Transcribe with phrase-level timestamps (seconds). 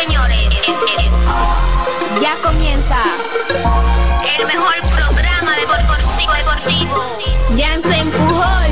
[0.00, 0.48] señores,
[2.20, 2.96] ya comienza
[4.38, 7.18] el mejor programa deportivo deportivo.
[7.56, 8.70] Jansen Pujol,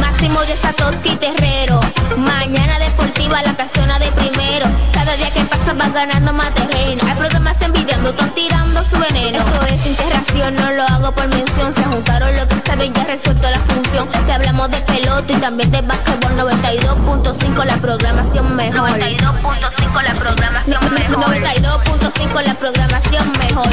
[0.00, 1.80] Máximo de Satoshi Terrero.
[2.16, 4.66] Mañana deportiva la casona de primero.
[4.92, 7.02] Cada día que pasa vas ganando más terreno.
[7.08, 9.38] Hay programas envidiando, están tirando su veneno.
[9.38, 11.74] Esto es interacción, no lo hago por mención.
[11.74, 13.58] Se juntaron lo que saben, ya resuelto la
[13.94, 18.90] Te hablamos de pelota y también de básquetbol 92.5 la programación mejor.
[18.90, 21.16] 92.5 la programación mejor.
[21.36, 23.68] 92.5 la programación mejor.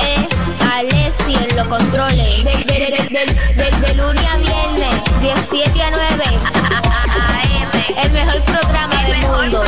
[0.00, 0.28] Eh,
[0.74, 2.44] Alessi en los controles.
[2.44, 3.24] De, de, de,
[3.56, 6.24] de, de- lunes a viernes, 17 a 9.
[8.04, 9.64] El mejor programa del mundo.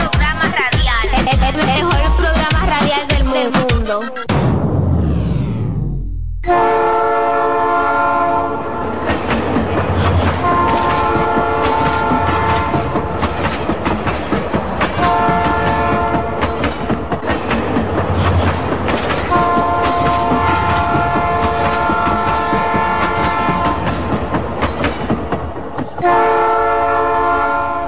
[1.16, 4.02] El, el- el mejor programa radial del mundo.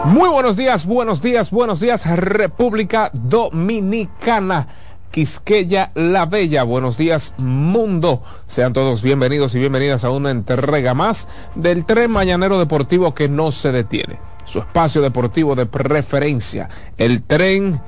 [0.04, 4.68] Muy buenos días, buenos días, buenos días, República Dominicana.
[5.10, 8.22] Quisqueya la Bella, buenos días mundo.
[8.46, 11.26] Sean todos bienvenidos y bienvenidas a una entrega más
[11.56, 14.20] del tren mañanero deportivo que no se detiene.
[14.44, 17.80] Su espacio deportivo de preferencia, el tren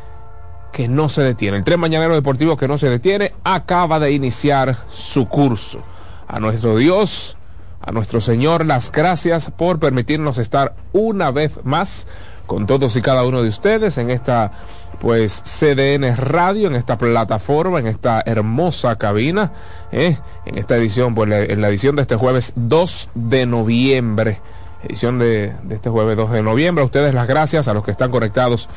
[0.72, 1.58] que no se detiene.
[1.58, 5.84] El tren mañanero deportivo que no se detiene acaba de iniciar su curso.
[6.26, 7.36] A nuestro Dios,
[7.80, 12.08] a nuestro Señor, las gracias por permitirnos estar una vez más
[12.48, 14.50] con todos y cada uno de ustedes en esta
[14.98, 19.53] pues CDN Radio, en esta plataforma, en esta hermosa cabina,
[19.92, 20.19] ¿eh?
[20.44, 24.41] en esta edición, pues en la edición de este jueves 2 de noviembre
[24.82, 26.82] edición de, de este jueves 2 de noviembre.
[26.82, 28.69] A ustedes las gracias, a los que están conectados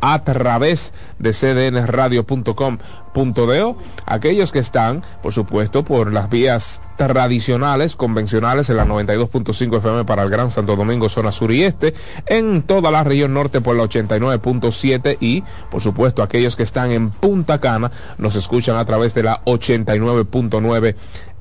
[0.00, 8.76] a través de cdnradio.com.do, aquellos que están, por supuesto, por las vías tradicionales, convencionales en
[8.76, 11.94] la 92.5 FM para el Gran Santo Domingo, zona sur y este,
[12.26, 17.10] en toda la región norte por la 89.7 y, por supuesto, aquellos que están en
[17.10, 20.96] Punta Cana nos escuchan a través de la 89.9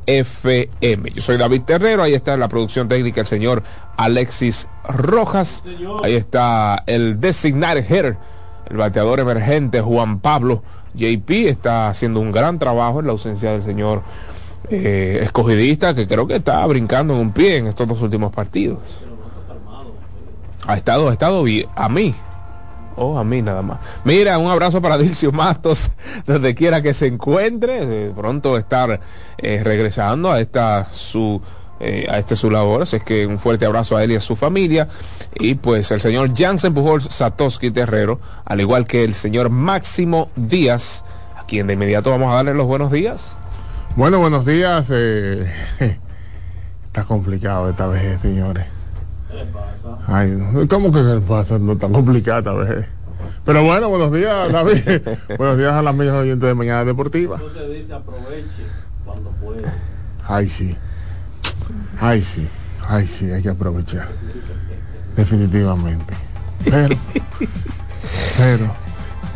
[0.07, 1.11] FM.
[1.11, 3.63] Yo soy David Terrero, ahí está en la producción técnica el señor
[3.97, 5.63] Alexis Rojas,
[6.03, 8.17] ahí está el designated hitter,
[8.69, 10.63] el bateador emergente Juan Pablo
[10.95, 14.01] JP, está haciendo un gran trabajo en la ausencia del señor
[14.69, 19.03] eh, escogidista que creo que está brincando en un pie en estos dos últimos partidos.
[20.67, 22.15] Ha estado, ha estado bien, a mí,
[22.97, 23.79] Oh, a mí nada más.
[24.05, 25.91] Mira, un abrazo para Dilcio Mastos,
[26.25, 29.01] donde quiera que se encuentre, de pronto estar
[29.37, 31.41] eh, regresando a esta su
[31.79, 34.21] eh, a este su labor, así es que un fuerte abrazo a él y a
[34.21, 34.87] su familia
[35.35, 41.03] y pues el señor Jansen Pujol Satoshi Terrero, al igual que el señor Máximo Díaz,
[41.35, 43.35] a quien de inmediato vamos a darle los buenos días.
[43.95, 44.87] Bueno, buenos días.
[44.91, 45.51] eh,
[46.87, 48.65] Está complicado esta vez, señores.
[50.07, 51.59] Ay, no, ¿cómo que le pasa?
[51.59, 52.85] No tan complicada esta vez.
[53.43, 55.01] Pero bueno, buenos días, David.
[55.37, 57.35] buenos días a las mismas oyentes de Mañana Deportiva.
[57.35, 58.63] Entonces dice aproveche
[59.03, 59.73] cuando pueda.
[60.27, 60.75] Ay, sí.
[61.99, 62.47] Ay, sí.
[62.87, 64.09] Ay, sí, hay que aprovechar.
[65.15, 66.13] Definitivamente.
[66.63, 66.95] Pero,
[68.37, 68.75] pero,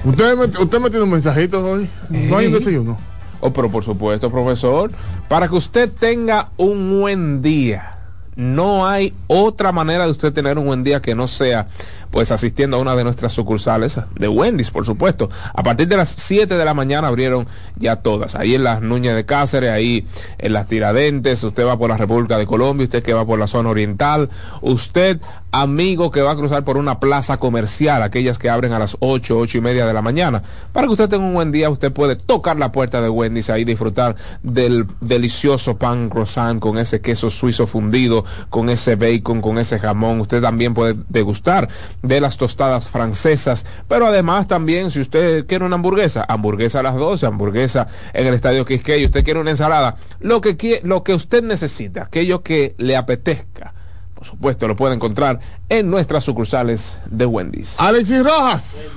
[0.04, 1.90] ¿usted me, usted me tiene un mensajito hoy?
[2.10, 2.98] ¿No hay un desayuno?
[3.40, 4.92] Oh, pero por supuesto, profesor,
[5.28, 7.96] para que usted tenga un buen día.
[8.36, 11.68] No hay otra manera de usted tener un buen día que no sea
[12.12, 15.30] pues asistiendo a una de nuestras sucursales de Wendy's, por supuesto.
[15.54, 18.36] A partir de las 7 de la mañana abrieron ya todas.
[18.36, 20.08] Ahí en las Nuñas de Cáceres, ahí
[20.38, 23.48] en las Tiradentes, usted va por la República de Colombia, usted que va por la
[23.48, 24.30] zona oriental,
[24.62, 25.20] usted
[25.52, 29.38] amigo que va a cruzar por una plaza comercial, aquellas que abren a las 8,
[29.38, 30.44] 8 y media de la mañana.
[30.74, 33.64] Para que usted tenga un buen día, usted puede tocar la puerta de Wendy's ahí
[33.64, 39.80] disfrutar del delicioso pan croissant con ese queso suizo fundido, con ese bacon, con ese
[39.80, 40.22] jamón.
[40.22, 41.70] Usted también puede degustar
[42.02, 46.96] de las tostadas francesas, pero además también si usted quiere una hamburguesa, hamburguesa a las
[46.96, 51.14] 12, hamburguesa en el Estadio Quisqueya, usted quiere una ensalada, lo que, quiere, lo que
[51.14, 53.74] usted necesita, aquello que le apetezca.
[54.16, 57.80] Por supuesto, lo puede encontrar en nuestras sucursales de Wendy's.
[57.80, 58.90] Alexis Rojas.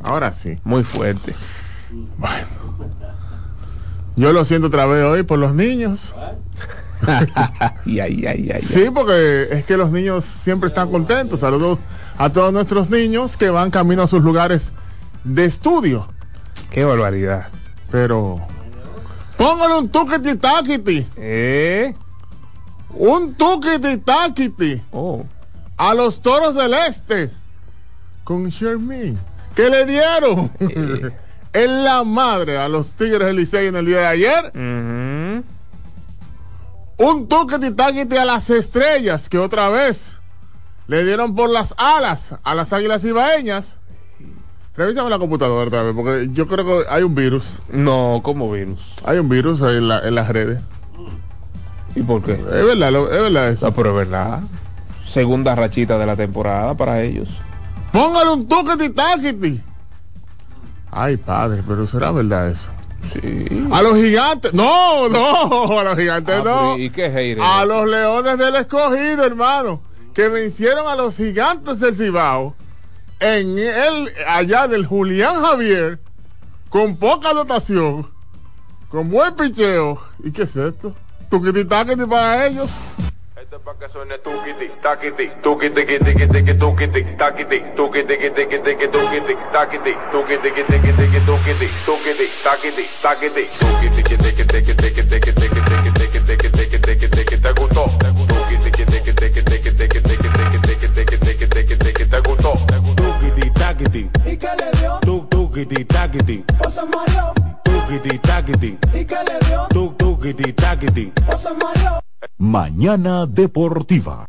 [0.00, 0.58] Ahora sí.
[0.62, 1.34] Muy fuerte.
[2.16, 2.46] Bueno.
[4.16, 6.14] Yo lo siento otra vez hoy por los niños.
[7.06, 11.40] Ay, ay, ay, sí, porque es que los niños siempre están contentos.
[11.40, 11.78] Saludos
[12.18, 14.70] a todos nuestros niños que van camino a sus lugares
[15.24, 16.08] de estudio.
[16.70, 17.48] Qué barbaridad.
[17.90, 18.40] Pero
[19.36, 21.06] póngale un tuquiti taquiti.
[21.16, 21.94] ¿Eh?
[22.90, 24.82] Un tuquiti taquiti.
[24.90, 25.24] Oh.
[25.76, 27.30] A los toros del este.
[28.22, 29.18] Con Shermin.
[29.54, 30.50] ¿Qué le dieron?
[30.60, 31.10] Eh.
[31.54, 34.52] en la madre a los Tigres del Licey en el día de ayer.
[34.54, 35.42] Uh -huh.
[36.96, 40.18] Un tuquiti taquiti a las estrellas que otra vez
[40.86, 43.78] le dieron por las alas a las águilas ibaeñas.
[44.76, 47.44] Revísame la computadora otra vez, porque yo creo que hay un virus.
[47.70, 48.80] No, ¿cómo virus?
[49.04, 50.60] Hay un virus ahí en, la, en las redes.
[51.94, 52.32] ¿Y por qué?
[52.32, 53.66] Es verdad, lo, es verdad eso.
[53.66, 54.40] No, pero es verdad.
[55.06, 57.28] Segunda rachita de la temporada para ellos.
[57.92, 59.60] Póngale un tuquiti taquiti.
[60.90, 62.68] Ay, padre, pero será verdad eso.
[63.12, 63.68] Sí.
[63.70, 64.52] A los gigantes.
[64.52, 66.78] No, no, a los gigantes Ah, no.
[66.78, 69.80] ¿Y qué es A los leones del escogido, hermano.
[70.14, 72.54] Que vencieron a los gigantes del Cibao.
[73.20, 75.98] En el, allá del Julián Javier.
[76.68, 78.06] Con poca dotación.
[78.88, 80.00] Con buen picheo.
[80.22, 80.94] ¿Y qué es esto?
[81.30, 82.70] Tuquiti taquiti para ellos.
[83.44, 88.88] Esto es para que suene tuquiti, taquiti, tuquiti, tuquiti, tuquiti, tuquiti, taquiti, tuquiti, tuquiti, tuquiti,
[88.88, 95.28] tuquiti, taquiti, tuquiti, tuquiti, tuquiti, tuquiti, tuquiti, taquiti, taquiti, tuquiti, tuquiti, tuquiti, tuquiti,
[96.24, 102.56] tuquiti, tuquiti, te gustó, tuquiti, tuquiti, tuquiti, tuquiti, tuquiti, tuquiti, tuquiti, te gustó,
[102.96, 106.72] tuquiti, taquiti, y que le dio, tu tuquiti, taquiti, pues
[111.42, 111.73] se.
[112.44, 114.26] Mañana Deportiva.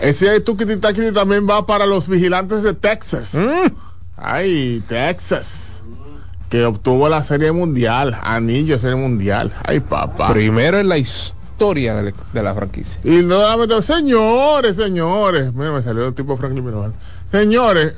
[0.00, 3.34] Ese tuquiti taquiti también va para los vigilantes de Texas.
[3.34, 3.72] Mm.
[4.16, 5.80] Ay, Texas.
[6.50, 8.18] Que obtuvo la serie mundial.
[8.20, 9.52] Anillo serie mundial.
[9.62, 10.32] Ay, papá.
[10.32, 13.00] Primero en la historia de la, de la franquicia.
[13.04, 15.54] Y nuevamente, señores, señores.
[15.54, 16.94] Mira, me salió el tipo Franklin Mirabal.
[17.30, 17.94] Señores,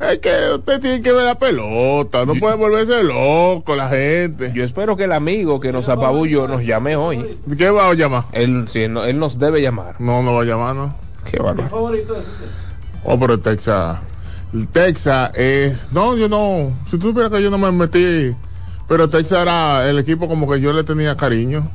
[0.00, 2.24] es que usted tiene que ver la pelota.
[2.26, 4.52] No Yo- puede volverse loco la gente.
[4.54, 7.38] Yo espero que el amigo que nos apabulló nos llame hoy.
[7.56, 8.24] ¿Qué va a llamar?
[8.32, 9.94] Él, sí, no- él nos debe llamar.
[10.00, 10.94] No, no va a llamar, ¿no?
[11.30, 11.68] Qué bárbaro.
[11.70, 12.28] Favorito de ese.
[13.04, 13.98] Oh, pero el Texas.
[14.52, 15.90] El Texas es.
[15.92, 16.72] No, yo no.
[16.90, 18.34] Si tú supieras que yo no me metí.
[18.88, 21.68] Pero Texas era el equipo como que yo le tenía cariño.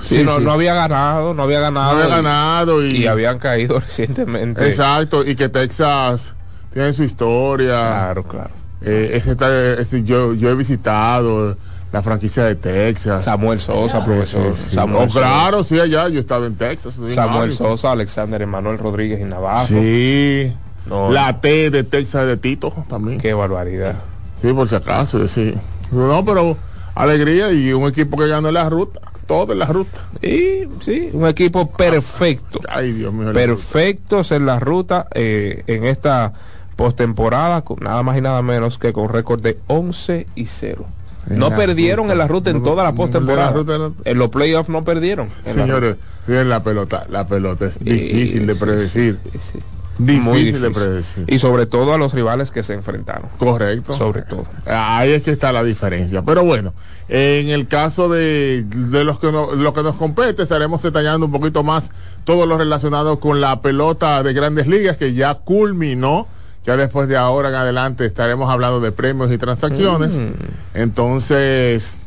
[0.00, 0.44] Sí, Sí, no, sí.
[0.44, 1.90] no había ganado, no había No ganado.
[1.92, 2.90] había y- ganado y.
[2.96, 4.66] Y habían caído recientemente.
[4.66, 6.34] Exacto, y que Texas
[6.72, 7.68] tiene su historia.
[7.80, 8.50] Claro, claro.
[8.82, 11.56] Eh, ese está- ese- yo, yo he visitado
[11.92, 13.24] la franquicia de Texas.
[13.24, 14.54] Samuel Sosa, profesor.
[14.54, 14.74] Sí, sí.
[14.74, 16.98] Samuel Oh, claro, sí, allá yo he estado en Texas.
[17.14, 17.52] Samuel.
[17.52, 19.66] Sosa, Alexander Emanuel Rodríguez y Navarro.
[19.66, 20.52] Sí.
[20.86, 21.10] No.
[21.10, 23.18] La T de Texas de Tito también.
[23.20, 23.96] Qué barbaridad.
[24.40, 25.54] Sí, por si acaso, sí.
[25.92, 26.56] No, pero
[26.94, 29.00] alegría y un equipo que ganó la ruta.
[29.26, 29.98] Todo en la ruta.
[30.22, 32.58] Y sí, un equipo perfecto.
[32.68, 33.32] Ay, Dios mío.
[33.32, 36.32] Perfectos en la ruta eh, en esta
[36.80, 40.86] postemporada, nada más y nada menos que con récord de 11 y 0.
[41.28, 42.12] En No perdieron ruta.
[42.14, 43.50] en la ruta en No, toda la postemporada.
[43.50, 45.28] en no- los playoffs no perdieron.
[45.44, 45.96] en Señores,
[46.26, 47.06] miren la pelota.
[47.10, 49.18] La pelota es difícil de Sí, predecir.
[49.30, 49.58] sí, sí.
[49.98, 51.24] Difícil de predecir.
[51.28, 53.28] Y sobre todo a los rivales que se enfrentaron.
[53.38, 53.92] Correcto.
[53.92, 54.46] Sobre todo.
[54.64, 56.22] Ahí es que está la diferencia.
[56.22, 56.72] Pero bueno,
[57.10, 61.32] en el caso de, de los que no- lo que nos compete, estaremos detallando un
[61.32, 61.90] poquito más
[62.24, 66.26] todo lo relacionado con la pelota de grandes ligas que ya culminó.
[66.64, 70.16] Ya después de ahora en adelante estaremos hablando de premios y transacciones.
[70.16, 70.32] Mm.
[70.74, 72.02] Entonces,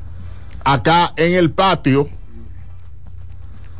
[0.64, 2.08] acá en el patio,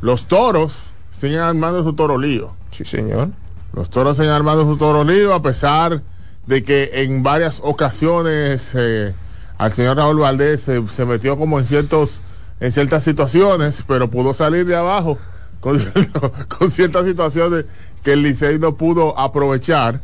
[0.02, 2.52] los toros siguen armando su toro lío.
[2.72, 3.30] Sí, señor.
[3.74, 6.02] Los toros siguen armando su toro lío a pesar
[6.48, 9.14] de que en varias ocasiones eh,
[9.58, 12.20] al señor Raúl Valdés se, se metió como en ciertos
[12.60, 15.18] en ciertas situaciones, pero pudo salir de abajo
[15.60, 15.84] con,
[16.48, 17.66] con ciertas situaciones
[18.04, 20.00] que el Licey no pudo aprovechar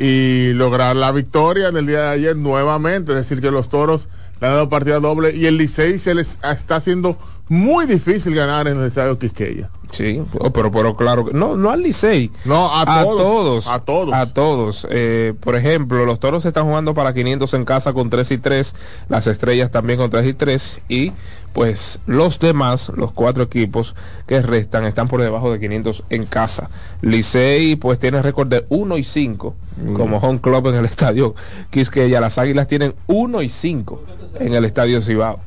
[0.00, 3.12] y lograr la victoria en el día de ayer nuevamente.
[3.12, 4.08] Es decir, que los toros
[4.40, 7.18] le han dado partida doble y el Licey se les está haciendo
[7.50, 9.68] muy difícil ganar en el estadio Quisqueya.
[9.90, 12.30] Sí, oh, pero, pero claro, que- no, no al Licey.
[12.44, 13.66] No, a, todos, todos.
[13.66, 14.14] A todos.
[14.14, 14.86] A todos.
[14.88, 18.74] Eh, por ejemplo, los toros están jugando para 500 en casa con 3 y 3.
[19.08, 20.80] Las estrellas también con 3 y 3.
[20.88, 21.12] Y
[21.52, 23.96] pues los demás, los cuatro equipos
[24.28, 26.70] que restan, están por debajo de 500 en casa.
[27.02, 29.94] Licey pues tiene récord de 1 y 5 Mm.
[29.94, 31.34] como home club en el estadio
[31.70, 32.20] Quisqueya.
[32.20, 34.04] Las águilas tienen 1 y 5
[34.38, 35.40] en el estadio Cibao.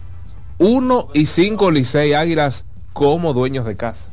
[0.60, 4.10] 1 y 5 Licey Águilas como dueños de casa.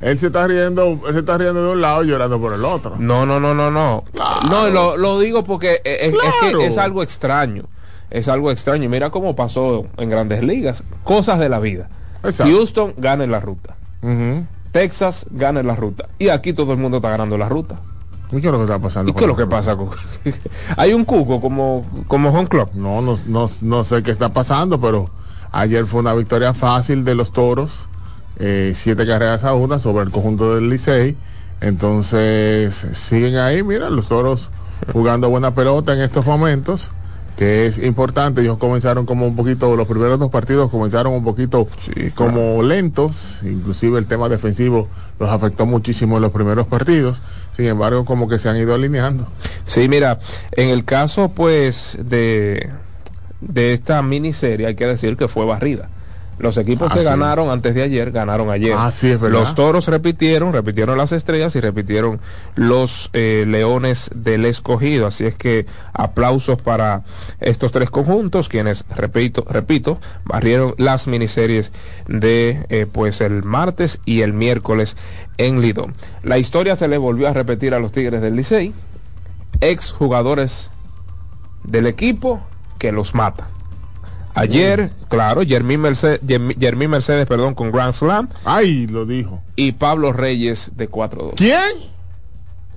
[0.00, 2.64] Él se está riendo, él se está riendo de un lado y llorando por el
[2.64, 2.96] otro.
[2.98, 4.04] No, no, no, no, no.
[4.48, 6.58] No, lo, lo digo porque es, es Claro.
[6.58, 7.64] que es algo extraño.
[8.10, 8.88] Es algo extraño.
[8.88, 10.82] Mira cómo pasó en grandes ligas.
[11.04, 11.88] Cosas de la vida.
[12.24, 12.50] Exacto.
[12.52, 13.76] Houston gana en la ruta.
[14.72, 16.06] Texas gana en la ruta.
[16.18, 17.76] Y aquí todo el mundo está ganando la ruta.
[18.32, 19.10] ¿Y qué es lo que está pasando?
[19.10, 19.90] ¿Y qué es lo que pasa con.?
[20.76, 22.70] Hay un cuco como, como home club.
[22.74, 25.10] No, no, no, no sé qué está pasando, pero
[25.52, 27.86] ayer fue una victoria fácil de los toros.
[28.42, 31.16] eh, siete carreras a una sobre el conjunto del Licey.
[31.60, 34.48] Entonces siguen ahí, mira, los toros
[34.92, 36.90] jugando buena pelota en estos momentos,
[37.36, 38.40] que es importante.
[38.40, 41.68] Ellos comenzaron como un poquito, los primeros dos partidos comenzaron un poquito
[42.14, 44.88] como lentos, inclusive el tema defensivo
[45.18, 47.20] los afectó muchísimo en los primeros partidos.
[47.56, 49.26] Sin embargo, como que se han ido alineando.
[49.66, 50.18] Sí, mira,
[50.52, 52.70] en el caso pues de,
[53.40, 55.88] de esta miniserie hay que decir que fue barrida.
[56.38, 57.04] Los equipos Ah, que sí.
[57.04, 58.74] ganaron antes de ayer ganaron ayer.
[58.74, 59.40] Ah, sí, es verdad.
[59.40, 62.18] Los toros repitieron, repitieron las estrellas y repitieron
[62.54, 65.06] los eh, leones del escogido.
[65.06, 67.02] Así es que aplausos para
[67.40, 71.72] estos tres conjuntos, quienes, repito, repito, barrieron las miniseries
[72.08, 74.96] de eh, pues el martes y el miércoles
[75.36, 75.94] en Lidón.
[76.22, 78.72] La historia se le volvió a repetir a los Tigres del Licey,
[79.60, 80.70] ex jugadores
[81.64, 82.40] del equipo
[82.80, 83.48] que los mata.
[84.34, 86.20] Ayer, claro, Jermín Mercedes,
[86.58, 89.42] Jermín Mercedes, perdón, con Grand Slam Ay, lo dijo.
[89.54, 91.34] y Pablo Reyes de 4-2.
[91.36, 91.60] ¿Quién?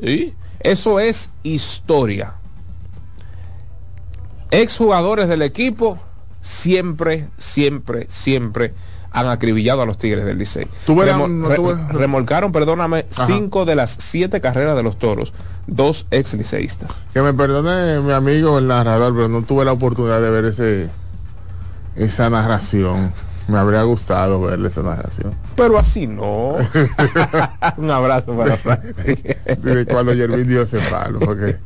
[0.03, 0.33] ¿Sí?
[0.59, 2.33] Eso es historia.
[4.51, 5.99] Exjugadores del equipo
[6.41, 8.73] siempre, siempre, siempre
[9.13, 10.67] han acribillado a los Tigres del Licey.
[10.85, 13.25] Tú verás, Remo- no re- remolcaron, perdóname, Ajá.
[13.27, 15.33] cinco de las siete carreras de los toros,
[15.67, 16.89] dos ex liceístas.
[17.13, 20.89] Que me perdone mi amigo el narrador, pero no tuve la oportunidad de ver ese
[21.95, 23.13] esa narración.
[23.47, 25.33] Me habría gustado verle esa narración.
[25.55, 26.55] Pero así no.
[27.77, 28.81] Un abrazo para Frank.
[29.91, 31.19] Cuando Yervin dio ese palo.
[31.19, 31.57] Porque,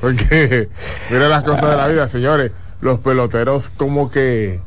[0.00, 0.68] porque
[1.10, 2.50] mira las cosas de la vida, señores.
[2.80, 4.60] Los peloteros como que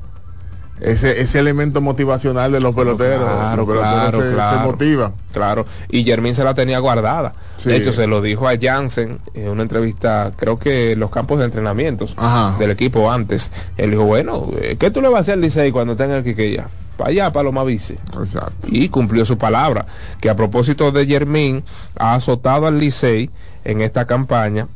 [0.80, 3.30] ese, ese elemento motivacional de los peloteros.
[3.30, 4.58] Claro, los peloteros claro, se, claro.
[4.58, 5.14] se motivan.
[5.32, 7.34] Claro, y Jermín se la tenía guardada.
[7.60, 7.70] Sí.
[7.70, 11.40] De hecho, se lo dijo a Jansen en una entrevista, creo que en los campos
[11.40, 12.58] de entrenamientos Ajá.
[12.58, 13.52] del equipo antes.
[13.78, 16.24] Él dijo, bueno, eh, ¿qué tú le vas a hacer al Licey cuando tenga el
[16.24, 16.68] Quiqueya?
[16.98, 17.98] Para allá, para Loma Vice.
[18.18, 18.68] Exacto.
[18.68, 19.86] Y cumplió su palabra,
[20.22, 21.64] que a propósito de Jermín,
[21.98, 23.30] ha azotado al Licey
[23.66, 24.68] en esta campaña.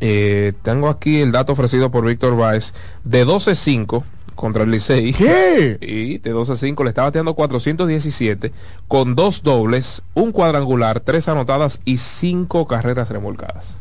[0.00, 4.02] Eh, tengo aquí el dato ofrecido por Víctor Báez, de 12-5
[4.36, 5.12] contra el Licey.
[5.12, 5.78] ¿Qué?
[5.86, 8.52] Y de 12 a 5 le está bateando 417
[8.86, 13.76] con dos dobles, un cuadrangular, tres anotadas y cinco carreras remolcadas.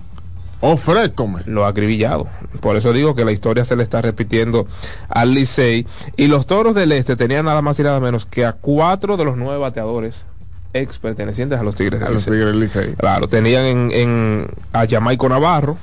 [0.62, 1.42] Ofrécome.
[1.46, 2.28] Lo ha acribillado.
[2.62, 4.66] Por eso digo que la historia se le está repitiendo
[5.10, 5.86] al Licey.
[6.18, 9.26] Y los toros del este tenían nada más y nada menos que a cuatro de
[9.26, 10.26] los nueve bateadores
[10.74, 12.34] ex pertenecientes a los Tigres A del los Licey.
[12.34, 12.94] Tigres del Licey.
[12.96, 15.78] Claro, tenían en, en a Jamaico Navarro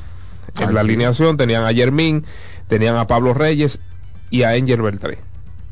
[0.59, 0.87] en la sí.
[0.87, 2.25] alineación, tenían a Germín,
[2.69, 3.81] tenían a Pablo Reyes
[4.33, 5.19] y a Angel Beltré.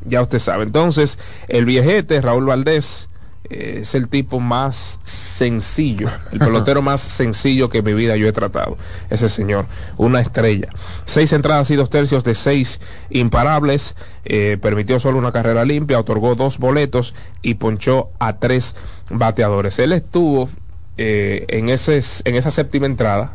[0.04, 0.62] Ya usted sabe.
[0.62, 3.08] Entonces, el viejete, Raúl Valdés,
[3.48, 8.28] eh, es el tipo más sencillo, el pelotero más sencillo que en mi vida yo
[8.28, 8.78] he tratado.
[9.08, 10.68] Ese señor, una estrella.
[11.06, 16.34] Seis entradas y dos tercios de seis imparables, eh, permitió solo una carrera limpia, otorgó
[16.34, 18.76] dos boletos y ponchó a tres
[19.08, 19.78] bateadores.
[19.78, 20.50] Él estuvo
[20.98, 23.32] eh, en, ese, en esa séptima entrada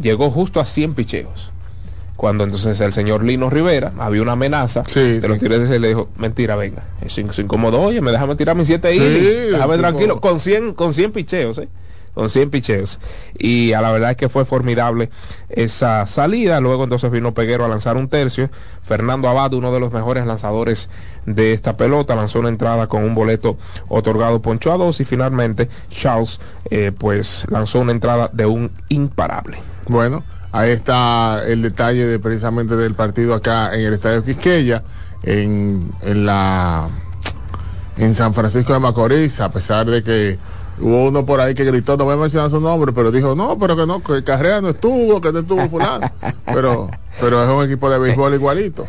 [0.00, 1.50] llegó justo a 100 picheos.
[2.20, 6.10] Cuando entonces el señor Lino Rivera había una amenaza de los tigres y le dijo,
[6.18, 10.38] mentira, venga, se, se incomodó, oye, me déjame tirar mis 7 innings, déjame tranquilo, con
[10.38, 11.68] 100, con 100 picheos, ¿eh?
[12.12, 12.98] con 100 picheos.
[13.38, 15.08] Y a la verdad es que fue formidable
[15.48, 16.60] esa salida.
[16.60, 18.50] Luego entonces vino Peguero a lanzar un tercio.
[18.82, 20.90] Fernando Abad, uno de los mejores lanzadores
[21.24, 23.56] de esta pelota, lanzó una entrada con un boleto
[23.88, 25.00] otorgado poncho a dos.
[25.00, 26.38] Y finalmente Charles
[26.70, 29.56] eh, pues lanzó una entrada de un imparable.
[29.88, 34.82] Bueno, ahí está el detalle de precisamente del partido acá en el Estadio Quisqueya,
[35.22, 36.88] en, en la
[37.96, 40.38] en San Francisco de Macorís, a pesar de que
[40.80, 43.58] hubo uno por ahí que gritó, no voy a mencionar su nombre, pero dijo, no,
[43.58, 46.10] pero que no, que Carrera no estuvo, que no estuvo fulano.
[46.46, 46.88] pero,
[47.20, 48.86] pero es un equipo de béisbol igualito.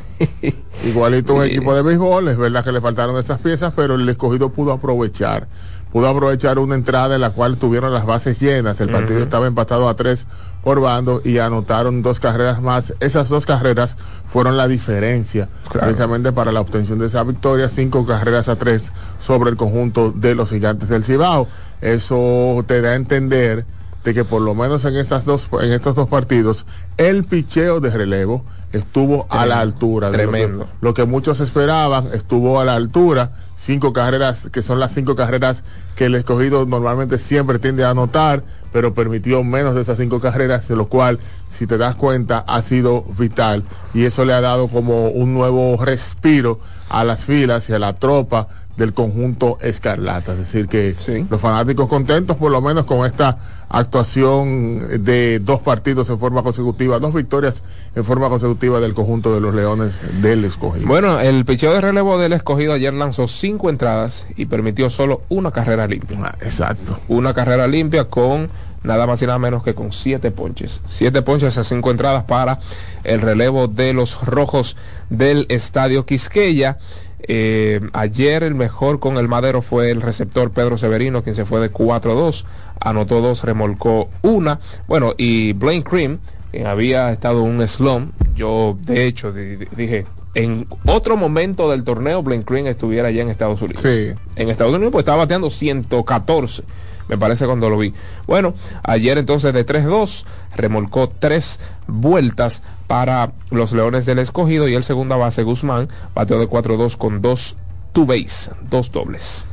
[0.85, 4.49] Igualito un equipo de béisbol, es verdad que le faltaron esas piezas, pero el escogido
[4.49, 5.47] pudo aprovechar
[5.91, 8.79] pudo aprovechar una entrada en la cual tuvieron las bases llenas.
[8.81, 10.25] El partido estaba empatado a tres
[10.63, 12.93] por bando y anotaron dos carreras más.
[13.00, 13.98] Esas dos carreras
[14.31, 17.67] fueron la diferencia precisamente para la obtención de esa victoria.
[17.69, 21.48] Cinco carreras a tres sobre el conjunto de los gigantes del Cibao.
[21.81, 23.65] Eso te da a entender
[24.03, 26.65] de que por lo menos en estas dos en estos dos partidos
[26.98, 28.43] el picheo de relevo
[28.74, 30.67] estuvo a la altura de tremendo.
[30.81, 35.63] lo que muchos esperaban estuvo a la altura cinco carreras, que son las cinco carreras
[35.95, 40.67] que el escogido normalmente siempre tiende a anotar, pero permitió menos de esas cinco carreras,
[40.67, 41.19] de lo cual,
[41.51, 43.63] si te das cuenta, ha sido vital.
[43.93, 47.93] Y eso le ha dado como un nuevo respiro a las filas y a la
[47.93, 48.47] tropa
[48.81, 50.31] del conjunto escarlata.
[50.31, 50.95] Es decir, que
[51.29, 53.38] los fanáticos contentos por lo menos con esta
[53.69, 57.63] actuación de dos partidos en forma consecutiva, dos victorias
[57.95, 60.88] en forma consecutiva del conjunto de los Leones del escogido.
[60.88, 65.51] Bueno, el picheo de relevo del escogido ayer lanzó cinco entradas y permitió solo una
[65.51, 66.17] carrera limpia.
[66.23, 67.00] Ah, exacto.
[67.07, 68.50] Una carrera limpia con
[68.83, 70.81] nada más y nada menos que con siete ponches.
[70.88, 72.59] Siete ponches en cinco entradas para
[73.03, 74.75] el relevo de los rojos
[75.09, 76.79] del estadio Quisqueya.
[77.27, 81.59] Eh, ayer el mejor con el madero fue el receptor Pedro Severino, quien se fue
[81.59, 82.46] de 4-2,
[82.79, 84.59] anotó dos, remolcó una.
[84.87, 86.19] Bueno, y Blaine Cream,
[86.51, 92.24] quien había estado en un slump, yo de hecho dije, en otro momento del torneo,
[92.24, 93.83] Blaine Cream estuviera allá en Estados Unidos.
[93.83, 94.13] Sí.
[94.35, 96.63] En Estados Unidos pues estaba bateando 114
[97.07, 97.94] me parece cuando lo vi.
[98.27, 104.83] Bueno, ayer entonces de 3-2 remolcó tres vueltas para los Leones del Escogido y el
[104.83, 107.55] segunda base Guzmán bateó de 4-2 con dos
[107.94, 109.46] two base, dos dobles.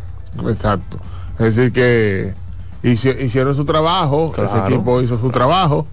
[0.46, 0.98] Exacto.
[1.38, 2.34] Es decir que
[2.82, 5.86] hicieron su trabajo, ese equipo hizo su trabajo,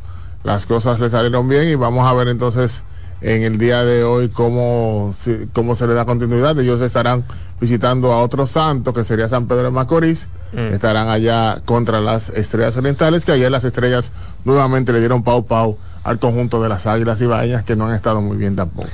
[0.44, 2.84] las cosas le salieron bien y vamos a ver entonces
[3.22, 5.14] en el día de hoy cómo,
[5.54, 6.60] cómo se le da continuidad.
[6.60, 7.24] Ellos estarán
[7.60, 10.28] visitando a otro santo, que sería San Pedro de Macorís.
[10.54, 10.74] Mm.
[10.74, 14.12] Estarán allá contra las estrellas orientales, que ayer las estrellas
[14.44, 17.96] nuevamente le dieron pau pau al conjunto de las águilas y bahías que no han
[17.96, 18.90] estado muy bien tampoco.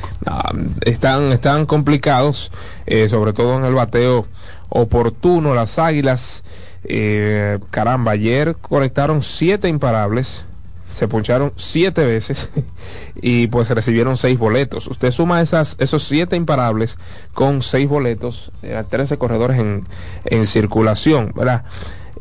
[0.81, 2.51] están, están complicados,
[2.85, 4.25] eh, sobre todo en el bateo
[4.69, 5.53] oportuno.
[5.53, 6.43] Las águilas,
[6.85, 10.45] eh, caramba, ayer conectaron siete imparables
[10.91, 12.49] se puncharon siete veces
[13.21, 14.87] y pues recibieron seis boletos.
[14.87, 16.97] Usted suma esas, esos siete imparables
[17.33, 19.87] con seis boletos, eran 13 corredores en,
[20.25, 21.63] en circulación, ¿verdad?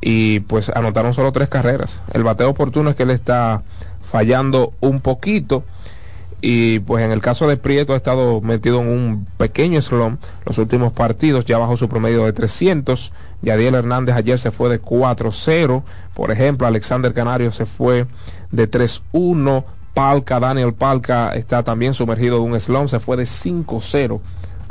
[0.01, 2.01] Y pues anotaron solo tres carreras.
[2.15, 3.63] El bateo oportuno es que él está
[4.03, 5.65] fallando un poquito.
[6.43, 10.57] Y pues en el caso de Prieto ha estado metido en un pequeño slump los
[10.57, 13.13] últimos partidos, ya bajo su promedio de 300.
[13.43, 15.83] Yadiel Hernández ayer se fue de 4-0.
[16.15, 18.07] Por ejemplo, Alexander Canario se fue
[18.51, 19.65] de 3-1.
[19.93, 24.21] Palca, Daniel Palca está también sumergido en un slump, se fue de 5-0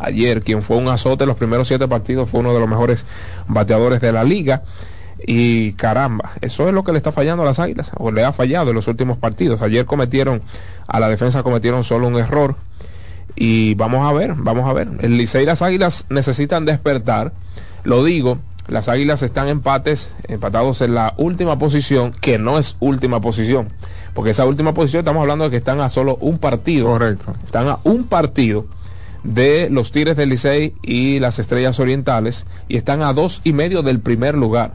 [0.01, 3.05] ayer, quien fue un azote los primeros siete partidos, fue uno de los mejores
[3.47, 4.63] bateadores de la liga.
[5.27, 8.31] Y caramba, eso es lo que le está fallando a las águilas, o le ha
[8.31, 9.61] fallado en los últimos partidos.
[9.61, 10.41] Ayer cometieron,
[10.87, 12.55] a la defensa cometieron solo un error.
[13.35, 14.87] Y vamos a ver, vamos a ver.
[15.01, 17.31] El Licey y las águilas necesitan despertar.
[17.83, 18.39] Lo digo,
[18.69, 23.69] las Águilas están empates, empatados en la última posición, que no es última posición.
[24.13, 26.87] Porque esa última posición estamos hablando de que están a solo un partido.
[26.87, 27.33] Correcto.
[27.43, 28.65] Están a un partido
[29.23, 33.81] de los Tigres del Licey y las Estrellas Orientales y están a dos y medio
[33.81, 34.73] del primer lugar.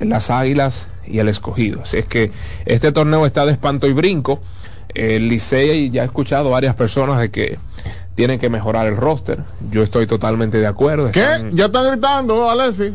[0.00, 1.82] Las Águilas y el Escogido.
[1.82, 2.30] Así es que
[2.66, 4.40] este torneo está de espanto y brinco.
[4.94, 7.58] El Licey ya he escuchado varias personas de que
[8.18, 9.44] tienen que mejorar el roster.
[9.70, 11.12] Yo estoy totalmente de acuerdo.
[11.12, 11.50] ¿Qué?
[11.52, 12.92] ¿Ya están gritando, Alessi?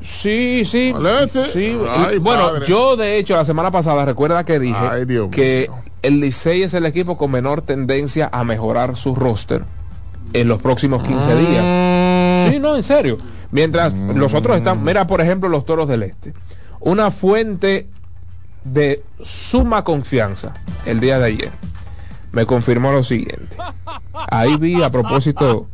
[0.00, 0.92] Sí, sí.
[0.94, 1.42] Alessi.
[1.52, 1.78] Sí.
[2.20, 5.68] bueno, yo de hecho la semana pasada recuerda que dije que
[6.02, 9.64] el Licey es el equipo con menor tendencia a mejorar su roster
[10.32, 11.38] en los próximos 15 mm.
[11.38, 12.52] días.
[12.52, 13.18] Sí, no, en serio.
[13.50, 16.34] Mientras los otros están, mira por ejemplo los Toros del Este
[16.78, 17.88] una fuente
[18.62, 20.54] de suma confianza
[20.86, 21.50] el día de ayer
[22.32, 23.56] me confirmó lo siguiente.
[24.30, 25.68] Ahí vi a propósito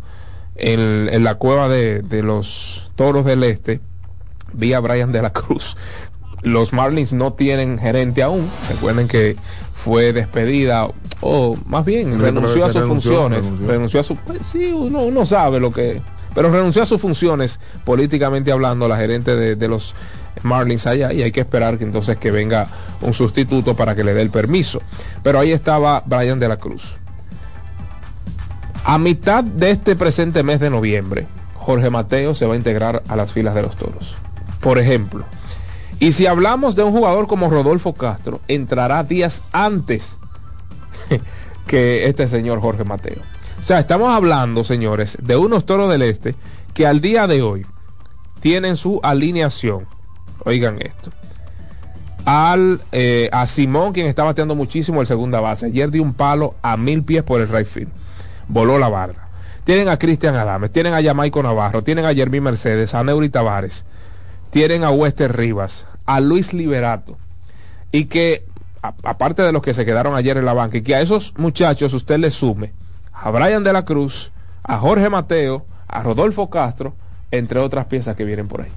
[0.56, 3.80] en, en la cueva de, de los toros del este,
[4.52, 5.76] vi a Brian de la Cruz.
[6.42, 8.48] Los Marlins no tienen gerente aún.
[8.68, 9.36] Recuerden que
[9.74, 10.88] fue despedida
[11.20, 13.44] o más bien Sí, renunció a sus renunció, funciones.
[13.44, 13.68] renunció.
[13.68, 16.00] Renunció a su pues, sí, uno, uno sabe lo que
[16.34, 19.94] pero renunció a sus funciones políticamente hablando la gerente de, de los
[20.42, 22.68] Marlins allá y hay que esperar que entonces que venga
[23.00, 24.80] un sustituto para que le dé el permiso.
[25.22, 26.94] Pero ahí estaba Brian de la Cruz.
[28.84, 33.16] A mitad de este presente mes de noviembre, Jorge Mateo se va a integrar a
[33.16, 34.14] las filas de los toros.
[34.60, 35.24] Por ejemplo,
[36.00, 40.16] y si hablamos de un jugador como Rodolfo Castro, entrará días antes
[41.66, 43.20] que este señor Jorge Mateo.
[43.60, 46.34] O sea, estamos hablando, señores, de unos toros del este
[46.72, 47.66] que al día de hoy
[48.40, 49.86] tienen su alineación.
[50.48, 51.10] Oigan esto.
[52.24, 55.66] Al, eh, a Simón, quien está bateando muchísimo el segunda base.
[55.66, 57.90] Ayer dio un palo a mil pies por el right field.
[58.48, 59.26] Voló la barda.
[59.64, 63.84] Tienen a Cristian Adames, tienen a Jamaico Navarro, tienen a Jermín Mercedes, a Neuri Tavares,
[64.50, 67.18] tienen a Wester Rivas, a Luis Liberato.
[67.92, 68.44] Y que,
[68.82, 71.34] a- aparte de los que se quedaron ayer en la banca, y que a esos
[71.36, 72.72] muchachos usted le sume
[73.12, 74.32] a Brian de la Cruz,
[74.62, 76.94] a Jorge Mateo, a Rodolfo Castro,
[77.30, 78.70] entre otras piezas que vienen por ahí.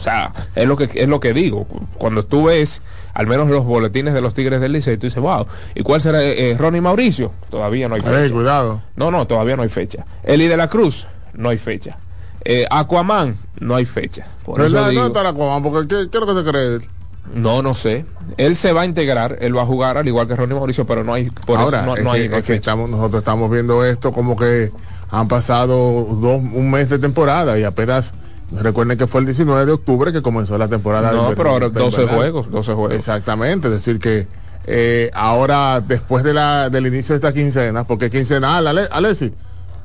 [0.00, 1.66] O sea, es lo que es lo que digo.
[1.98, 2.80] Cuando tú ves
[3.12, 6.22] al menos los boletines de los Tigres del Liceo, tú dices, wow, ¿y cuál será
[6.22, 7.32] eh, Ronnie Mauricio?
[7.50, 8.32] Todavía no hay fecha.
[8.34, 8.80] Cuidado.
[8.96, 10.06] No, no, todavía no hay fecha.
[10.22, 11.98] Eli de la Cruz, no hay fecha.
[12.46, 14.26] Eh, Aquaman, no hay fecha.
[14.42, 14.88] Por eso ¿Verdad?
[14.88, 15.70] digo- ¿Dónde está la Cuama?
[15.70, 16.88] Porque ¿qué, qué es lo que se cree?
[17.34, 18.06] no, no sé.
[18.38, 21.04] Él se va a integrar, él va a jugar al igual que Ronnie Mauricio, pero
[21.04, 23.50] no hay, por Ahora, eso no, es no hay, no es que estamos, nosotros estamos
[23.50, 24.72] viendo esto como que
[25.10, 28.14] han pasado dos, un mes de temporada y apenas
[28.52, 31.12] recuerden que fue el 19 de octubre que comenzó la temporada.
[31.12, 31.90] No, de pero ahora invernal.
[31.90, 32.94] 12 juegos, 12 juegos.
[32.94, 34.26] Exactamente, es decir que
[34.66, 39.32] eh, ahora después de la, del inicio de esta quincena, porque quincenal, Ale, Alessi,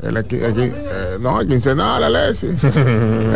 [0.02, 2.48] el, eh, no, quincenal, Alessi.
[2.48, 2.62] es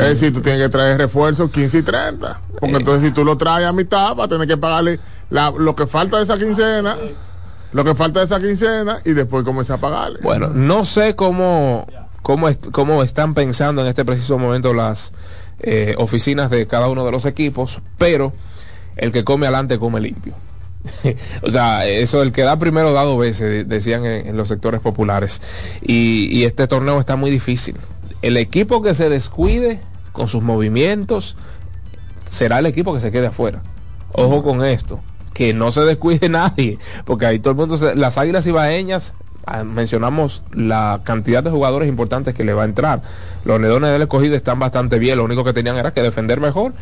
[0.09, 3.65] decir, tú tienes que traer refuerzos 15 y 30, porque entonces si tú lo traes
[3.67, 6.95] a mitad, vas a tener que pagarle la- lo que falta de esa quincena.
[7.71, 10.17] Lo que falta de esa quincena y después comenzar a pagarle.
[10.23, 11.85] Bueno, no sé cómo,
[12.21, 15.13] cómo, est- cómo están pensando en este preciso momento las
[15.59, 18.33] eh, oficinas de cada uno de los equipos, pero
[18.95, 20.33] el que come adelante come limpio.
[21.43, 25.41] o sea, eso, el que da primero dado veces, de- decían en, los sectores populares.
[25.81, 27.75] Y, este torneo está muy difícil.
[28.21, 29.79] El equipo que se descuide
[30.11, 31.35] con sus movimientos
[32.29, 33.61] será el equipo que se quede afuera.
[34.11, 35.01] Ojo con esto,
[35.33, 39.13] que no se descuide nadie, porque ahí todo el mundo, se- las águilas ibaeñas,
[39.65, 43.01] mencionamos la cantidad de jugadores importantes que le va a entrar.
[43.45, 46.73] Los leones del escogido están bastante bien, lo único que tenían era que defender mejor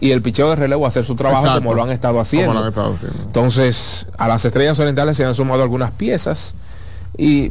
[0.00, 1.62] y el picheo de relevo hacer su trabajo Exacto.
[1.62, 2.52] como lo han estado Como haciendo.
[2.54, 3.22] lo han estado haciendo.
[3.22, 6.54] Entonces, a las estrellas orientales se han sumado algunas piezas
[7.16, 7.50] y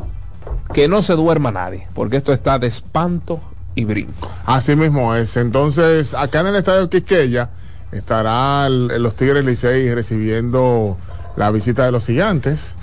[0.74, 3.40] que no se duerma nadie, porque esto está de espanto
[3.76, 4.30] y brinco.
[4.46, 5.38] Así mismo es.
[5.38, 7.50] Entonces, acá en el estadio Quisqueya
[7.92, 10.98] estará el- los Tigres Licey recibiendo
[11.36, 12.76] la visita de los gigantes.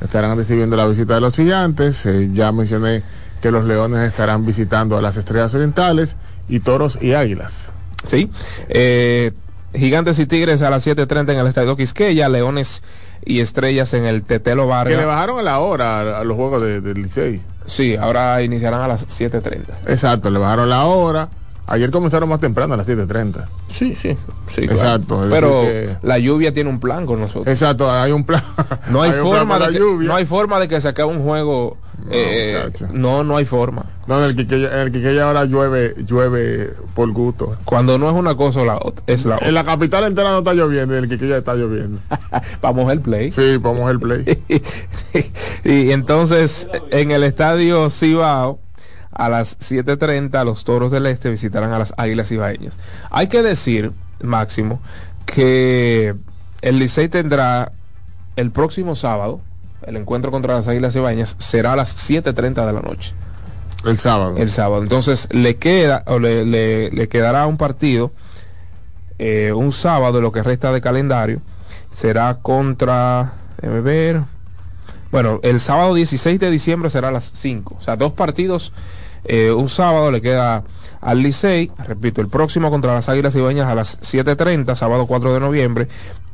[0.00, 2.04] Estarán recibiendo la visita de los gigantes.
[2.06, 3.02] Eh, ya mencioné
[3.42, 6.16] que los leones estarán visitando a las estrellas orientales
[6.48, 7.66] y toros y águilas.
[8.06, 8.30] Sí.
[8.68, 9.32] Eh,
[9.74, 12.82] Gigantes y Tigres a las 7.30 en el Estadio Quisqueya, Leones
[13.26, 15.06] y Estrellas en el Tetelo Que le Vargas.
[15.06, 17.42] bajaron a la hora a, los juegos de- del Licey.
[17.66, 19.64] Sí, ahora iniciarán a las 7.30.
[19.88, 21.28] Exacto, le bajaron la hora.
[21.68, 23.44] Ayer comenzaron más temprano a las 7.30.
[23.68, 24.16] Sí, sí,
[24.48, 24.62] sí.
[24.62, 25.64] Exacto, Pero
[26.02, 27.48] la lluvia tiene un plan con nosotros.
[27.48, 28.42] Exacto, hay un plan.
[28.90, 30.08] No hay, forma de la que, lluvia.
[30.08, 31.76] no hay forma de que se acabe un juego.
[32.10, 32.88] eh, muchacho.
[32.92, 33.84] no, no hay forma.
[34.06, 37.56] No, en el Quiqueya, en el Quiqueya ahora llueve, llueve por gusto.
[37.64, 39.48] Cuando no es una cosa o la otra, es la otra.
[39.48, 41.98] En la capital entera no está lloviendo, en el Quiqueya está lloviendo.
[42.62, 43.32] Vamos el play.
[43.32, 44.42] Sí, vamos el play.
[45.64, 48.60] y entonces en el estadio Cibao
[49.16, 52.76] a las 7.30 los Toros del Este visitarán a las Águilas Ibaeñas.
[53.10, 54.80] Hay que decir, Máximo,
[55.24, 56.14] que
[56.62, 57.72] el Licey tendrá
[58.36, 59.40] el próximo sábado,
[59.86, 63.12] el encuentro contra las Águilas Ibaeñas será a las 7.30 de la noche.
[63.84, 64.34] El sábado.
[64.36, 64.82] El sábado.
[64.82, 68.12] Entonces le queda o le, le- le quedará un partido
[69.18, 71.40] eh, un sábado, lo que resta de calendario,
[71.94, 74.20] será contra, déjeme ver,
[75.10, 78.72] bueno, el sábado 16 de diciembre será a las 5, o sea, dos partidos,
[79.26, 80.64] eh, un sábado le queda
[81.00, 85.40] al Licey, repito, el próximo contra las Águilas Ibañas a las 7.30, sábado 4 de
[85.40, 85.88] noviembre,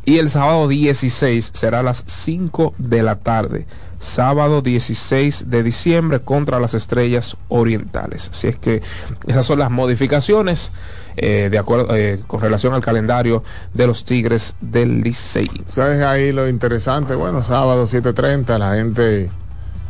[0.05, 3.67] y el sábado 16 será a las 5 de la tarde,
[4.01, 8.31] sábado 16 de diciembre contra las Estrellas Orientales.
[8.33, 8.83] Así es que
[9.27, 10.73] esas son las modificaciones
[11.17, 15.51] eh, de acuerdo eh, con relación al calendario de los Tigres del Licey.
[15.75, 17.15] ¿Sabes ahí lo interesante?
[17.15, 19.31] Bueno, sábado 7.30, la gente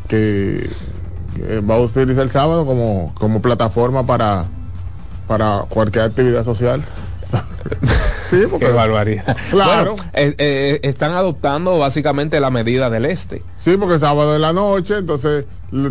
[0.08, 0.68] que,
[1.68, 4.45] va a utilizar el sábado como, como plataforma para,
[5.27, 6.83] para cualquier actividad social.
[8.31, 9.37] sí, porque, Qué barbaridad.
[9.51, 9.95] Claro.
[9.97, 13.42] Bueno, eh, eh, están adoptando básicamente la medida del este.
[13.57, 15.47] Sí, porque sábado de la noche, entonces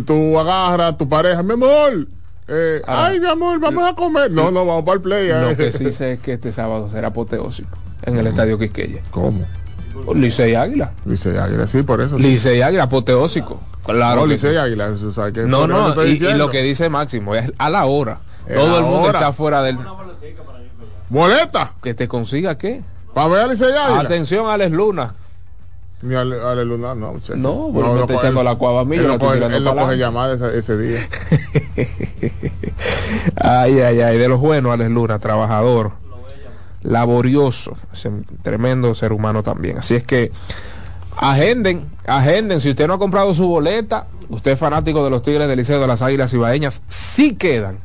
[0.06, 2.06] tú agarras a tu pareja, mi amor.
[2.48, 3.06] eh, Ah.
[3.06, 4.30] ay, mi amor, vamos a comer.
[4.30, 5.28] No, no, vamos para el play.
[5.30, 5.40] eh.
[5.40, 9.02] Lo que sí sé es que este sábado será apoteósico en el estadio Quisqueya.
[9.10, 9.44] ¿Cómo?
[10.14, 10.92] Licey Águila.
[11.04, 12.18] Licey Águila, sí, por eso.
[12.18, 13.60] Licey Águila apoteósico.
[13.84, 14.26] Claro.
[14.26, 14.46] no, sí.
[14.48, 14.90] Águila.
[15.46, 18.20] No, no, y, lo que dice Máximo es a la hora.
[18.46, 19.18] Es Todo la el mundo hora.
[19.18, 19.78] está fuera del.
[21.08, 21.74] ¿Boleta?
[21.82, 22.82] Que te consiga qué.
[23.12, 24.00] ¿Para ver a Licey Águila?
[24.00, 25.14] Atención, Alex Luna.
[26.00, 27.36] Ni Ale, Ale Luna, no, muchacho.
[27.36, 29.76] No, porque me está coge- echando la cuava a mí, Él no coge, él no
[29.76, 29.94] coge
[30.34, 31.00] ese, ese día.
[33.36, 35.92] Ay, ay, ay, de los buenos, Alex Luna, trabajador,
[36.82, 38.10] laborioso, ese
[38.42, 39.78] tremendo ser humano también.
[39.78, 40.32] Así es que
[41.16, 42.60] agenden, agenden.
[42.60, 45.80] Si usted no ha comprado su boleta, usted es fanático de los Tigres del Liceo
[45.80, 47.78] de las Águilas Ibaeñas, sí quedan.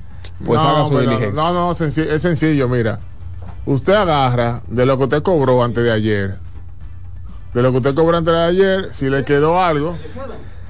[0.45, 1.31] Pues no, haga su pero- diligencia.
[1.43, 2.99] No, no, es sencillo, mira.
[3.65, 6.35] Usted agarra de lo que usted cobró antes de ayer.
[7.53, 9.97] De lo que usted cobró antes de ayer, si le quedó algo.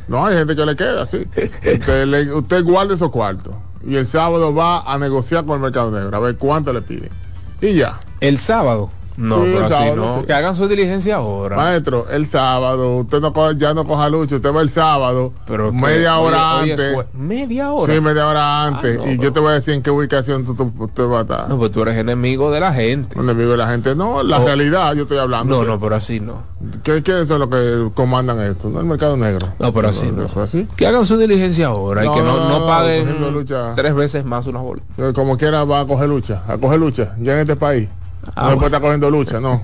[0.08, 1.26] No, hay gente que le queda, sí.
[1.74, 3.54] Usted, le- usted guarda esos cuartos.
[3.86, 7.10] Y el sábado va a negociar con el mercado negro, a ver cuánto le piden.
[7.62, 8.00] Y ya.
[8.20, 8.90] El sábado.
[9.18, 10.20] No, Sí, pero el así sábado, no.
[10.22, 10.28] sí.
[10.28, 11.56] Que hagan su diligencia ahora.
[11.58, 15.72] Maestro, el sábado, usted no coja- ya no coja lucha, usted va el sábado, Pero
[15.72, 16.96] que- media hora antes.
[17.14, 17.94] media hora.
[17.96, 19.00] Sí, media hora antes.
[19.02, 21.20] Ah, no, y yo te voy a decir en qué ubicación tú, tú- usted va
[21.20, 21.50] a estar.
[21.50, 23.18] No, pues tú eres enemigo de la gente.
[23.20, 23.96] Enemigo de la gente.
[23.96, 25.58] No, la realidad, yo estoy hablando.
[25.58, 26.44] No, no, pero así no.
[26.84, 28.70] ¿Qué, qué es lo que comandan esto?
[28.70, 29.48] No, el mercado negro.
[29.60, 30.26] No, pero así no.
[30.26, 30.68] ¿Eso así?
[30.76, 33.08] Que hagan su diligencia ahora y que no, paguen
[33.76, 34.82] tres veces más una bola.
[34.98, 37.90] Eh, Como quiera va a coger lucha, a coger lucha, ya en este país.
[38.36, 38.58] Ah, no se bueno.
[38.58, 39.64] puede estar cogiendo lucha, no.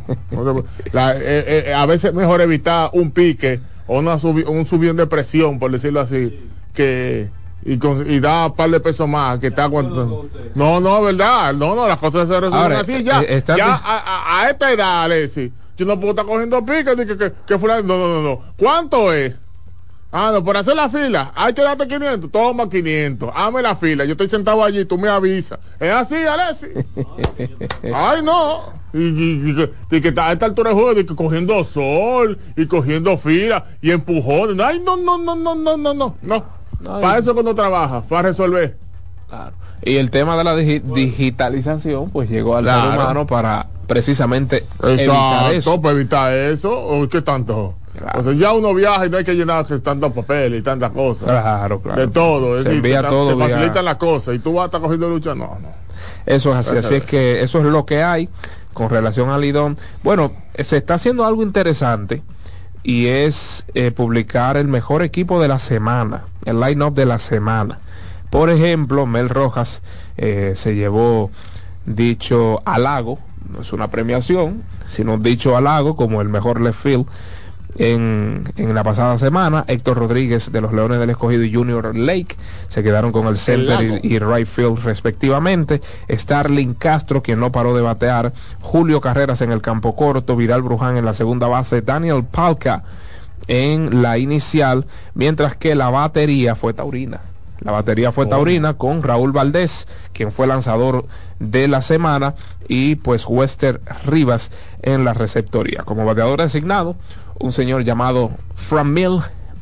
[0.91, 4.95] La- eh, eh, a veces es mejor evitar un pique o una subi- un subión
[4.97, 7.29] de presión, por decirlo así, que
[7.65, 10.29] y, con, y da un par de pesos más que está aguantando.
[10.55, 13.21] No, no, verdad, no, no, las cosas se resuelven Ahora, así ya.
[13.23, 17.05] eh, ya a, a- a esta edad, Alexi, yo no puedo estar cogiendo pique ni
[17.05, 18.41] que, que, que fulano- no, no, no, no.
[18.57, 19.33] ¿Cuánto es?
[20.15, 24.05] Ah, no, por hacer la fila, hay que darte 500, toma 500, hazme la fila,
[24.05, 25.57] yo estoy sentado allí, tú me avisas.
[25.79, 26.67] Es así, Alexi.
[27.93, 28.71] Ay, no.
[28.93, 31.63] Y, y- y que- y que está a esta altura del juego, de que cogiendo
[31.63, 34.59] sol y cogiendo fila y empujones.
[34.63, 36.15] Ay, no, no, no, no, no, no, no.
[36.21, 36.45] no.
[36.83, 38.77] Para eso cuando trabaja, para resolver.
[39.27, 39.53] Claro.
[39.83, 43.01] Y el tema de la digi- digitalización, pues llegó al ser Claro.
[43.01, 45.81] humano para precisamente evitar Exacto, eso.
[45.81, 46.71] para evitar eso.
[46.79, 47.73] ¿O qué tanto?
[47.97, 48.19] Claro.
[48.19, 51.25] O sea, ya uno viaja y no hay que llenarse tantos papeles y tantas cosas.
[51.29, 52.01] Claro, claro.
[52.01, 52.57] De todo.
[52.57, 54.65] es Se decir, envía te, todo te vía- facilitan las cosas y tú vas a
[54.65, 55.35] estar cogiendo lucha.
[55.35, 55.83] No, no.
[56.25, 58.29] Eso es así, Gracias así es que eso es lo que hay
[58.73, 59.77] con relación al Lidón.
[60.03, 62.23] Bueno, se está haciendo algo interesante
[62.81, 67.79] y es eh, publicar el mejor equipo de la semana, el line-up de la semana.
[68.31, 69.81] Por ejemplo, Mel Rojas
[70.17, 71.29] eh, se llevó
[71.85, 73.19] dicho halago,
[73.53, 77.05] no es una premiación, sino dicho halago como el mejor left field
[77.77, 79.65] en, en la pasada semana.
[79.67, 82.35] Héctor Rodríguez de los Leones del Escogido y Junior Lake
[82.69, 85.81] se quedaron con el center y, y right field respectivamente.
[86.09, 88.33] Starling Castro, quien no paró de batear.
[88.61, 90.35] Julio Carreras en el campo corto.
[90.35, 91.81] Vidal Bruján en la segunda base.
[91.81, 92.83] Daniel Palca
[93.47, 94.85] en la inicial.
[95.13, 97.21] Mientras que la batería fue taurina.
[97.59, 101.05] La batería fue taurina con Raúl Valdés, quien fue lanzador
[101.39, 102.35] de la semana,
[102.67, 105.83] y pues Wester Rivas en la receptoría.
[105.83, 106.97] Como bateador designado,
[107.43, 109.19] un señor llamado Framil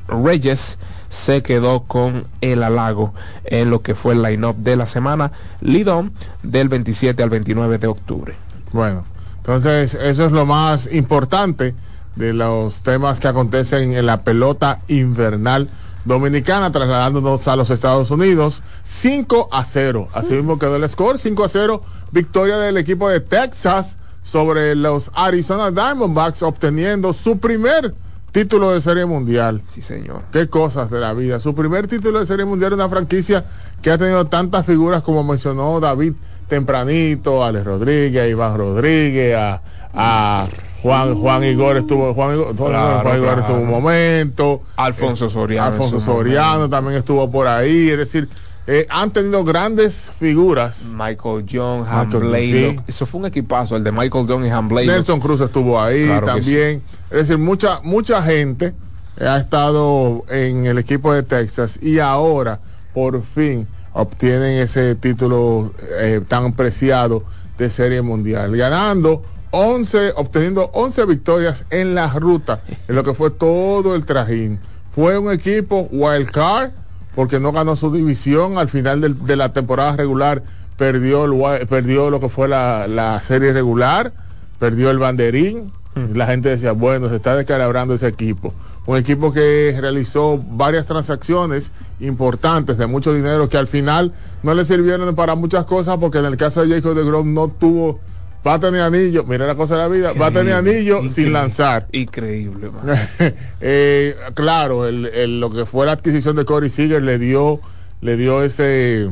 [0.08, 0.78] Reyes
[1.10, 3.12] se quedó con el halago
[3.44, 6.14] en lo que fue el line-up de la semana Lidón
[6.44, 8.36] del 27 al 29 de octubre.
[8.72, 9.04] Bueno,
[9.38, 11.74] entonces eso es lo más importante
[12.16, 15.68] de los temas que acontecen en la pelota invernal
[16.06, 20.08] dominicana, trasladándonos a los Estados Unidos 5 a 0.
[20.14, 25.12] Así mismo quedó el score, 5 a 0, victoria del equipo de Texas sobre los
[25.14, 27.94] Arizona Diamondbacks, obteniendo su primer
[28.32, 29.62] título de serie mundial.
[29.70, 30.22] Sí, señor.
[30.32, 31.40] Qué cosas de la vida.
[31.40, 33.44] Su primer título de serie mundial una franquicia
[33.82, 36.14] que ha tenido tantas figuras como mencionó David
[36.48, 39.62] tempranito, Alex Rodríguez, a Iván Rodríguez, a,
[39.94, 40.46] a
[40.82, 43.42] Juan Juan Igor estuvo Juan Igor, Claro, Juan Igor claro.
[43.42, 44.62] estuvo un momento.
[44.76, 46.70] Alfonso Eh, Soriano Alfonso Soriano momento.
[46.76, 47.90] también estuvo por ahí.
[47.90, 48.28] Es decir,
[48.68, 50.84] eh, han tenido grandes figuras.
[50.94, 52.80] Michael John, Han Blaylock.
[52.80, 52.84] sí.
[52.88, 54.96] Eso fue un equipazo, el de Michael John y Han Blaylock.
[54.96, 56.82] Nelson Cruz estuvo ahí Claro también.
[57.10, 58.74] Es decir, mucha, mucha gente
[59.20, 62.60] ha estado en el equipo de Texas y ahora
[62.94, 67.24] por fin obtienen ese título eh, tan preciado
[67.58, 73.32] de Serie Mundial, ganando 11, obteniendo 11 victorias en la ruta, en lo que fue
[73.32, 74.60] todo el trajín.
[74.96, 76.72] Fue un equipo wild card
[77.16, 80.44] porque no ganó su división al final del- de la temporada regular,
[80.78, 84.14] perdió, el perdió lo que fue la, la serie regular,
[84.60, 85.72] perdió el banderín.
[86.14, 88.54] La gente decía, bueno, se está descalabrando ese equipo.
[88.86, 94.64] Un equipo que realizó varias transacciones importantes de mucho dinero que al final no le
[94.66, 98.00] sirvieron para muchas cosas porque en el caso de Jacob de Grom no tuvo,
[98.46, 101.32] va a tener anillo, mira la cosa de la vida, va a tener anillo sin
[101.34, 101.88] lanzar.
[101.92, 102.72] Increíble.
[103.62, 107.60] Eh, claro, el, el- lo que fue la adquisición de Corey Seager le dio,
[108.02, 109.10] le dio ese,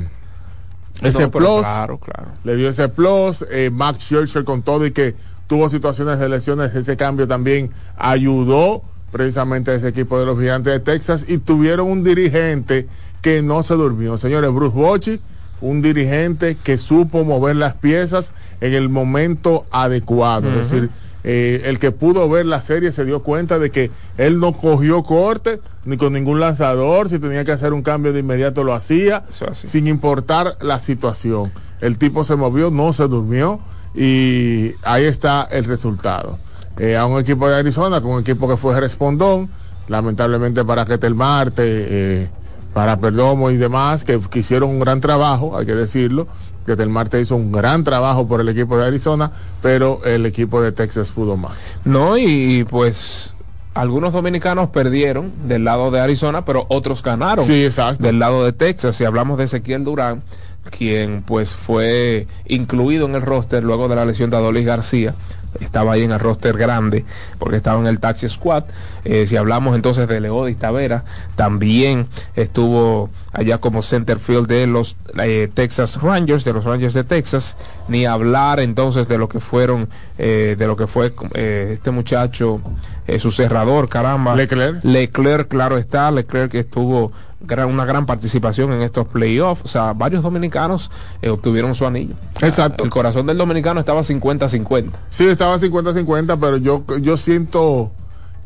[1.01, 2.31] ese No, plus, Claro, claro.
[2.43, 3.45] le dio ese plus.
[3.51, 5.15] eh, Max Scherzer con todo y que
[5.47, 10.73] tuvo situaciones de lesiones, ese cambio también ayudó precisamente a ese equipo de los gigantes
[10.73, 12.87] de Texas y tuvieron un dirigente
[13.21, 14.17] que no se durmió.
[14.17, 15.19] Señores, Bruce Bochy,
[15.61, 20.49] un dirigente que supo mover las piezas en el momento adecuado.
[20.49, 20.89] Es decir,
[21.23, 25.03] eh, el que pudo ver la serie se dio cuenta de que él no cogió
[25.03, 29.23] corte ni con ningún lanzador, si tenía que hacer un cambio de inmediato lo hacía,
[29.53, 31.51] sin importar la situación.
[31.81, 33.59] El tipo se movió, no se durmió
[33.95, 36.37] y ahí está el resultado.
[36.77, 39.49] Eh, a un equipo de Arizona, con un equipo que fue respondón,
[39.89, 42.29] lamentablemente para Ketel Marte, eh,
[42.73, 46.27] para Perdomo y demás, que, que hicieron un gran trabajo, hay que decirlo.
[46.65, 50.71] Ketel Marte hizo un gran trabajo por el equipo de Arizona, pero el equipo de
[50.71, 51.77] Texas pudo más.
[51.83, 53.33] No, y, y, pues
[53.73, 58.03] algunos dominicanos perdieron del lado de Arizona, pero otros ganaron Sí, exacto.
[58.03, 58.95] del lado de Texas.
[58.95, 60.21] Si hablamos de Ezequiel Durán,
[60.69, 65.15] quien pues fue incluido en el roster luego de la lesión de Adolis García.
[65.59, 67.05] Estaba ahí en el roster grande
[67.37, 68.65] porque estaba en el Taxi Squad.
[69.03, 71.03] Eh, si hablamos entonces de Leodis Tavera,
[71.35, 77.03] también estuvo allá como center field de los eh, Texas Rangers, de los Rangers de
[77.03, 77.55] Texas.
[77.87, 82.61] Ni hablar entonces de lo que fueron, eh, de lo que fue eh, este muchacho,
[83.07, 84.35] eh, su cerrador, caramba.
[84.35, 84.83] Leclerc.
[84.83, 87.11] Leclerc, claro está, Leclerc que estuvo
[87.41, 90.91] gran- una gran participación en estos playoffs, o sea, varios dominicanos
[91.27, 92.15] obtuvieron su anillo.
[92.41, 92.83] Exacto.
[92.83, 94.91] El corazón del dominicano estaba 50-50.
[95.09, 97.91] Sí, estaba 50-50, pero yo, yo siento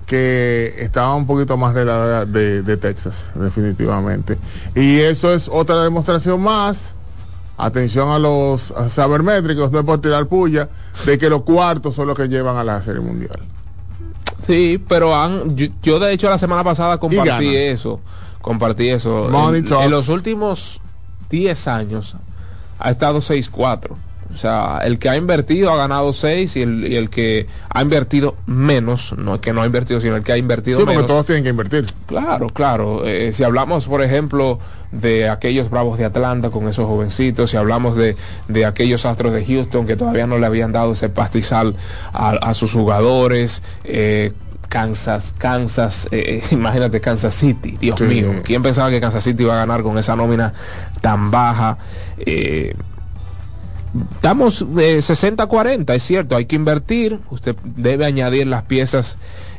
[0.06, 4.38] que estaba un poquito más de la de, de Texas, definitivamente.
[4.76, 6.96] Y eso es otra demostración más.
[7.56, 10.70] Atención a los sabermétricos, no es por tirar puya,
[11.06, 13.40] de que los cuartos son los que llevan a la Serie Mundial.
[14.48, 18.02] Sí, pero han, yo, yo de hecho la semana pasada compartí eso,
[18.42, 19.30] compartí eso.
[19.54, 20.82] En los últimos
[21.30, 22.16] 10 años
[22.80, 23.92] ha estado 6-4.
[24.34, 27.82] O sea, el que ha invertido ha ganado 6 y el, y el que ha
[27.82, 30.96] invertido menos, no el que no ha invertido, sino el que ha invertido Sí, porque
[30.98, 31.08] menos.
[31.08, 31.86] todos tienen que invertir.
[32.08, 33.06] Claro, claro.
[33.06, 34.60] Eh, si hablamos, por ejemplo,
[34.92, 38.16] de aquellos Bravos de Atlanta con esos jovencitos, si hablamos de,
[38.48, 41.76] de aquellos Astros de Houston que todavía no le habían dado ese pastizal
[42.12, 44.34] a, a sus jugadores, eh,
[44.70, 48.06] Kansas, Kansas, eh, eh, imagínate Kansas City, Dios Sí.
[48.06, 50.54] mío, ¿quién pensaba que Kansas City iba a ganar con esa nómina
[51.02, 51.78] tan baja?
[52.18, 52.74] Eh,
[54.14, 59.18] Estamos eh, 60-40, es cierto, hay que invertir, usted debe añadir las piezas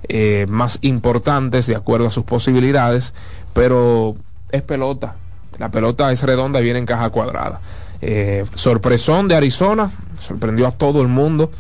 [0.09, 3.14] eh, más importantes de acuerdo a sus posibilidades,
[3.53, 4.16] pero
[4.51, 5.14] es pelota,
[5.59, 7.61] la pelota es redonda y viene en caja cuadrada.
[8.03, 11.53] Eh, sorpresón de Arizona, sorprendió a todo el mundo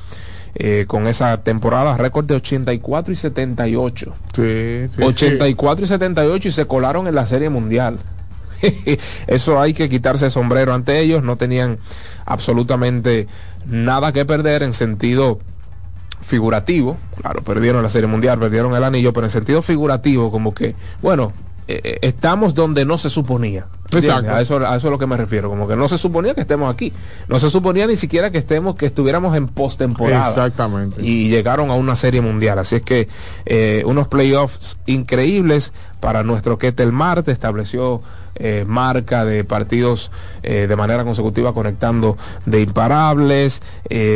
[0.56, 4.14] eh, con esa temporada, récord de 84 y 78.
[4.34, 7.98] Sí, sí, 84 y 78 y se colaron en la Serie Mundial.
[9.26, 11.22] Eso hay que quitarse el sombrero ante ellos.
[11.22, 11.78] No tenían
[12.26, 13.26] absolutamente
[13.66, 15.38] nada que perder en sentido
[16.20, 16.96] figurativo.
[17.20, 21.32] Claro, perdieron la Serie Mundial, perdieron el anillo, pero en sentido figurativo, como que, bueno,
[21.66, 23.66] eh, eh, estamos donde no se suponía.
[23.90, 24.30] Exacto.
[24.32, 25.48] A eso, a eso es lo que me refiero.
[25.48, 26.92] Como que no se suponía que estemos aquí.
[27.28, 31.00] No se suponía ni siquiera que estemos, que estuviéramos en postemporada Exactamente.
[31.02, 32.58] y llegaron a una serie mundial.
[32.58, 33.08] Así es que
[33.46, 38.02] eh, unos playoffs increíbles para nuestro Ketel Marte, estableció
[38.34, 40.10] eh, marca de partidos
[40.42, 43.62] de manera consecutiva conectando de imparables.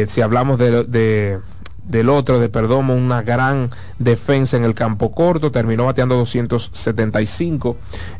[0.08, 1.38] Si hablamos de, de-
[1.88, 7.76] del otro, de Perdomo, una gran defensa en el campo corto, terminó bateando 275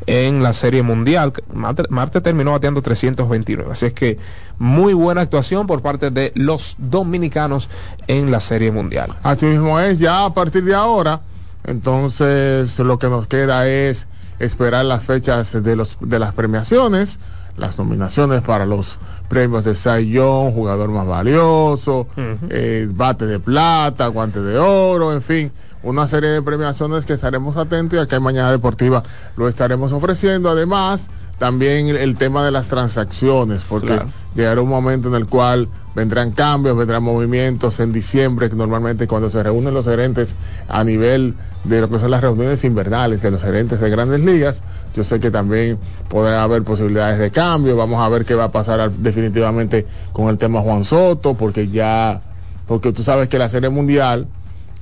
[0.07, 1.33] en la serie mundial.
[1.53, 3.71] Marte, Marte terminó bateando 329.
[3.71, 4.17] Así es que
[4.57, 7.69] muy buena actuación por parte de los dominicanos
[8.07, 9.15] en la serie mundial.
[9.23, 11.21] Así mismo es, ya a partir de ahora,
[11.63, 14.07] entonces lo que nos queda es
[14.39, 17.19] esperar las fechas de, los, de las premiaciones,
[17.57, 18.97] las nominaciones para los
[19.29, 19.75] premios de
[20.07, 22.07] Young, jugador más valioso,
[22.49, 25.51] eh, bate de plata, guante de oro, en fin,
[25.83, 29.03] una serie de premiaciones que estaremos atentos y acá en Mañana Deportiva
[29.37, 30.49] lo estaremos ofreciendo.
[30.49, 31.07] Además,
[31.37, 34.09] también el, el tema de las transacciones, porque Claro.
[34.35, 39.29] llegará un momento en el cual vendrán cambios, vendrán movimientos en diciembre, que normalmente cuando
[39.29, 40.35] se reúnen los gerentes
[40.67, 44.63] a nivel de lo que son las reuniones invernales de los gerentes de grandes ligas,
[44.95, 45.77] yo sé que también
[46.07, 50.37] podrá haber posibilidades de cambio, vamos a ver qué va a pasar definitivamente con el
[50.37, 52.21] tema Juan Soto, porque ya,
[52.67, 54.27] porque tú sabes que la serie mundial,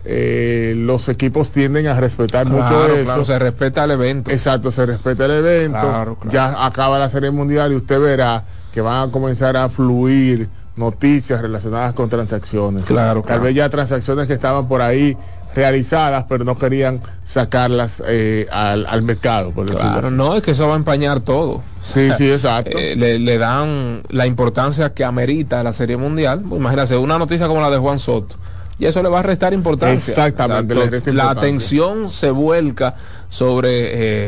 [0.10, 3.04] eh, los equipos tienden a respetar mucho Claro, eso.
[3.06, 4.32] claro, se respeta el evento.
[4.32, 5.80] Exacto, se respeta el evento.
[5.80, 6.18] Claro.
[6.32, 8.44] Ya acaba la serie mundial y usted verá
[8.74, 10.48] que van a comenzar a fluir
[10.78, 12.86] noticias relacionadas con transacciones.
[12.86, 13.42] Claro, Tal claro.
[13.44, 15.18] vez ya transacciones que estaban por ahí
[15.56, 20.16] realizadas, pero no querían sacarlas eh, al, al mercado, por Claro, así.
[20.16, 21.64] no, es que eso va a empañar todo.
[21.82, 22.78] Sí, sí, exacto.
[22.78, 26.42] Eh, le, le dan la importancia que amerita la Serie Mundial.
[26.48, 28.36] Pues imagínate, una noticia como la de Juan Soto.
[28.80, 30.12] Y eso le va a restar importancia.
[30.12, 31.32] Exactamente, resta La importancia.
[31.50, 32.96] atención se vuelca
[33.28, 33.70] sobre,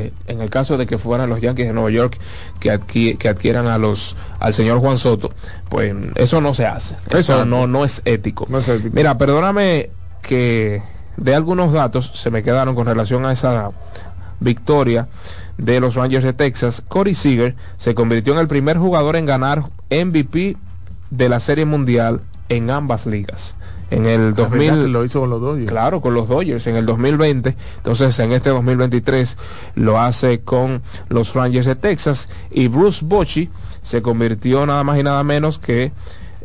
[0.07, 2.17] eh, en el caso de que fueran los Yankees de Nueva York
[2.59, 5.29] que, adqui- que adquieran a los al señor Juan Soto,
[5.69, 6.95] pues eso no se hace.
[7.11, 8.47] Eso no, no es ético.
[8.49, 8.89] No es ético.
[8.95, 9.91] Mira, perdóname
[10.23, 10.81] que
[11.17, 13.69] de algunos datos se me quedaron con relación a esa
[14.39, 15.07] victoria
[15.57, 16.81] de los Rangers de Texas.
[16.87, 20.57] Corey Seager se convirtió en el primer jugador en ganar MVP
[21.11, 23.53] de la Serie Mundial en ambas ligas.
[23.91, 25.69] En el La verdad que 2000, lo hizo con los Dodgers.
[25.69, 27.55] Claro, con los Dodgers en el 2020.
[27.77, 29.37] Entonces, en este 2023
[29.75, 32.29] lo hace con los Rangers de Texas.
[32.51, 33.49] Y Bruce Bochy
[33.83, 35.91] se convirtió nada más y nada menos que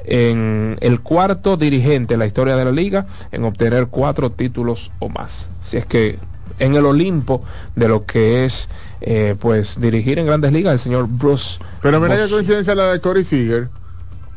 [0.04, 5.08] en el cuarto dirigente en la historia de la liga en obtener cuatro títulos o
[5.08, 5.48] más.
[5.62, 6.18] Si es que
[6.58, 7.42] en el Olimpo
[7.74, 8.68] de lo que es
[9.00, 11.58] eh, pues dirigir en grandes ligas el señor Bruce.
[11.82, 13.68] Pero mira qué coincidencia la de Corey Seager,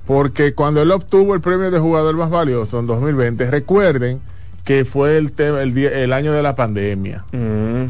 [0.08, 4.20] porque cuando él obtuvo el premio de jugador más valioso en 2020, recuerden
[4.64, 7.26] que fue el, tema, el, día- el año de la pandemia.
[7.32, 7.86] Mm,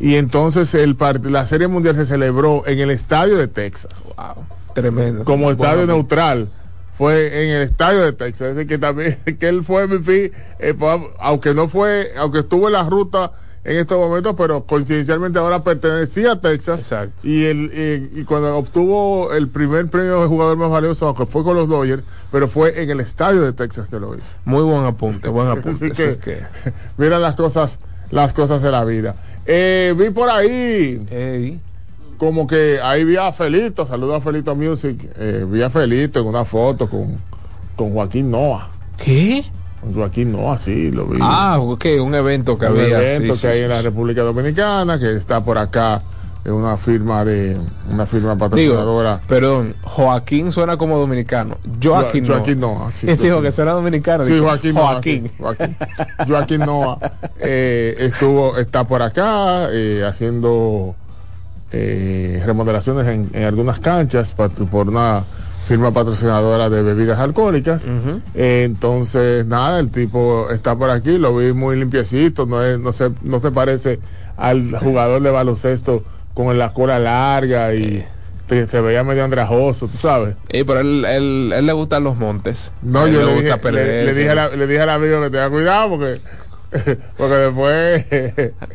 [0.00, 4.44] Y entonces el la Serie Mundial se celebró en el estadio de Texas, wow,
[4.74, 5.24] tremendo.
[5.24, 6.48] como estadio Bueno, neutral.
[6.96, 10.74] Fue en el estadio de Texas, es decir, que también que él fue MVP, eh,
[11.18, 13.32] aunque no fue, aunque estuvo en la ruta
[13.64, 16.80] en estos momentos, pero coincidencialmente ahora pertenecía a Texas.
[16.80, 17.26] Exacto.
[17.26, 21.42] Y, el, y, y cuando obtuvo el primer premio de jugador más valioso, aunque fue
[21.42, 24.26] con los Dodgers, pero fue en el estadio de Texas que lo hizo.
[24.44, 25.90] Muy buen apunte, buen apunte.
[25.92, 26.42] Así Así que,
[26.98, 27.78] mira las cosas,
[28.10, 29.16] las cosas de la vida.
[29.46, 31.60] Eh, vi por ahí
[32.18, 36.26] como que ahí vi a Felito, saludo a Felito Music, eh, vi a Felito en
[36.26, 37.18] una foto con,
[37.76, 38.70] con Joaquín Noah.
[38.96, 39.44] ¿Qué?
[39.92, 41.18] Joaquín Noah, sí, lo vi.
[41.20, 43.00] Ah, ok, un evento que un había.
[43.02, 43.82] evento sí, que sí, hay sí, en la.
[43.82, 46.00] República Dominicana, que está por acá
[46.46, 47.56] una firma de
[47.90, 49.20] una firma Digo, patrocinadora.
[49.26, 51.56] perdón, Joaquín suena como dominicano.
[51.82, 52.38] Joaquín, Jo- no.
[52.38, 53.42] Joaquín Noah, sí, Sí, Joaquín.
[53.42, 54.24] que suena dominicano.
[54.24, 54.92] Sí, digo, Joaquín Noah.
[54.92, 55.26] Joaquín.
[55.28, 55.76] sí, Joaquín.
[56.28, 56.98] Joaquín Noah
[57.38, 60.94] eh, estuvo, está por acá eh, haciendo
[61.72, 65.24] eh, remodelaciones en, en algunas canchas pa- por una
[65.66, 67.82] firma patrocinadora de bebidas alcohólicas.
[68.34, 72.92] Eh, entonces, nada, el tipo está por aquí, lo vi muy limpiecito, no, es, no,
[72.92, 73.98] se, no se parece
[74.36, 76.02] al jugador de baloncesto
[76.34, 78.04] con la cola larga y
[78.46, 80.34] te- se veía medio andrajoso, tú sabes.
[80.48, 82.72] Eh, pero él, él, él le gustan los montes.
[82.82, 84.04] No, él yo le gusta dije, perderse.
[84.04, 86.20] le dije la- le dije al amigo que tenga cuidado porque,
[87.16, 88.04] porque después.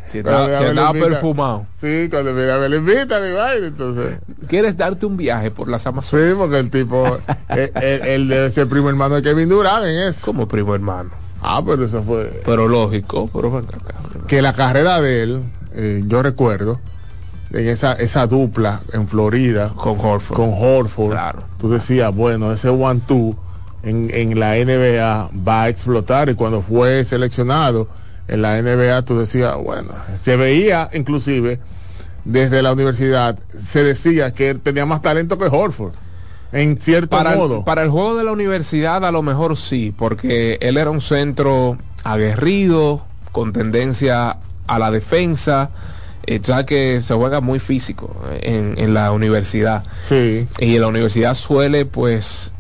[0.08, 1.66] Si andaba, si andaba perfumado.
[1.82, 4.18] Sí, cuando me, me lo invita, mi vaina, entonces.
[4.48, 6.36] ¿Quieres darte un viaje por las Sí, Amazonas?
[6.38, 7.18] porque el tipo,
[7.50, 7.72] él-
[8.06, 10.26] él debe ser primo hermano de Kevin Durant en eso.
[10.26, 11.10] Como primo hermano.
[11.42, 12.42] Ah, pero eso fue.
[12.46, 13.78] Pero lógico, pero acá.
[14.28, 15.44] Que la carrera de él,
[15.74, 16.80] eh, yo recuerdo,
[17.52, 20.36] en esa, esa dupla en Florida, Con Horford.
[20.36, 21.44] con Horford, Claro.
[21.58, 23.36] tú decías, bueno, ese one-two
[23.84, 27.88] en, en la NBA va a explotar y cuando fue seleccionado
[28.28, 29.90] en la NBA tú decías, bueno,
[30.24, 31.60] se veía inclusive
[32.26, 35.94] desde la universidad, se decía que él tenía más talento que Horford,
[36.52, 37.58] en cierto para modo.
[37.60, 41.02] el, para el juego de la universidad a lo mejor sí, porque él era un
[41.02, 45.72] centro aguerrido, con tendencia a la defensa,
[46.26, 49.84] eh, ya que se juega muy físico en, en la universidad.
[50.08, 52.54] Sí, Y en la universidad suele pues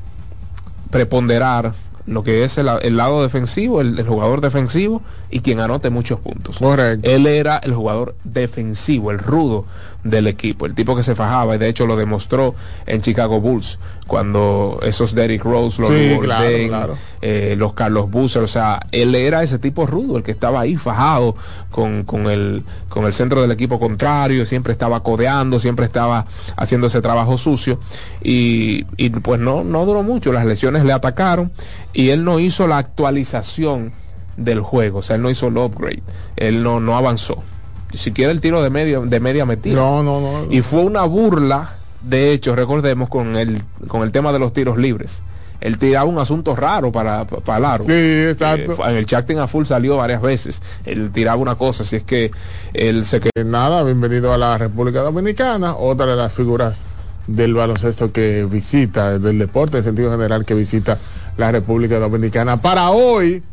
[0.89, 1.73] preponderar
[2.05, 5.01] lo que es el, el lado defensivo, el, el jugador defensivo
[5.31, 6.57] y quien anote muchos puntos.
[6.57, 7.09] correcto.
[7.09, 9.65] Él era el jugador defensivo, el rudo
[10.03, 12.55] del equipo, el tipo que se fajaba y de hecho lo demostró
[12.85, 13.77] en Chicago Bulls
[14.07, 16.97] cuando esos Derrick Rose, los Sí, Lou claro, Gordon, claro.
[17.21, 20.77] eh, los Carlos Boozer, o sea, él era ese tipo rudo, el que estaba ahí
[20.77, 21.35] fajado
[21.69, 26.25] con, con, el, con el centro del equipo contrario, siempre estaba codeando, siempre estaba
[26.55, 27.79] haciendo ese trabajo sucio
[28.23, 31.51] y, y pues no, no duró mucho, las lesiones le atacaron
[31.93, 33.91] y él no hizo la actualización
[34.39, 34.99] del juego.
[34.99, 36.03] O sea, él no hizo el upgrade.
[36.35, 37.43] Él no, no avanzó.
[37.91, 39.75] Ni siquiera el tiro de media, de media metida.
[39.75, 40.51] No, no, no.
[40.51, 44.77] Y fue una burla, de hecho, recordemos, con el, con el tema de los tiros
[44.77, 45.21] libres.
[45.61, 47.83] Él tiraba un asunto raro para, para el aro.
[47.83, 48.73] Sí, exacto.
[48.73, 50.61] Eh, en el Chacting a full salió varias veces.
[50.85, 52.31] Él tiraba una cosa, si es que
[52.73, 53.31] él se quedó.
[53.35, 56.83] Eh, Nada, bienvenido a la República Dominicana, otra de las figuras
[57.27, 60.97] del baloncesto que visita, del deporte en sentido general que visita
[61.37, 62.61] la República Dominicana.
[62.61, 63.43] Para hoy,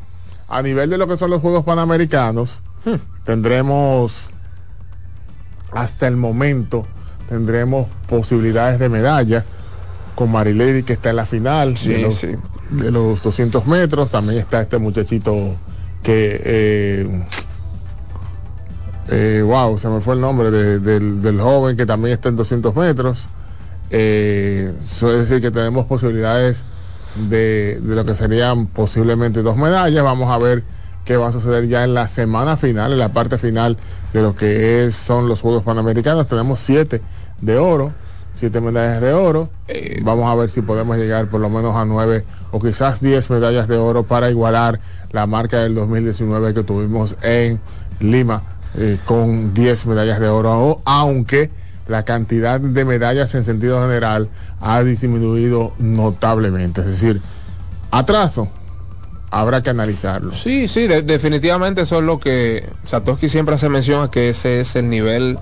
[0.49, 2.61] a nivel de lo que son los Juegos Panamericanos,
[3.24, 4.30] tendremos
[5.72, 6.86] hasta el momento
[7.28, 9.44] tendremos posibilidades de medalla.
[10.14, 12.28] Con Marilady que está en la final Sí, de, los, sí.
[12.70, 14.11] de los 200 metros.
[14.12, 15.34] También está este muchachito
[16.03, 17.24] que eh,
[19.09, 22.36] eh, wow se me fue el nombre de- del, del joven que también está en
[22.36, 23.26] 200 metros.
[23.90, 26.64] Eh, eso es decir que tenemos posibilidades
[27.29, 30.05] de, de lo que serían posiblemente dos medallas.
[30.05, 30.62] Vamos a ver
[31.05, 33.77] qué va a suceder ya en la semana final en la parte final
[34.12, 36.27] de lo que es, son los Juegos Panamericanos.
[36.27, 37.01] Tenemos siete
[37.41, 37.93] de oro
[38.37, 39.49] siete medallas de oro.
[39.67, 43.29] Eh, vamos a ver si podemos llegar por lo menos a nueve o quizás diez
[43.31, 44.79] medallas de oro para igualar
[45.12, 47.59] la marca del 2019 que tuvimos en
[47.99, 48.43] Lima
[48.77, 51.51] eh, con 10 medallas de oro, aunque
[51.89, 54.28] la cantidad de medallas en sentido general
[54.61, 56.80] ha disminuido notablemente.
[56.80, 57.22] Es decir,
[57.91, 58.49] atraso,
[59.30, 60.32] habrá que analizarlo.
[60.34, 64.61] Sí, sí, de- definitivamente eso es lo que Satoshi siempre hace mención a que ese
[64.61, 65.39] es el nivel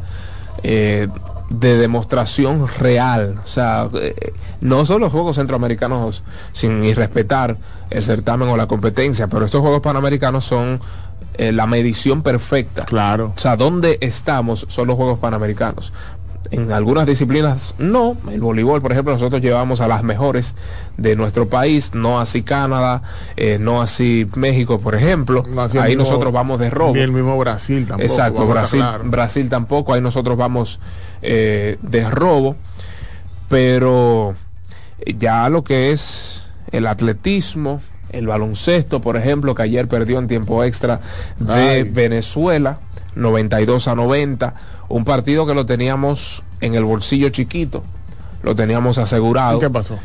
[0.63, 1.09] eh,
[1.51, 3.41] de demostración real.
[3.45, 6.23] O sea, eh, no son los Juegos Centroamericanos
[6.53, 7.57] sin irrespetar
[7.91, 10.81] el certamen o la competencia, pero estos Juegos Panamericanos son
[11.37, 12.85] eh, la medición perfecta.
[12.87, 13.33] Claro.
[13.37, 14.67] O sea, ¿dónde estamos?
[14.69, 15.93] Son los Juegos Panamericanos.
[16.51, 18.17] En algunas disciplinas no.
[18.31, 20.55] El voleibol, por ejemplo, nosotros llevamos a las mejores
[20.97, 23.03] de nuestro país, no así Canadá,
[23.37, 25.43] eh, no así México, por ejemplo.
[25.49, 26.95] No así el ahí mismo- nosotros vamos de robo.
[26.95, 28.03] Ni el mismo Brasil tampoco.
[28.11, 28.85] Exacto, Brasil.
[29.05, 30.81] Brasil tampoco, ahí nosotros vamos
[31.23, 32.57] eh, de robo,
[33.49, 34.35] pero
[35.17, 36.43] ya lo que es
[36.73, 37.81] el atletismo,
[38.11, 41.01] el baloncesto, por ejemplo, que ayer perdió en tiempo extra
[41.39, 41.83] de Ay.
[41.85, 42.79] Venezuela,
[43.15, 44.55] 92 a 90,
[44.89, 47.83] un partido que lo teníamos en el bolsillo chiquito,
[48.43, 49.99] lo teníamos asegurado ¿Y qué pasó?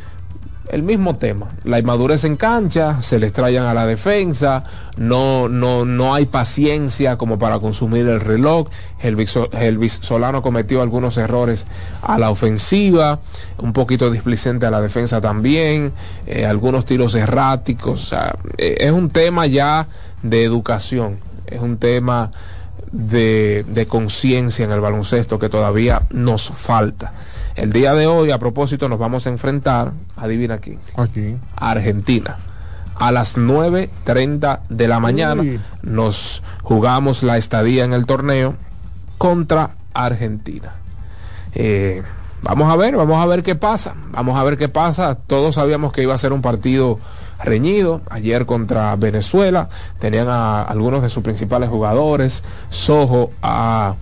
[0.70, 4.64] el mismo tema, la inmadurez en cancha, se les trayan a la defensa,
[4.98, 8.68] no, no, no hay paciencia como para consumir el reloj,
[9.02, 11.66] Elvis, Elvis Solano cometió algunos errores
[12.04, 13.20] a la ofensiva,
[13.58, 15.92] un poquito displicente a la defensa también,
[16.28, 19.88] eh, algunos tiros erráticos, o sea, eh, es un tema ya
[20.22, 22.32] de educación, es un tema
[22.92, 27.12] de, de conciencia en el baloncesto que todavía nos falta.
[27.56, 30.78] El día de hoy, a propósito, nos vamos a enfrentar, adivina Aquí.
[31.56, 32.38] a Argentina.
[32.96, 35.60] A las 9.30 de la mañana Uy.
[35.82, 38.56] nos jugamos la estadía en el torneo
[39.18, 40.74] contra Argentina.
[41.54, 42.04] Eh,
[42.42, 43.94] vamos a ver, vamos a ver qué pasa.
[44.12, 45.16] Vamos a ver qué pasa.
[45.16, 47.00] Todos sabíamos que iba a ser un partido
[47.44, 48.02] reñido.
[48.10, 49.70] Ayer contra Venezuela
[50.00, 52.44] tenían a algunos de sus principales jugadores.
[52.70, 53.96] Sojo ha,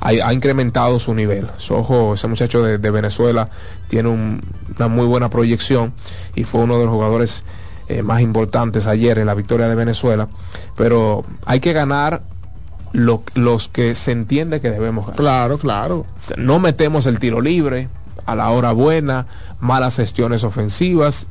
[0.00, 1.48] ha- ha incrementado su nivel.
[1.56, 3.48] Sojo, ese muchacho de, de Venezuela,
[3.88, 4.40] tiene un-
[4.76, 5.92] una muy buena proyección
[6.34, 7.44] y fue uno de los jugadores
[7.88, 10.28] eh, más importantes ayer en la victoria de Venezuela.
[10.76, 12.22] Pero hay que ganar
[12.92, 15.16] lo- los que se entiende que debemos ganar.
[15.18, 16.06] Claro, claro.
[16.36, 17.88] No metemos el tiro libre
[18.26, 19.26] a la hora buena,
[19.58, 21.26] malas gestiones ofensivas.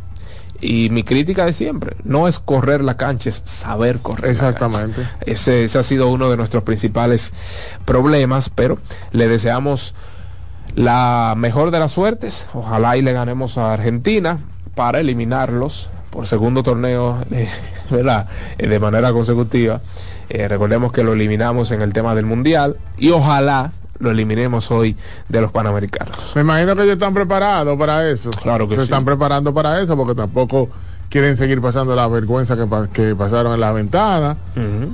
[0.59, 4.25] Y mi crítica de siempre, no es correr la cancha, es saber correr.
[4.25, 5.01] la Exactamente.
[5.01, 5.17] cancha.
[5.21, 7.33] Ese, ese ha sido uno de nuestros principales
[7.85, 8.79] problemas, pero
[9.11, 9.93] le deseamos
[10.75, 12.47] la mejor de las suertes.
[12.53, 14.39] Ojalá y le ganemos a Argentina
[14.75, 17.49] para eliminarlos por segundo torneo, eh,
[17.89, 18.27] ¿verdad?
[18.57, 19.81] Eh, de manera consecutiva.
[20.29, 24.95] Eh, recordemos que lo eliminamos en el tema del Mundial y ojalá lo eliminemos hoy
[25.29, 26.15] de los Panamericanos.
[26.35, 28.29] Me imagino que ellos están preparados para eso.
[28.31, 28.85] Claro que Se sí.
[28.85, 30.69] están preparando para eso porque tampoco
[31.09, 34.35] quieren seguir pasando la vergüenza que, que pasaron en la ventana.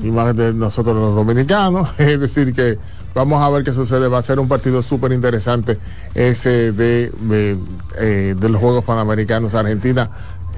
[0.02, 1.90] Y más de nosotros los dominicanos.
[1.98, 2.78] Es decir, que
[3.16, 4.08] vamos a ver qué sucede.
[4.08, 5.80] Va a ser un partido súper interesante
[6.14, 7.58] ese de, de,
[7.98, 10.10] eh, de los Juegos Panamericanos Argentina.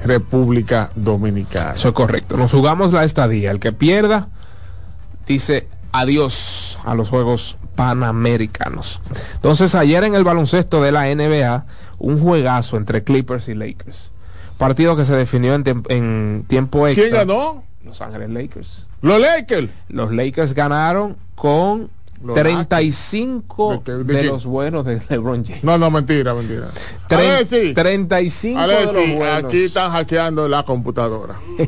[0.03, 1.73] República Dominicana.
[1.73, 2.37] Eso es correcto.
[2.37, 3.49] Nos jugamos la estadía.
[3.49, 4.27] El que pierda
[5.25, 5.67] dice
[5.99, 9.01] adiós a los Juegos Panamericanos.
[9.35, 11.65] Entonces, ayer en el baloncesto de la NBA,
[11.99, 14.11] un juegazo entre Clippers y Lakers.
[14.57, 17.03] Partido que se definió en, tiemp- en tiempo extra.
[17.09, 17.63] ¿Quién ganó?
[17.83, 18.85] Los Ángeles Lakers.
[19.01, 19.69] Los Lakers.
[19.89, 21.89] Los Lakers ganaron con
[22.25, 24.27] Los 35 ¿De de de, quién?
[24.33, 25.63] los buenos de LeBron James.
[25.63, 26.69] No, no, mentira, mentira.
[27.07, 29.43] Tre- Alexi, 35 de Alexi, los buenos.
[29.45, 31.35] aquí están hackeando la computadora.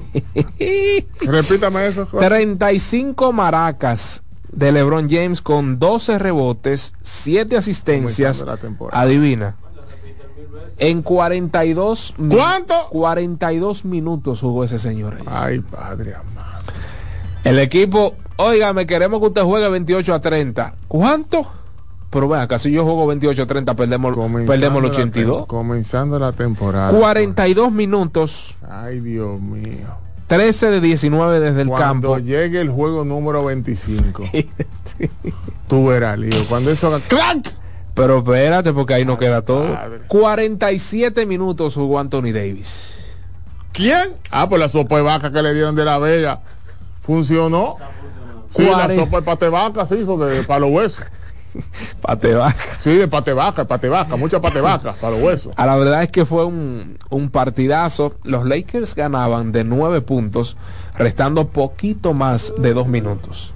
[1.21, 2.05] Repítame eso.
[2.09, 2.27] Jorge.
[2.27, 8.43] 35 maracas de LeBron James con 12 rebotes, 7 asistencias.
[8.91, 9.55] Adivina.
[10.79, 12.75] En 42 mi- ¿Cuánto?
[12.91, 15.15] 42 minutos jugó ese señor.
[15.15, 15.23] ahí.
[15.27, 16.61] Ay, padre amado.
[17.43, 20.75] El equipo, óigame, queremos que usted juegue 28 a 30.
[20.88, 21.45] ¿Cuánto?
[22.09, 25.41] Pero vean, casi yo juego 28 a 30, perdemos, Comenzando perdemos el la 82.
[25.43, 26.97] tem- Comenzando la temporada.
[26.97, 29.88] 42 minutos, Ay, Dios mío.
[30.27, 32.17] 13 de 19 desde el Cuando campo.
[32.19, 34.23] llegue el juego número 25,
[35.67, 36.45] tú verás, lío.
[36.47, 37.53] Cuando eso haga ¡clac!
[37.93, 39.73] Pero espérate, porque ahí no queda todo.
[39.73, 40.01] padre.
[40.07, 43.15] 47 minutos jugó Anthony Davis.
[43.71, 44.13] ¿Quién?
[44.31, 46.41] Ah, pues la sopa de vaca que le dieron de la Vega
[47.03, 47.75] funcionó.
[48.57, 51.05] Sí, la sopa de pate vaca, sí, porque para los huesos.
[52.01, 52.63] Pate vaca.
[52.79, 55.53] Sí, de pate vaca, pate vaca, mucha pate vaca para los huesos.
[55.55, 58.15] A la verdad es que fue un, un partidazo.
[58.23, 60.55] Los Lakers ganaban de 9 puntos,
[60.95, 63.53] restando poquito más de 2 minutos.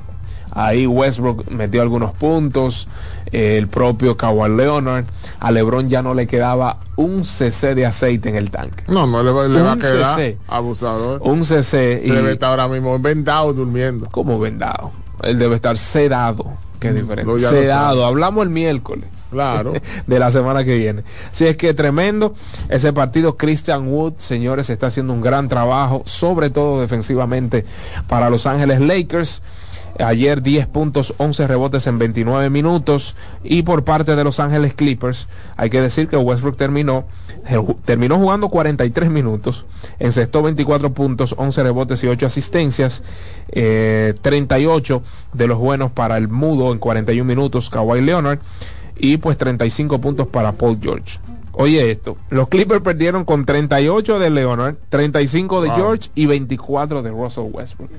[0.53, 2.87] Ahí Westbrook metió algunos puntos,
[3.31, 5.05] el propio Kawhi Leonard.
[5.39, 8.83] A LeBron ya no le quedaba un cc de aceite en el tanque.
[8.87, 10.37] No, no le va, le va a Un quedar CC.
[10.47, 11.21] abusador.
[11.23, 14.07] Un cc Se y debe estar ahora mismo vendado durmiendo.
[14.11, 14.91] como vendado.
[15.23, 16.45] Él debe estar sedado.
[16.79, 17.31] Qué diferente.
[17.39, 18.05] ya lo sedado.
[18.05, 19.05] Hablamos el miércoles.
[19.29, 19.73] Claro.
[20.07, 21.03] de la semana que viene.
[21.31, 22.33] Si es que tremendo
[22.69, 23.37] ese partido.
[23.37, 27.65] Christian Wood, señores, está haciendo un gran trabajo, sobre todo defensivamente
[28.07, 29.41] para Los Ángeles Lakers.
[30.01, 33.15] Ayer 10 puntos, 11 rebotes en 29 minutos.
[33.43, 35.27] Y por parte de Los Ángeles Clippers,
[35.57, 37.05] hay que decir que Westbrook terminó,
[37.85, 39.65] terminó jugando 43 minutos,
[39.99, 43.03] encestó 24 puntos, 11 rebotes y 8 asistencias.
[43.49, 48.39] eh, 38 de los buenos para el mudo en 41 minutos, Kawhi Leonard.
[48.97, 51.19] Y pues 35 puntos para Paul George.
[51.53, 55.75] Oye esto, los Clippers perdieron con 38 de Leonard, 35 de Wow.
[55.77, 57.89] George y 24 de Russell Westbrook.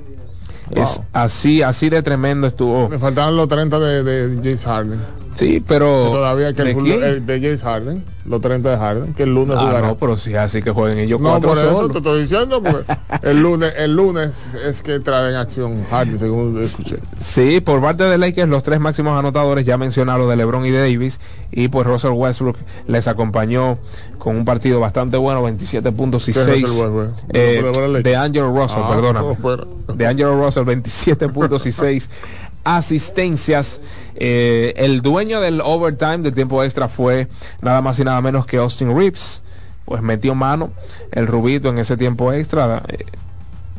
[0.75, 0.83] Wow.
[0.83, 2.89] Es así, así de tremendo estuvo.
[2.89, 5.01] Me faltaban los 30 de, de James Harden.
[5.37, 7.03] Sí, pero Todavía que ¿de el, quién?
[7.03, 9.87] el de James Harden, los 30 de Harden, que el lunes Ah, jugará.
[9.89, 12.85] no, pero sí, así que jueguen ellos No, cuatro por eso te estoy diciendo, porque
[13.22, 16.97] el lunes, el lunes es que traen acción Harden, según escuché.
[17.22, 20.80] Sí, por parte de Lakers, los tres máximos anotadores, ya mencionaron de LeBron y de
[20.80, 21.18] Davis,
[21.51, 22.57] y pues Russell Westbrook
[22.87, 23.78] les acompañó
[24.18, 27.14] con un partido bastante bueno, 27 puntos y ¿Qué es 6 Russell Westbrook?
[27.33, 29.37] eh, de Angelo Russell, Ah, perdóname.
[29.89, 32.09] no, De Angelo Russell, 27 puntos y 6
[32.65, 33.81] asistencias.
[34.15, 37.29] Eh, el dueño del overtime del tiempo extra fue
[37.61, 39.43] nada más y nada menos que Austin Reeves.
[39.85, 40.71] Pues metió mano
[41.11, 42.83] el rubito en ese tiempo extra.
[42.89, 43.05] eh,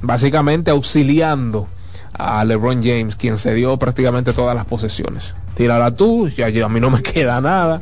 [0.01, 1.67] básicamente auxiliando
[2.15, 5.33] a LeBron James, quien se dio prácticamente todas las posesiones.
[5.55, 7.79] Tírala tú, ya, ya a mí no me queda nada.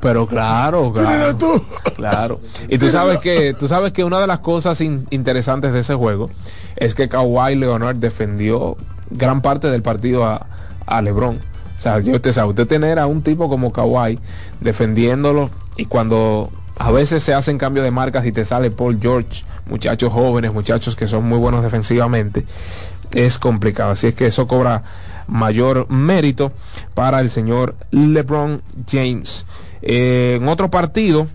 [0.00, 1.62] Pero claro, claro.
[1.96, 2.40] Claro.
[2.68, 5.94] Y tú sabes que tú sabes que una de las cosas in- interesantes de ese
[5.94, 6.28] juego
[6.76, 8.76] es que Kawhi Leonard defendió
[9.10, 10.46] gran parte del partido a,
[10.86, 11.38] a LeBron.
[11.78, 14.18] O sea, yo te sabe, usted tener a un tipo como Kawhi
[14.60, 19.44] defendiéndolo y cuando a veces se hacen cambios de marcas y te sale Paul George,
[19.66, 22.46] muchachos jóvenes, muchachos que son muy buenos defensivamente,
[23.12, 23.92] es complicado.
[23.92, 24.82] Así es que eso cobra
[25.28, 26.52] mayor mérito
[26.94, 29.44] para el señor LeBron James.
[29.82, 31.28] Eh, en otro partido,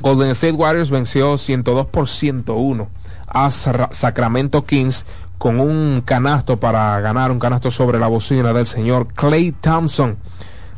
[0.00, 2.88] Golden State Warriors venció 102 por 101
[3.26, 5.04] a Sacramento Kings
[5.38, 10.16] con un canasto para ganar, un canasto sobre la bocina del señor Clay Thompson.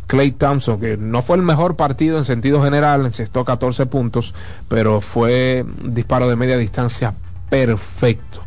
[0.07, 4.35] Clay Thompson, que no fue el mejor partido en sentido general, encestó 14 puntos,
[4.69, 7.13] pero fue disparo de media distancia
[7.51, 8.43] perfecto.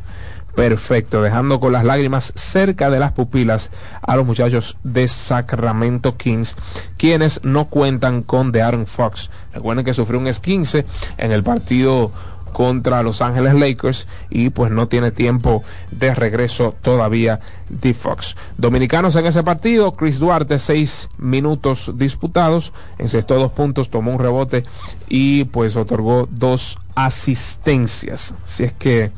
[0.55, 3.70] Perfecto, dejando con las lágrimas cerca de las pupilas
[4.01, 6.57] a los muchachos de Sacramento Kings,
[6.97, 9.30] quienes no cuentan con De'Aaron Fox.
[9.53, 10.86] Recuerden que sufrió un esquince
[11.18, 12.12] en el partido
[12.52, 17.39] contra Los Ángeles Lakers y pues no tiene tiempo de regreso todavía
[17.70, 18.36] de Fox.
[18.58, 24.64] Dominicanos en ese partido, Chris Duarte, seis minutos disputados, encestó dos puntos, tomó un rebote
[25.08, 28.36] y pues otorgó dos asistencias.
[28.45, 29.12] Si es que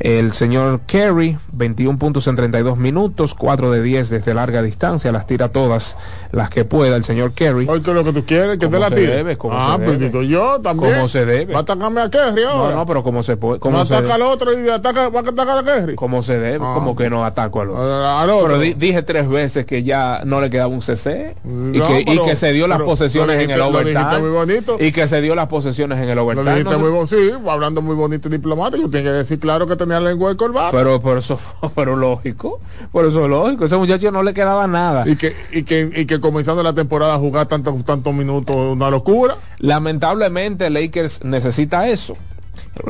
[0.00, 5.26] el señor Kerry, 21 puntos en 32 minutos, 4 de 10 desde larga distancia, las
[5.26, 5.96] tira todas
[6.32, 7.68] las que pueda el señor Kerry.
[7.68, 9.14] Oye, que lo que tú quieres, que ¿Cómo te la tire.
[9.16, 9.36] debe?
[9.36, 10.26] ¿Cómo ah, se pues debe?
[10.26, 10.94] yo también.
[10.94, 11.52] ¿Cómo se debe?
[11.52, 12.76] Va a atacarme a Kerry No, ahora.
[12.76, 15.22] no, pero como se puede, no como se ataca al otro y ataca, va a
[15.22, 15.94] atacar a Kerry.
[15.96, 16.72] como se debe, Ah.
[16.74, 17.82] como que no ataco al otro.
[17.82, 18.46] Al- al otro.
[18.46, 21.48] Pero di- dije tres veces que ya no le quedaba un CC y,
[21.78, 23.78] No, que, y pero- que se dio las pero posesiones lo en el dijiste- lo
[23.84, 24.30] dijiste overtime.
[24.30, 24.76] bonito.
[24.80, 26.50] Y que se dio las posesiones en el Lo overtime.
[26.54, 26.78] dijiste ¿no?
[26.78, 30.08] muy bon- sí, hablando muy bonito y diplomático, tiene que decir claro que tenemos tenía
[30.08, 30.70] lengua de corbata.
[30.70, 31.38] Pero por eso,
[31.74, 32.60] pero lógico,
[32.92, 33.64] por eso es lógico.
[33.64, 35.08] Ese muchacho no le quedaba nada.
[35.08, 38.90] Y que, y que, y que comenzando la temporada a jugar tantos, tantos minutos, una
[38.90, 39.34] locura.
[39.58, 42.16] Lamentablemente, Lakers necesita eso.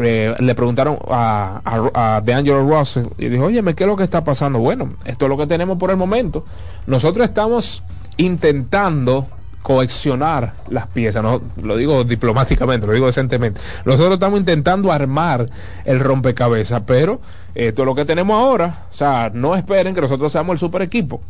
[0.02, 4.04] Eh, le preguntaron a, a, a DeAngelo Russell y dijo, oye, ¿qué es lo que
[4.04, 4.58] está pasando?
[4.58, 6.44] Bueno, esto es lo que tenemos por el momento.
[6.86, 7.82] Nosotros estamos
[8.18, 9.26] intentando
[9.62, 13.60] coleccionar las piezas, no lo digo diplomáticamente, lo digo decentemente.
[13.84, 15.48] Nosotros estamos intentando armar
[15.84, 17.20] el rompecabezas, pero
[17.54, 18.84] esto es lo que tenemos ahora.
[18.90, 21.20] O sea, no esperen que nosotros seamos el super equipo.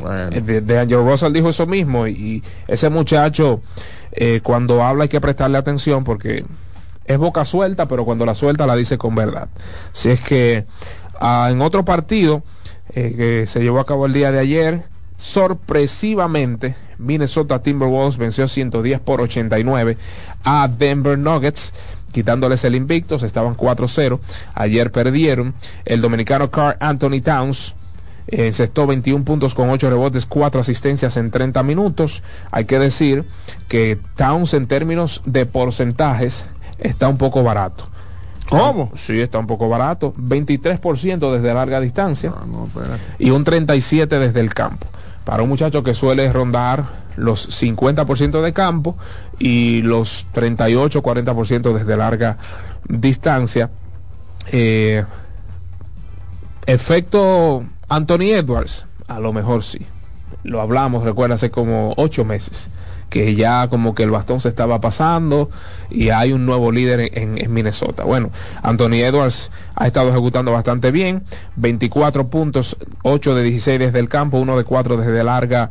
[0.00, 0.36] Bueno.
[0.36, 3.62] Eh, De, de Angelo Russell dijo eso mismo y, y ese muchacho
[4.12, 6.44] eh, cuando habla hay que prestarle atención porque
[7.04, 9.48] es boca suelta, pero cuando la suelta la dice con verdad.
[9.92, 10.64] Si es que
[11.20, 12.42] ah, en otro partido
[12.94, 14.82] eh, que se llevó a cabo el día de ayer,
[15.18, 19.96] sorpresivamente Minnesota Timberwolves venció 110 por 89
[20.44, 21.72] a Denver Nuggets
[22.12, 24.20] quitándoles el invicto, se estaban 4-0,
[24.54, 25.52] ayer perdieron,
[25.84, 27.74] el dominicano Carl Anthony Towns
[28.28, 32.22] eh, encestó 21 puntos con 8 rebotes, 4 asistencias en 30 minutos.
[32.50, 33.26] Hay que decir
[33.68, 36.46] que Towns en términos de porcentajes
[36.78, 37.86] está un poco barato.
[38.48, 38.90] ¿Cómo?
[38.94, 40.14] Sí, está un poco barato.
[40.16, 42.68] 23% desde larga distancia Ah, no,
[43.18, 44.86] y un 37% desde el campo.
[45.26, 46.84] Para un muchacho que suele rondar
[47.16, 48.96] los 50% de campo
[49.40, 52.36] y los 38-40% desde larga
[52.88, 53.68] distancia.
[54.52, 55.04] Eh,
[56.64, 59.84] efecto Anthony Edwards, a lo mejor sí.
[60.42, 62.68] Lo hablamos, recuerda, hace como ocho meses,
[63.10, 65.50] que ya como que el bastón se estaba pasando
[65.90, 68.04] y hay un nuevo líder en, en- Minnesota.
[68.04, 68.30] Bueno,
[68.62, 71.22] Anthony Edwards ha estado ejecutando bastante bien,
[71.56, 75.70] 24 puntos, 8 de 16 desde el campo, 1 de 4 desde larga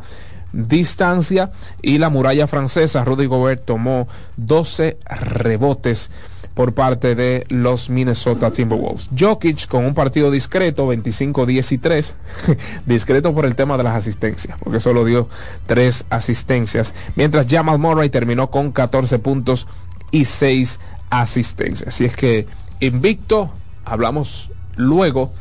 [0.53, 1.51] distancia
[1.81, 6.11] y la muralla francesa, Rudy Gobert tomó 12 rebotes
[6.55, 9.09] por parte de los Minnesota Timberwolves.
[9.17, 12.15] Jokic con un partido discreto, 25-10 y 3,
[12.87, 15.29] discreto por el tema de las asistencias, porque solo dio
[15.67, 19.67] tres asistencias, mientras Jamal Murray terminó con 14 puntos
[20.11, 20.79] y 6
[21.09, 21.89] asistencias.
[21.89, 22.47] Así es que
[22.79, 23.51] invicto,
[23.83, 25.31] hablamos luego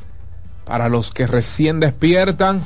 [0.66, 2.64] para los que recién despiertan,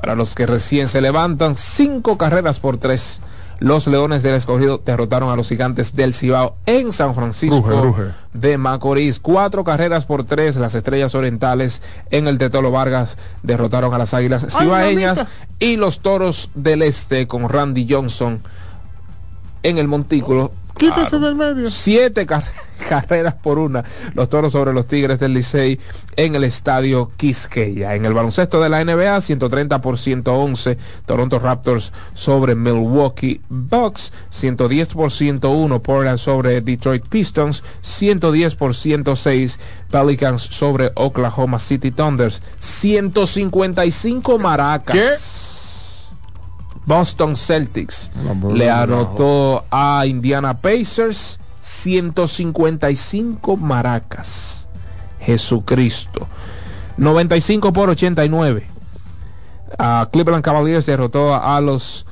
[0.00, 3.20] para los que recién se levantan, cinco carreras por tres.
[3.58, 8.02] Los Leones del Escogido derrotaron a los Gigantes del Cibao en San Francisco Ruge, ruge.
[8.34, 9.18] de Macorís.
[9.18, 10.56] Cuatro carreras por tres.
[10.56, 11.80] Las Estrellas Orientales
[12.10, 15.26] en el Tetolo Vargas derrotaron a las Águilas Cibaeñas
[15.58, 18.40] y los Toros del Este con Randy Johnson
[19.62, 20.52] en el Montículo.
[20.78, 21.70] Quítese del medio.
[21.70, 22.44] Siete car-
[22.88, 23.82] carreras por una.
[24.14, 25.80] Los toros sobre los Tigres del Licey
[26.16, 27.94] en el estadio Quisqueya.
[27.94, 30.76] En el baloncesto de la NBA, 130 por 111.
[31.06, 34.12] Toronto Raptors sobre Milwaukee Bucks.
[34.30, 35.80] 110 por 101.
[35.82, 37.62] Portland sobre Detroit Pistons.
[37.80, 39.58] 110 por 106.
[39.90, 42.42] Pelicans sobre Oklahoma City Thunders.
[42.60, 44.94] 155 Maracas.
[44.94, 45.55] ¿Qué?
[46.86, 48.10] Boston Celtics
[48.52, 54.68] le anotó a Indiana Pacers 155 maracas.
[55.20, 56.28] Jesucristo.
[56.96, 58.68] 95 por 89.
[59.78, 62.06] A Cleveland Cavaliers derrotó a los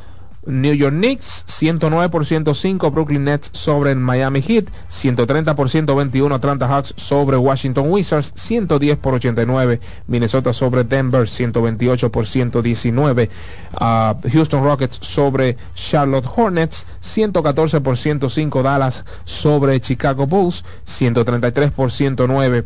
[0.47, 6.67] New York Knicks 109 por 105 Brooklyn Nets sobre Miami Heat 130 por 121 Atlanta
[6.67, 13.31] Hawks sobre Washington Wizards 110 por 89 Minnesota sobre Denver 128 por 119
[13.75, 21.91] a Houston Rockets sobre Charlotte Hornets 114 por 105 Dallas sobre Chicago Bulls 133 por
[21.91, 22.65] 109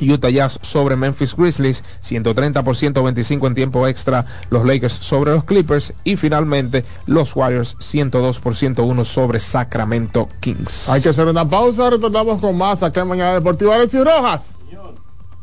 [0.00, 5.44] Utah Jazz sobre Memphis Grizzlies, 130 por 125 en tiempo extra, los Lakers sobre los
[5.44, 10.88] Clippers y finalmente los Warriors 102 por 101 sobre Sacramento Kings.
[10.88, 13.74] Hay que hacer una pausa, retornamos con más acá en Mañana Deportiva.
[13.74, 14.56] Alexis Rojas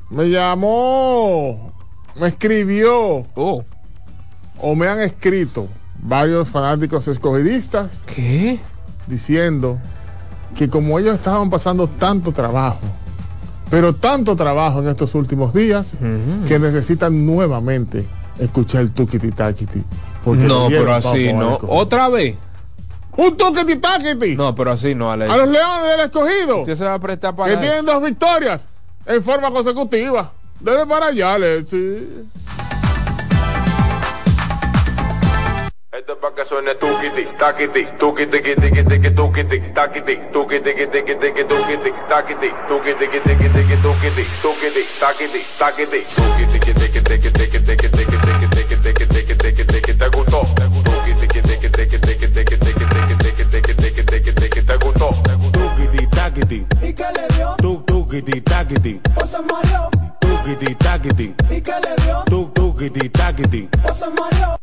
[0.09, 1.73] me llamó,
[2.15, 3.63] me escribió Oh,
[4.59, 5.67] o me han escrito
[5.99, 8.59] varios fanáticos escogidistas ¿qué?
[9.07, 9.79] diciendo
[10.55, 12.81] que como ellos estaban pasando tanto trabajo,
[13.69, 15.93] pero tanto trabajo en estos últimos días,
[16.47, 18.05] que necesitan nuevamente
[18.39, 19.81] escuchar el tukiti takiti.
[20.23, 21.59] porque No, pero así no.
[21.67, 22.35] ¿Otra vez?
[23.15, 25.31] Un tukiti takiti No, pero así no, Alex.
[25.31, 26.59] a los leones del escogido.
[26.61, 27.61] Usted se va a prestar para que eso.
[27.61, 28.67] tienen dos victorias
[29.05, 30.31] en forma consecutiva.
[30.59, 31.81] Debe para allá, Alexis.
[35.93, 40.87] Esto es pa' que suene tukiti, takiti, tukiti, tiki, tiki, tiki, tukiti, takiti, tukiti, tiki,
[40.87, 47.01] tiki, tiki, tukiti, takiti, tukiti, tiki, tiki, tiki, tukiti, tukiti, takiti, takiti, tukiti, tiki, tiki,
[47.03, 50.41] tiki, tiki, tiki, tiki, tiki, tiki, tiki, tiki, tiki, tiki, ¿te gustó?
[50.57, 51.99] Tiki, tiki, tiki, tiki,
[54.33, 55.13] tiki, ¿te gustó?
[56.81, 57.55] ¿Y qué le dio?
[57.57, 57.83] Tuk.
[59.15, 59.89] O se mareó.
[60.79, 61.35] Takiti.
[61.49, 62.23] ¿Y qué le dio?
[62.25, 63.69] Tuk tukiti takiti.
[63.87, 64.62] O se mareó.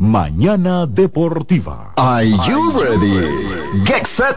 [0.00, 1.92] Mañana Deportiva.
[1.96, 3.84] Are you ready?
[3.84, 4.36] Get set.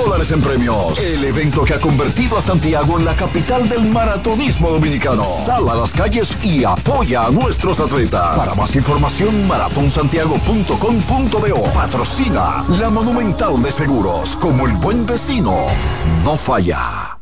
[0.03, 0.99] dólares en premios.
[0.99, 5.23] El evento que ha convertido a Santiago en la capital del maratonismo dominicano.
[5.23, 8.37] Sal a las calles y apoya a nuestros atletas.
[8.37, 11.63] Para más información, maratonsantiago.com.do.
[11.73, 14.35] Patrocina la Monumental de Seguros.
[14.37, 15.67] Como el buen vecino,
[16.23, 17.17] no falla.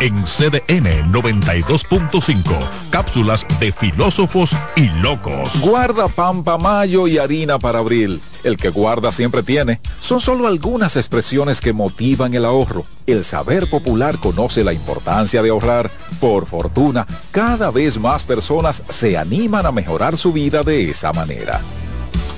[0.00, 2.42] En CDN 92.5,
[2.90, 5.60] cápsulas de filósofos y locos.
[5.60, 8.20] Guarda pampa mayo y harina para abril.
[8.44, 9.80] El que guarda siempre tiene.
[10.00, 12.84] Son solo algunas expresiones que motivan el ahorro.
[13.06, 15.90] El saber popular conoce la importancia de ahorrar
[16.20, 21.60] Por fortuna, cada vez más personas se animan a mejorar su vida de esa manera.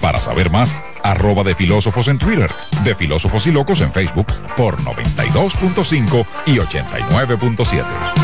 [0.00, 2.50] Para saber más, arroba de filósofos en Twitter,
[2.84, 4.26] de filósofos y locos en Facebook
[4.56, 8.23] por 92.5 y 89.7.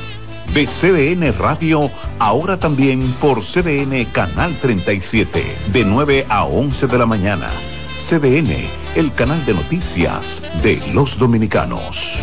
[0.53, 1.89] de CDN Radio,
[2.19, 7.49] ahora también por CDN Canal 37, de 9 a 11 de la mañana.
[8.09, 12.17] CDN, el canal de noticias de los dominicanos.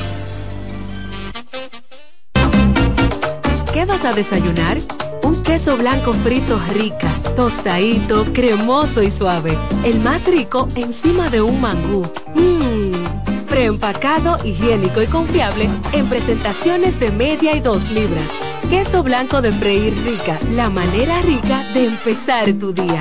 [3.73, 4.77] ¿Qué vas a desayunar?
[5.23, 9.57] Un queso blanco frito rica, tostadito, cremoso y suave.
[9.85, 12.03] El más rico encima de un mangú.
[12.35, 13.08] Mmm,
[13.49, 18.25] preempacado, higiénico y confiable en presentaciones de media y dos libras.
[18.71, 23.01] Queso blanco de freír rica, la manera rica de empezar tu día.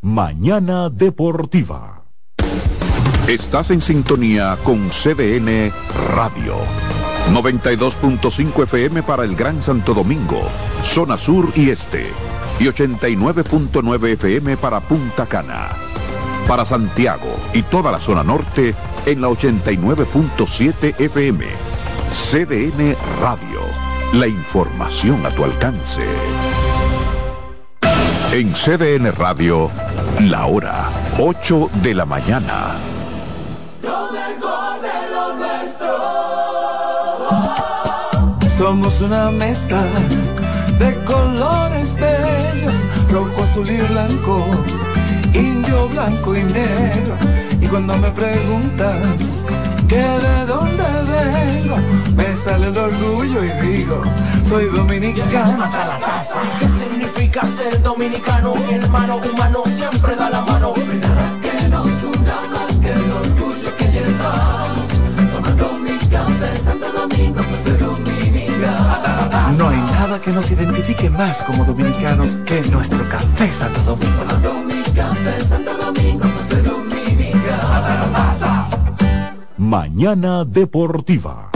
[0.00, 2.04] Mañana Deportiva.
[3.28, 5.72] Estás en sintonía con CDN
[6.14, 6.56] Radio.
[7.32, 10.40] 92.5 FM para el Gran Santo Domingo,
[10.84, 12.06] zona sur y este.
[12.60, 15.70] Y 89.9 FM para Punta Cana.
[16.46, 18.74] Para Santiago y toda la zona norte
[19.06, 21.46] en la 89.7 FM.
[22.12, 23.60] CDN Radio.
[24.14, 26.02] La información a tu alcance.
[28.32, 29.70] En CDN Radio,
[30.20, 30.88] la hora
[31.18, 32.74] 8 de la mañana.
[33.82, 35.96] Lo mejor de lo nuestro.
[38.58, 39.84] Somos una mezcla
[40.80, 42.74] de colores bellos,
[43.10, 44.44] rojo, azul y blanco,
[45.32, 47.45] indio, blanco y negro.
[47.66, 49.16] Y cuando me preguntan
[49.88, 51.76] que de dónde vengo,
[52.14, 54.02] me sale el orgullo y digo,
[54.48, 56.42] soy dominicano hasta la casa.
[56.60, 58.54] ¿Qué significa ser dominicano?
[58.54, 60.74] Mi hermano humano siempre da la mano.
[61.00, 64.86] Nada que nos una más que el orgullo que llevamos.
[65.32, 69.56] Tomando mi café Santo Domingo, pues soy dominicano.
[69.58, 74.22] No hay nada que nos identifique más como dominicanos que nuestro café Santo Domingo.
[74.22, 76.75] Tomando mi café Santo Domingo, pues soy dominicano.
[79.58, 81.55] Mañana Deportiva.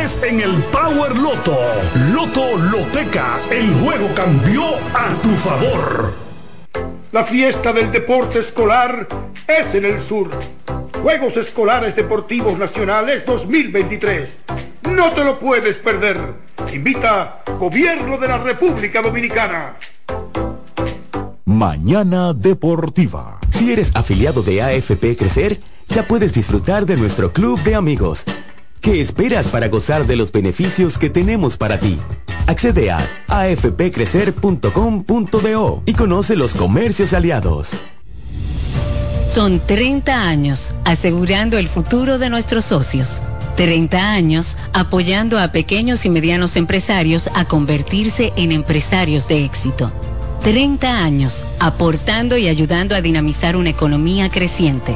[0.01, 1.59] en el Power Loto.
[2.11, 4.63] Loto Loteca, el juego cambió
[4.95, 6.11] a tu favor.
[7.11, 9.07] La fiesta del deporte escolar
[9.47, 10.31] es en el sur.
[11.03, 14.37] Juegos Escolares Deportivos Nacionales 2023.
[14.89, 16.17] No te lo puedes perder.
[16.73, 19.75] Invita Gobierno de la República Dominicana.
[21.45, 23.39] Mañana Deportiva.
[23.49, 28.25] Si eres afiliado de AFP Crecer, ya puedes disfrutar de nuestro club de amigos.
[28.81, 31.99] ¿Qué esperas para gozar de los beneficios que tenemos para ti?
[32.47, 37.69] Accede a afpcrecer.com.do y conoce los comercios aliados.
[39.29, 43.21] Son 30 años asegurando el futuro de nuestros socios.
[43.55, 49.91] 30 años apoyando a pequeños y medianos empresarios a convertirse en empresarios de éxito.
[50.41, 54.95] 30 años aportando y ayudando a dinamizar una economía creciente,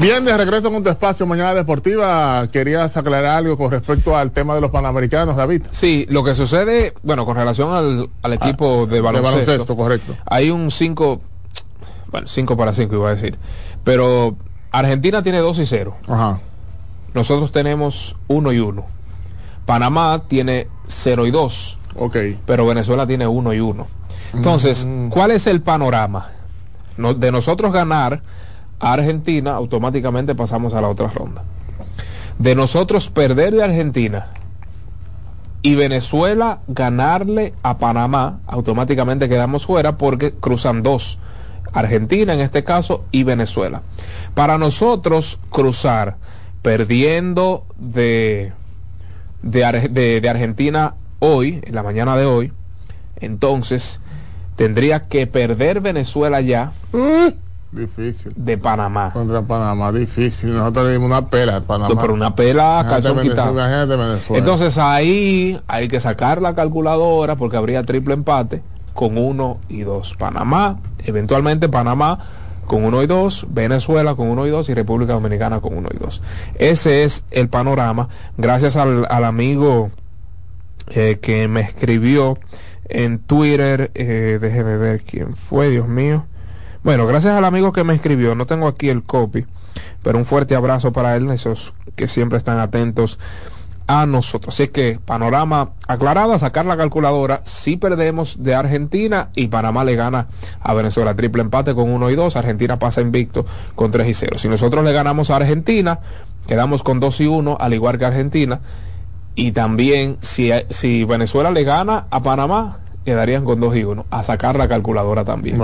[0.00, 2.46] Bien, de regreso con tu espacio Mañana Deportiva.
[2.52, 5.62] Querías aclarar algo con respecto al tema de los panamericanos, David.
[5.72, 9.28] Sí, lo que sucede, bueno, con relación al, al equipo de baloncesto.
[9.28, 10.14] Ah, baloncesto, correcto.
[10.26, 11.20] Hay un 5,
[12.12, 13.38] bueno, 5 para 5 iba a decir.
[13.82, 14.36] Pero
[14.70, 15.96] Argentina tiene 2 y 0.
[16.06, 16.40] Ajá.
[17.14, 18.84] Nosotros tenemos 1 y 1.
[19.66, 21.78] Panamá tiene 0 y 2.
[21.96, 22.16] Ok.
[22.46, 23.86] Pero Venezuela tiene 1 y 1.
[24.34, 25.08] Entonces, Mm.
[25.08, 26.28] ¿cuál es el panorama?
[26.96, 28.22] No- de nosotros ganar
[28.80, 31.42] a Argentina, automáticamente pasamos a la otra ronda.
[32.38, 34.26] De nosotros perder de Argentina
[35.62, 41.18] y Venezuela ganarle a Panamá, automáticamente quedamos fuera porque cruzan dos.
[41.72, 43.82] Argentina en este caso y Venezuela.
[44.34, 46.16] Para nosotros cruzar
[46.62, 48.52] perdiendo de,
[49.42, 52.52] de, Ar- de- de Argentina hoy, en la mañana de hoy,
[53.20, 54.00] entonces
[54.56, 56.72] tendría que perder Venezuela ya
[57.70, 58.32] Difícil.
[58.34, 59.12] de Panamá.
[59.12, 60.54] Contra Panamá, difícil.
[60.54, 61.94] Nosotros le dimos una pela a Panamá.
[61.94, 63.54] No, pero una pela calzón quitado.
[64.30, 68.62] Entonces ahí hay que sacar la calculadora porque habría triple empate
[68.94, 70.14] con uno y dos.
[70.18, 72.18] Panamá, eventualmente Panamá
[72.66, 75.98] con uno y dos, Venezuela con uno y dos y República Dominicana con uno y
[75.98, 76.22] dos.
[76.54, 78.08] Ese es el panorama.
[78.36, 79.90] Gracias al, al amigo
[80.88, 82.38] eh, que me escribió
[82.88, 86.24] en Twitter, eh, déjeme ver quién fue, Dios mío.
[86.88, 89.44] Bueno, gracias al amigo que me escribió, no tengo aquí el copy,
[90.02, 93.18] pero un fuerte abrazo para él, esos que siempre están atentos
[93.86, 94.54] a nosotros.
[94.54, 99.96] Así que panorama aclarado, a sacar la calculadora, si perdemos de Argentina y Panamá le
[99.96, 100.28] gana
[100.62, 104.38] a Venezuela, triple empate con 1 y 2, Argentina pasa invicto con 3 y 0.
[104.38, 106.00] Si nosotros le ganamos a Argentina,
[106.46, 108.60] quedamos con 2 y 1, al igual que Argentina,
[109.34, 112.78] y también si, si Venezuela le gana a Panamá,
[113.08, 115.58] quedarían con 2 y 1, a sacar la calculadora también.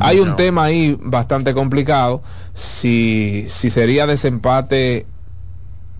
[0.00, 2.20] Hay un tema ahí bastante complicado.
[2.52, 5.06] Si, si sería desempate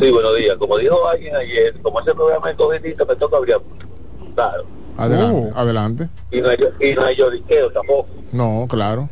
[0.00, 0.56] Sí, buenos días.
[0.58, 3.56] Como dijo alguien ayer, como ese programa es cogidito, me toca abrir.
[4.34, 4.64] Claro.
[4.96, 5.52] Adelante.
[5.54, 6.08] Adelante.
[6.30, 8.08] Y no hay, y no hay lloriqueo tampoco.
[8.32, 9.08] No, claro.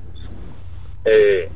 [1.05, 1.49] Eh,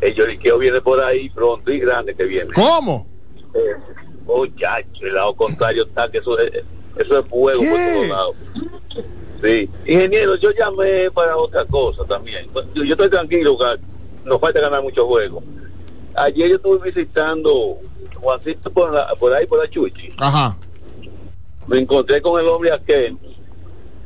[0.00, 2.52] el lloriqueo viene por ahí pronto y grande que viene.
[2.52, 3.06] ¿Cómo?
[3.54, 3.76] Eh,
[4.26, 6.52] muchacho, el lado contrario está que eso es,
[6.96, 8.36] eso es fuego por todos lados.
[9.42, 9.70] Sí.
[9.86, 12.46] Ingeniero, yo llamé para otra cosa también.
[12.74, 13.56] Yo, yo estoy tranquilo,
[14.24, 15.42] nos falta ganar muchos juegos.
[16.14, 17.78] Ayer yo estuve visitando
[18.20, 20.12] Juancito por, la- por ahí, por la Chuchi.
[20.18, 20.56] Ajá.
[21.66, 23.16] me encontré con el hombre aquel,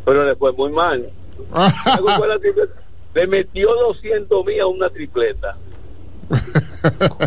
[0.05, 1.11] pero le fue muy mal.
[3.15, 5.57] Le metió 200 mil a una tripleta.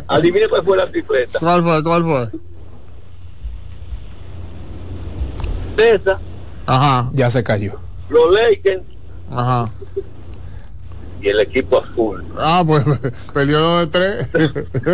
[0.08, 1.40] Adivine cuál fue la tripleta.
[1.40, 1.84] ¿Cuál fue?
[1.84, 2.30] ¿Cuál fue?
[5.78, 6.20] Esa,
[6.66, 7.10] Ajá.
[7.14, 7.74] Ya se cayó.
[8.10, 8.84] los Lakers
[9.32, 9.70] Ajá.
[11.22, 12.26] y el equipo azul.
[12.38, 12.84] Ah, pues
[13.34, 14.28] perdió dos de tres.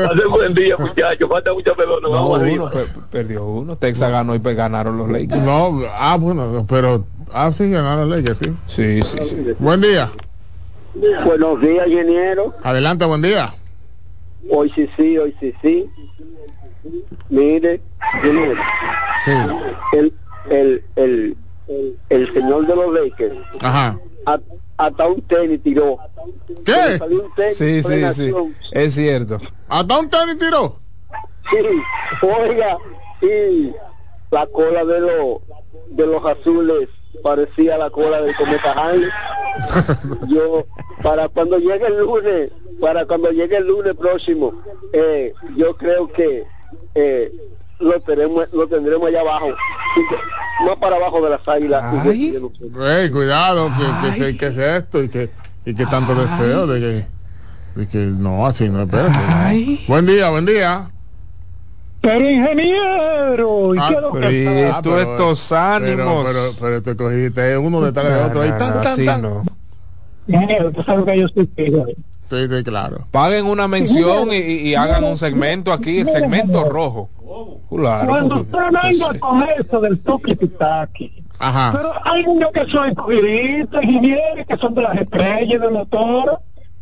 [0.05, 1.27] Hace buen día, muchachos.
[1.29, 2.01] Falta mucha pelota.
[2.07, 3.75] No, Vamos uno per- perdió uno.
[3.77, 5.41] Texas ganó y pues ganaron los Lakers.
[5.41, 7.05] No, ah, bueno, pero.
[7.31, 8.53] Ah, sí, ganaron Lakers, sí.
[8.67, 9.55] Sí, sí, sí.
[9.59, 10.11] Buen día.
[11.25, 12.53] Buenos días, ingeniero.
[12.63, 13.53] Adelante, buen día.
[14.49, 15.89] Hoy sí, sí, hoy sí, sí.
[17.29, 17.81] Mire,
[18.17, 18.61] ingeniero,
[19.25, 19.31] Sí.
[19.93, 20.13] el,
[20.49, 21.37] el, el,
[21.67, 23.97] el, el señor de los Lakers, Ajá.
[24.25, 24.39] a-
[24.77, 25.97] hasta un tenis tiró.
[26.65, 26.99] ¿Qué?
[27.09, 28.25] Un tenis Sí, sí, la sí.
[28.31, 28.55] nación.
[28.71, 29.39] Es cierto.
[29.69, 30.79] ¿Hasta un tenis tiró?
[31.49, 31.57] Sí,
[32.21, 32.77] oiga,
[33.21, 33.71] y
[34.31, 35.37] la cola de los
[35.91, 36.89] de los azules
[37.21, 39.09] parecía la cola del cometa Halley.
[40.27, 40.65] Yo,
[41.03, 44.53] para cuando llegue el lunes, para cuando llegue el lunes próximo,
[44.93, 46.43] eh, yo creo que
[46.95, 47.31] eh,
[47.79, 49.47] lo tenemos, lo tendremos allá abajo,
[50.65, 51.83] más para abajo de las águilas.
[52.99, 55.29] Ey, cuidado, que, que, que, que es esto y que,
[55.65, 59.79] y que tanto deseo de que, de que no, así no, espérate.
[59.87, 60.89] Buen día, buen día.
[62.03, 64.81] Pero ingeniero, ¿y Ah, qué es lo pero- que ah, está?
[64.81, 65.95] pero- estos ánimos.
[65.95, 68.41] Pero, pero, pero te cogiste uno detrás de otro.
[68.41, 69.21] Ahí tan, tan.
[69.21, 69.43] no.
[70.27, 71.85] Ingeniero, tú sabes que yo soy fijo.
[72.29, 73.07] Sí, sí, claro.
[73.11, 77.09] Paguen una mención y, y- y hagan un segmento aquí, el segmento rojo.
[77.69, 78.07] Claro.
[78.09, 81.71] Cuando usted venga con eso del toque que está aquí, Ajá.
[81.75, 86.37] Pero hay niños que son escogidistas, ingenieros, que son de las estrellas, de los toros.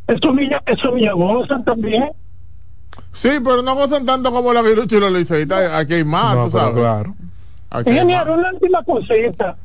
[0.07, 2.11] Esos niños, esos niños gozan también.
[3.13, 5.71] Sí, pero no gozan tanto como la Virucha y los liceístas.
[5.73, 6.75] Aquí hay más, No, tú sabes.
[6.75, 7.15] claro.
[7.85, 9.55] Ingeniero, una última cosita.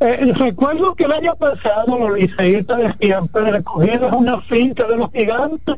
[0.00, 4.84] Eh, recuerdo que el año pasado los liceístas decían, pero el escogido es una finca
[4.86, 5.76] de los gigantes.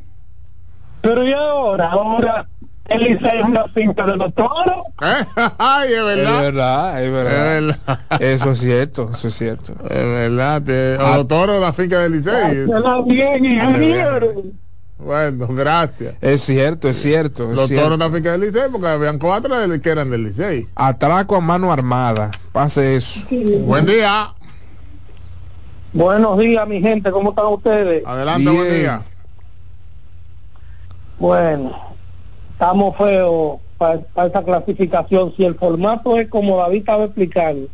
[1.00, 2.46] Pero y ahora, ahora
[2.86, 4.84] el liceo es una finca de los toros.
[5.58, 6.36] Ay, es Es verdad.
[6.36, 7.02] es verdad.
[7.04, 8.00] Es verdad.
[8.20, 9.72] Eso es cierto, eso es cierto.
[9.84, 10.62] Es verdad.
[10.62, 11.12] te- Ah.
[11.12, 12.20] o los toros de la finca del
[13.06, 14.32] bien, ingeniero.
[14.98, 16.14] Bueno, gracias.
[16.20, 17.50] Es cierto, es cierto.
[17.50, 17.90] es Los cierto.
[17.90, 20.68] toros de finca del Licey, porque habían cuatro del- que eran del Licey.
[20.76, 22.30] Atraco a mano armada.
[22.52, 23.26] Pase eso.
[23.64, 24.32] Buen día.
[25.92, 28.02] Buenos días, mi gente, ¿cómo están ustedes?
[28.06, 29.02] Adelante, buen día.
[31.18, 31.76] Bueno,
[32.52, 35.34] estamos feos para esa clasificación.
[35.36, 37.68] Si el formato es como David estaba explicando,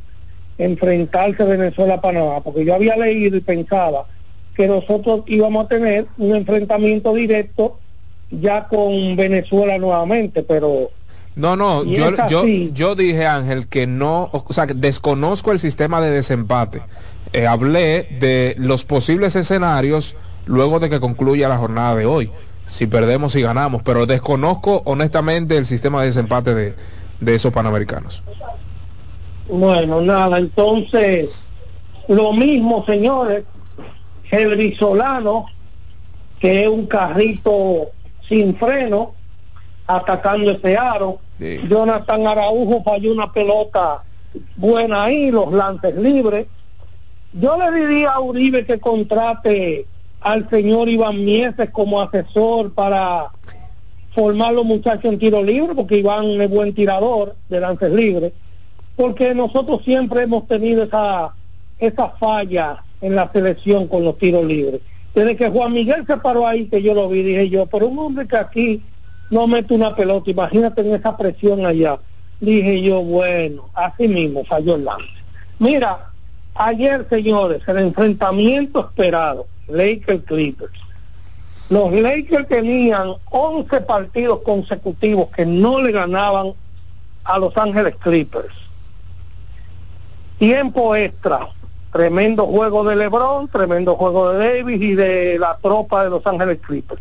[0.56, 4.06] enfrentarse Venezuela-Panamá, porque yo había leído y pensaba
[4.58, 7.78] que nosotros íbamos a tener un enfrentamiento directo
[8.28, 10.90] ya con Venezuela nuevamente, pero
[11.36, 16.00] No, no, yo, yo, yo dije, Ángel, que no, o sea, que desconozco el sistema
[16.00, 16.82] de desempate.
[17.32, 22.32] Eh, hablé de los posibles escenarios luego de que concluya la jornada de hoy.
[22.66, 26.74] Si perdemos y ganamos, pero desconozco honestamente el sistema de desempate de,
[27.20, 28.24] de esos panamericanos.
[29.48, 31.30] Bueno, nada, entonces,
[32.08, 33.44] lo mismo, señores,
[34.30, 35.46] el Brisolano,
[36.38, 37.90] que es un carrito
[38.28, 39.14] sin freno,
[39.86, 41.20] atacando ese aro.
[41.38, 44.02] Jonathan Araujo falló una pelota
[44.56, 46.46] buena ahí, los lances libres.
[47.32, 49.86] Yo le diría a Uribe que contrate
[50.20, 53.30] al señor Iván Mieses como asesor para
[54.14, 58.32] formar los muchachos en tiro libre, porque Iván es buen tirador de lances libres
[58.98, 61.32] porque nosotros siempre hemos tenido esa
[61.78, 64.80] esa falla en la selección con los tiros libres.
[65.14, 67.98] Desde que Juan Miguel se paró ahí, que yo lo vi, dije yo, pero un
[67.98, 68.82] hombre que aquí
[69.30, 71.98] no mete una pelota, imagínate en esa presión allá.
[72.40, 75.08] Dije yo, bueno, así mismo falló el lance.
[75.58, 76.10] Mira,
[76.54, 80.72] ayer, señores, el enfrentamiento esperado, Lakers Clippers.
[81.68, 86.54] Los Lakers tenían 11 partidos consecutivos que no le ganaban
[87.24, 88.54] a Los Ángeles Clippers.
[90.38, 91.48] Tiempo extra.
[91.92, 96.58] Tremendo juego de LeBron, tremendo juego de Davis y de la tropa de Los Ángeles
[96.66, 97.00] Clippers.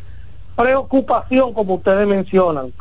[0.55, 2.71] Preocupación, como ustedes mencionan.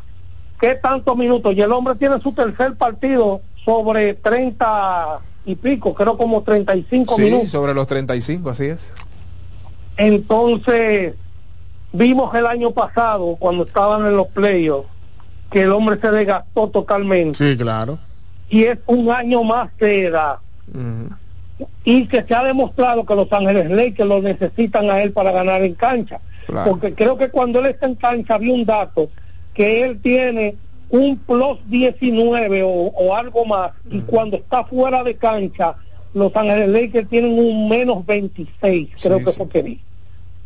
[0.61, 1.55] ¿Qué tantos minutos?
[1.55, 7.23] Y el hombre tiene su tercer partido sobre 30 y pico, creo como 35 Sí,
[7.23, 7.51] minutos.
[7.51, 8.93] sobre los 35, así es.
[9.97, 11.15] Entonces,
[11.93, 14.89] vimos el año pasado, cuando estaban en los playoffs,
[15.51, 17.37] que el hombre se desgastó totalmente.
[17.39, 17.99] Sí, claro.
[18.49, 20.39] Y es un año más de edad.
[21.85, 25.63] Y que se ha demostrado que Los Ángeles Lakers lo necesitan a él para ganar
[25.63, 26.21] en cancha.
[26.47, 26.73] Claro.
[26.73, 29.09] Porque creo que cuando él está en cancha había un dato
[29.55, 30.57] que él tiene
[30.91, 33.73] un plus 19 o, o algo más.
[33.91, 35.77] Y cuando está fuera de cancha,
[36.15, 39.81] Los Ángeles Lakers tienen un menos 26, creo que fue que vi.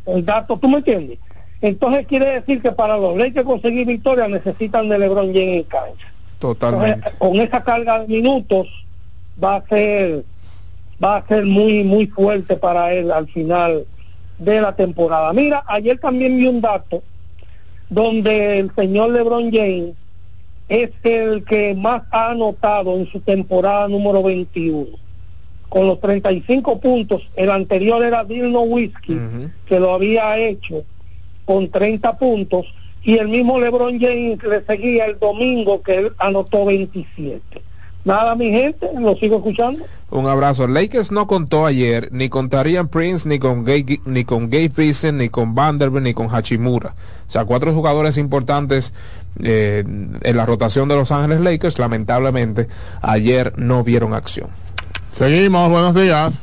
[0.06, 1.18] El dato, ¿tú me entiendes?
[1.60, 6.12] Entonces quiere decir que para los Lakers conseguir victoria necesitan de LeBron James en cancha.
[6.38, 6.94] Totalmente.
[6.94, 8.66] Entonces, con esa carga de minutos
[9.42, 10.24] va a ser
[11.02, 13.86] va a ser muy muy fuerte para él al final
[14.38, 15.32] de la temporada.
[15.32, 17.02] Mira, ayer también vi un dato
[17.88, 19.94] donde el señor LeBron James
[20.68, 24.86] es el que más ha anotado en su temporada número 21
[25.68, 27.28] con los 35 puntos.
[27.34, 29.18] El anterior era Bill Nowitzki
[29.66, 30.84] que lo había hecho
[31.44, 32.66] con 30 puntos
[33.02, 37.62] y el mismo LeBron James le seguía el domingo que él anotó 27.
[38.04, 39.84] Nada, mi gente, lo sigo escuchando.
[40.10, 40.66] Un abrazo.
[40.66, 45.18] Lakers no contó ayer ni con Tarian Prince, ni con Gay, ni con Gabe Vincent,
[45.18, 46.94] ni con Vanderbilt, ni con Hachimura.
[47.28, 48.94] O sea, cuatro jugadores importantes
[49.42, 52.68] eh, en la rotación de Los Ángeles Lakers, lamentablemente,
[53.02, 54.48] ayer no vieron acción.
[55.12, 56.42] Seguimos, buenos días.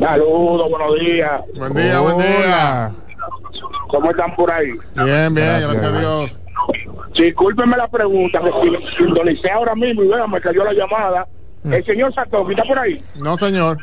[0.00, 1.42] Saludos, buenos días.
[1.56, 2.92] Buen día, buen día.
[3.88, 4.72] ¿Cómo están por ahí?
[4.94, 6.40] Bien, bien, gracias, a Dios.
[7.14, 11.26] Discúlpenme la pregunta, que si sintonicé ahora mismo y vean, me cayó la llamada.
[11.64, 13.02] ¿El señor Satoki está por ahí?
[13.16, 13.78] No, señor.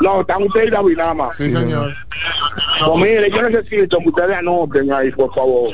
[0.00, 1.36] No, están ustedes y David nada más.
[1.36, 1.94] Sí, señor.
[2.84, 5.70] Pues mire, yo necesito que ustedes anoten ahí, por favor.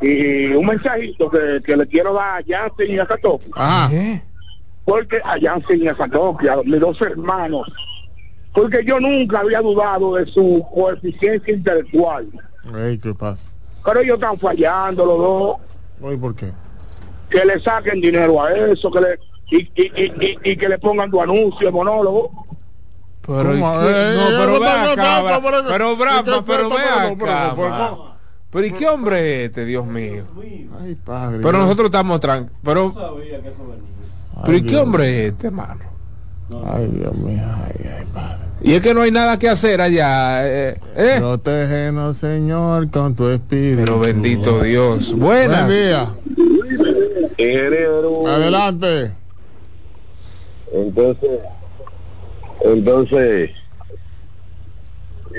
[0.00, 3.50] Y un mensajito que, que le quiero dar a Jansen y a Satoki.
[3.54, 3.90] Ajá.
[4.84, 7.72] Porque a Jansen y a Satoki, a mis dos hermanos.
[8.52, 12.28] Porque yo nunca había dudado de su coeficiencia intelectual.
[12.76, 13.48] Ey, ¿qué pasa?
[13.84, 15.56] Pero ellos están fallando los dos.
[16.02, 16.52] Oye, ¿por qué?
[17.30, 19.18] Que le saquen dinero a eso, que le
[19.50, 22.46] y, y, y, y- y que le pongan tu anuncio, monólogo.
[23.26, 23.80] Pero, ¿y ¿Cómo?
[23.80, 23.86] qué?
[23.88, 27.66] Eh, no, eh, pero ve acá, Bra- pero- pero Brahma, pero- pero ve pero- pero-
[27.74, 27.96] acá,
[28.50, 30.24] pero- ¿y qué hombre es este, Dios mío?
[30.80, 31.40] Ay, padre.
[31.42, 32.56] Pero nosotros estamos tranquilos.
[32.64, 32.92] Pero,
[34.44, 35.80] pero ¿y qué hombre es este, mano?
[36.66, 37.42] Ay, Dios mío.
[37.64, 38.38] Ay, ay, padre.
[38.60, 40.46] Y es que no hay nada que hacer allá.
[40.46, 41.16] Eh, eh.
[41.18, 43.82] Protégenos, Señor, con tu espíritu.
[43.84, 45.12] Pero bendito Dios.
[45.14, 45.66] Buenas.
[45.66, 46.10] Buen día.
[47.36, 48.26] Ingeniero.
[48.26, 49.12] Adelante.
[50.72, 51.40] Entonces,
[52.62, 53.50] entonces,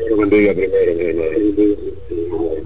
[0.06, 1.30] Dios bendiga primero, mi hermano.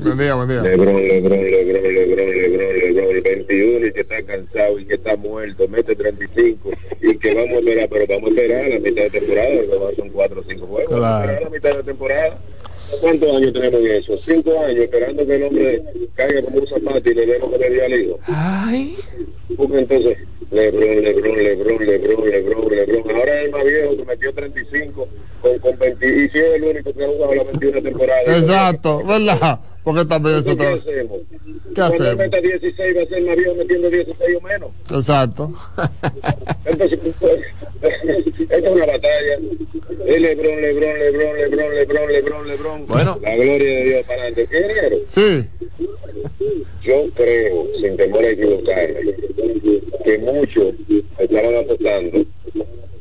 [0.04, 0.62] Buen día, buen día.
[0.62, 5.16] Lebron, Lebron, Lebron, Lebron, Lebron, Lebron, el 21 y que está cansado y que está
[5.16, 6.70] muerto, mete 35
[7.02, 10.10] y que vamos a esperar, pero vamos a esperar la mitad de temporada, que son
[10.10, 11.32] 4 o 5 juegos, vamos a Claro.
[11.32, 12.38] esperar la mitad de temporada.
[13.02, 14.18] ¿Cuántos años tenemos en eso?
[14.20, 15.84] Cinco años esperando que el hombre
[16.15, 18.20] caiga como un zapato y le demos que le al hijo.
[18.28, 18.95] Ay.
[19.56, 20.18] Porque entonces,
[20.52, 23.15] Lebron, Lebron, Lebron, Lebron, Lebron, Lebron.
[23.15, 25.07] Ahora es el más viejo que metió 35
[25.41, 28.38] con, con 20 y si es el único que ha jugado la 21 temporada.
[28.38, 29.60] Exacto, ¿verdad?
[29.84, 31.20] Porque también eso ¿Qué hacemos?
[31.76, 32.16] ¿Qué hacemos?
[32.18, 34.70] meta 16 va a ser el más viejo metiendo 16 o menos.
[34.92, 35.54] Exacto.
[36.66, 37.40] Entonces, pues,
[38.40, 39.40] esta es una batalla.
[40.06, 42.88] Es Lebron, Lebron, Lebron, Lebron, Lebron, Lebron, Lebron.
[42.88, 43.20] Bueno.
[43.22, 44.42] La gloria de Dios para adelante.
[44.44, 45.46] Ingeniero, Sí.
[46.84, 49.14] yo creo, sin temor a equivocarme,
[50.06, 50.74] que muchos
[51.18, 52.26] estaban apostando,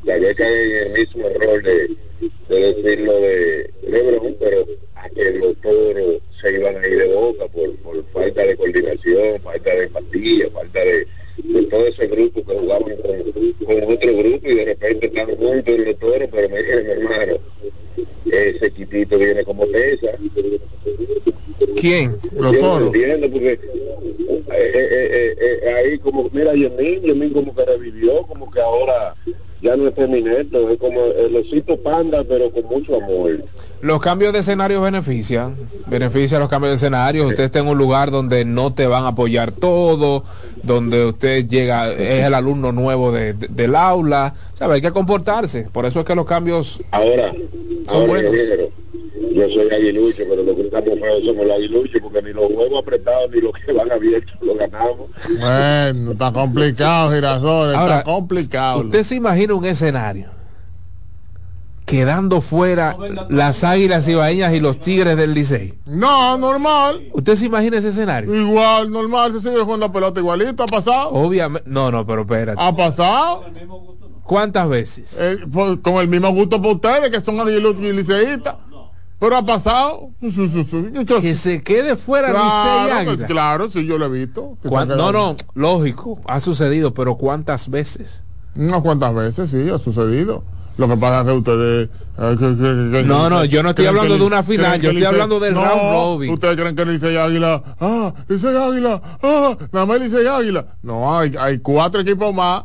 [0.05, 1.91] vez caen en el mismo error de,
[2.49, 7.47] de decirlo de Lebron, pero a que los toros se iban a ir de boca
[7.49, 11.07] por, por falta de coordinación, falta de empatía, falta de,
[11.45, 15.79] de todo ese grupo que jugaban con, con otro grupo y de repente están juntos
[15.79, 17.39] los toros, pero me dije, mi hermano,
[18.31, 20.13] ese quitito viene como pesa.
[21.81, 22.17] ¿Quién?
[22.33, 22.87] Los toros.
[22.87, 28.61] entiendo porque eh, eh, eh, ahí como, mira, Yemin, Yemin como que revivió, como que
[28.61, 29.15] ahora
[29.63, 33.45] ya no es feminito, es como el osito panda, pero con mucho amor.
[33.81, 35.57] Los cambios de escenario benefician,
[35.87, 37.27] benefician los cambios de escenario.
[37.29, 40.25] Usted está en un lugar donde no te van a apoyar todo,
[40.63, 45.69] donde usted llega, es el alumno nuevo de- de- del aula, sabe, hay que comportarse.
[45.73, 47.33] Por eso es que los cambios Ahora,
[47.89, 48.33] Son ahora buenos.
[49.35, 52.83] Yo soy aguilucho, pero los que estamos feos somos los aguiluchos, porque ni los huevos
[52.83, 55.09] apretados ni los que van abiertos los ganamos.
[55.39, 57.75] Bueno, está complicado, Girasol.
[57.75, 58.79] Ahora, Está complicado.
[58.81, 60.27] usted se imagina un escenario
[61.85, 62.97] quedando fuera
[63.29, 65.75] las águilas ibaeñas y los tigres del Licey.
[65.85, 67.03] No, normal.
[67.13, 68.35] ¿Usted se imagina ese escenario?
[68.35, 69.33] Igual, normal.
[69.33, 70.63] Se sigue jugando la pelota igualito.
[70.63, 71.11] ¿Ha pasado?
[71.11, 72.57] Obviamente, no, no, pero espérate.
[72.63, 73.45] ¿Ha pasado?
[74.23, 75.17] ¿Cuántas veces?
[75.21, 78.55] Eh, por- con el mismo gusto para ustedes, que son aguiluchos y liceístas.
[79.23, 80.11] Pero ha pasado.
[80.21, 83.05] Que se quede fuera Licey Claro, Águila.
[83.15, 84.57] pues, claro, sí, yo lo he visto.
[84.61, 88.25] que se ¿Cuán- ha No, no, lógico, ha sucedido, pero ¿cuántas veces?
[88.57, 90.43] Unas cuantas veces, sí, ha sucedido.
[90.77, 91.89] Lo que pasa es que ustedes...
[92.19, 94.89] eh, que- que- que- No, no, yo no estoy hablando de una Licey- final, yo
[94.91, 96.33] estoy Licey- hablando del No, round robin.
[96.33, 97.63] Ustedes creen que Licey Águila...
[97.79, 99.01] Ah, Licey Águila.
[99.23, 100.67] Ah, nada más Licey Águila.
[100.83, 102.65] No, hay, hay cuatro equipos más.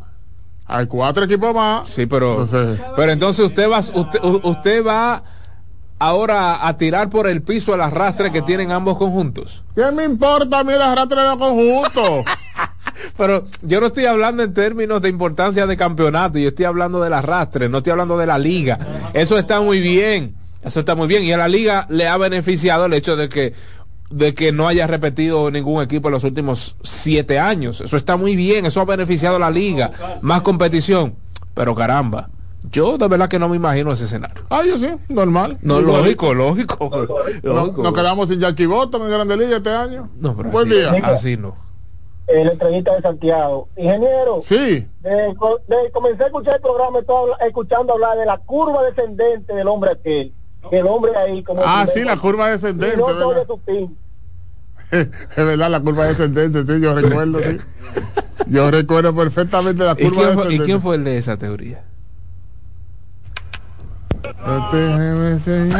[0.65, 1.87] Hay cuatro equipos más.
[1.87, 5.23] Sí, pero Entonces- pero entonces usted va usted, usted va
[5.99, 9.63] ahora a tirar por el piso el arrastre que tienen ambos conjuntos.
[9.75, 12.25] ¿Qué me importa a mí el arrastre de los conjuntos?
[13.17, 17.13] Pero yo no estoy hablando en términos de importancia de campeonato, yo estoy hablando del
[17.13, 18.79] arrastre, no estoy hablando de la liga.
[19.13, 22.85] Eso está muy bien, eso está muy bien y a la liga le ha beneficiado
[22.85, 23.53] el hecho de que
[24.09, 27.81] de que no haya repetido ningún equipo en los últimos siete años.
[27.81, 29.91] Eso está muy bien, eso ha beneficiado a la liga,
[30.21, 31.15] más competición.
[31.53, 32.29] Pero caramba,
[32.71, 34.43] yo de verdad que no me imagino ese escenario.
[34.49, 35.57] Ah, yo sí, normal.
[35.61, 36.89] No, lógico, lógico.
[37.43, 37.83] No- lógico.
[37.83, 40.09] nos quedamos sin Jackie Bottom en Grande Liga este año.
[40.19, 40.91] No, pero Buen así, día.
[41.07, 41.55] así no.
[42.27, 43.69] el entrevista de Santiago.
[43.77, 44.85] Ingeniero, Sí.
[45.01, 48.83] de, co- de- comencé a escuchar el programa, estoy habla- escuchando hablar de la curva
[48.83, 50.33] descendente del hombre aquel.
[50.69, 51.61] Que el hombre ahí como...
[51.65, 53.35] Ah, sí, la curva descendente, Y no soy ¿verdad?
[53.41, 53.95] de su team.
[54.91, 57.57] es verdad, la curva descendente, sí, yo recuerdo, sí.
[58.47, 60.55] Yo recuerdo perfectamente la ¿Y curva quién, fue, descendente.
[60.55, 61.83] y quién fue el de esa teoría?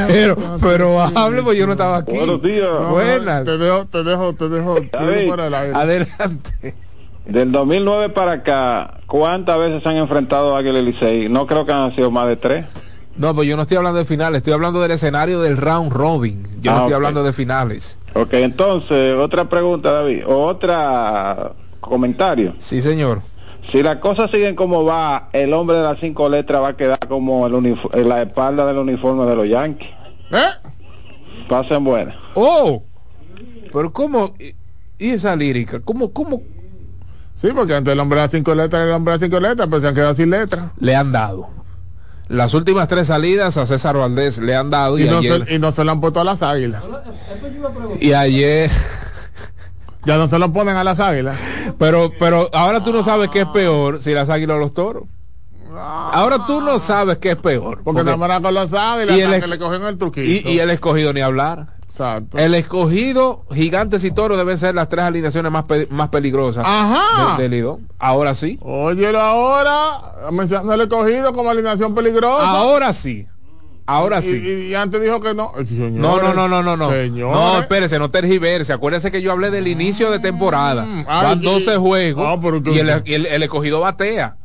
[0.08, 2.18] Pero, pero hable, pues yo no estaba aquí.
[2.18, 2.68] Buenos días.
[2.70, 3.44] No, Buenas.
[3.44, 5.32] Te dejo, te dejo, te dejo, David.
[5.76, 6.76] Adelante.
[7.26, 11.30] Del 2009 para acá, ¿cuántas veces han enfrentado Águila y Licey?
[11.30, 12.66] No creo que han sido más de tres.
[13.18, 16.48] No, pues yo no estoy hablando de finales, estoy hablando del escenario del round robin.
[16.62, 18.00] Yo no Ah, estoy hablando de finales.
[18.14, 21.52] Ok, entonces, otra pregunta, David, o otra
[21.82, 22.54] comentario.
[22.60, 23.22] Sí, señor.
[23.72, 27.00] Si las cosas siguen como va, el hombre de las cinco letras va a quedar
[27.08, 29.90] como el la espalda del uniforme de los Yankees.
[30.32, 30.70] ¿Eh?
[31.50, 32.16] Pasen buenas.
[32.36, 32.84] Oh,
[33.74, 36.42] pero cómo y, esa lírica, cómo, cómo,
[37.36, 39.40] Sí, porque antes el hombre de las cinco letras era el hombre de las cinco
[39.40, 40.72] letras, pero se han quedado sin letras.
[40.80, 41.50] Le han dado.
[42.30, 45.54] Las últimas tres salidas a César Valdés le han dado y, Y, no ayer, se,
[45.54, 46.84] y no se lo han puesto a las águilas.
[48.00, 48.72] y ayer
[50.08, 51.38] Ya no se lo ponen a las águilas.
[51.78, 55.04] pero pero ahora tú no sabes qué es peor si las águilas o los toros.
[55.80, 57.82] Ahora tú no sabes qué es peor.
[57.84, 60.50] Porque era con las águilas y el que le cogen el truquito.
[60.50, 61.76] y, y el escogido ni hablar.
[61.84, 62.38] Exacto.
[62.38, 67.38] El escogido, gigantes y toros deben ser las tres alineaciones más, pe- más peligrosas Ajá.
[67.38, 67.76] de- del.
[67.98, 68.60] Ahora sí.
[68.62, 72.50] Óyelo ahora, mencionando el escogido como alineación peligrosa.
[72.50, 73.28] Ahora sí.
[73.88, 74.36] Ahora sí.
[74.36, 75.54] Y, y antes dijo que no.
[75.66, 76.92] Señores, No, no, no, no, no, no.
[76.92, 77.36] Señores.
[77.36, 78.74] No, espérese, no tergiverse.
[78.74, 80.86] Acuérdese que yo hablé del inicio de temporada.
[81.08, 84.36] ay, Van que- 12 juegos Ah, y el, el- el escogido batea.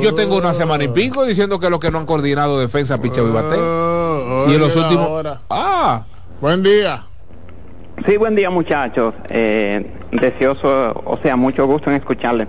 [0.00, 3.28] Yo tengo una semana y pico diciendo que los que no han coordinado defensa, picheo
[3.28, 4.48] y bateo.
[4.48, 5.26] y en los últimos.
[5.50, 6.04] Ah,
[6.40, 7.04] Buen día.
[8.06, 9.14] Sí, buen día muchachos.
[9.28, 12.46] Eh, deseoso, o sea, mucho gusto en escucharle.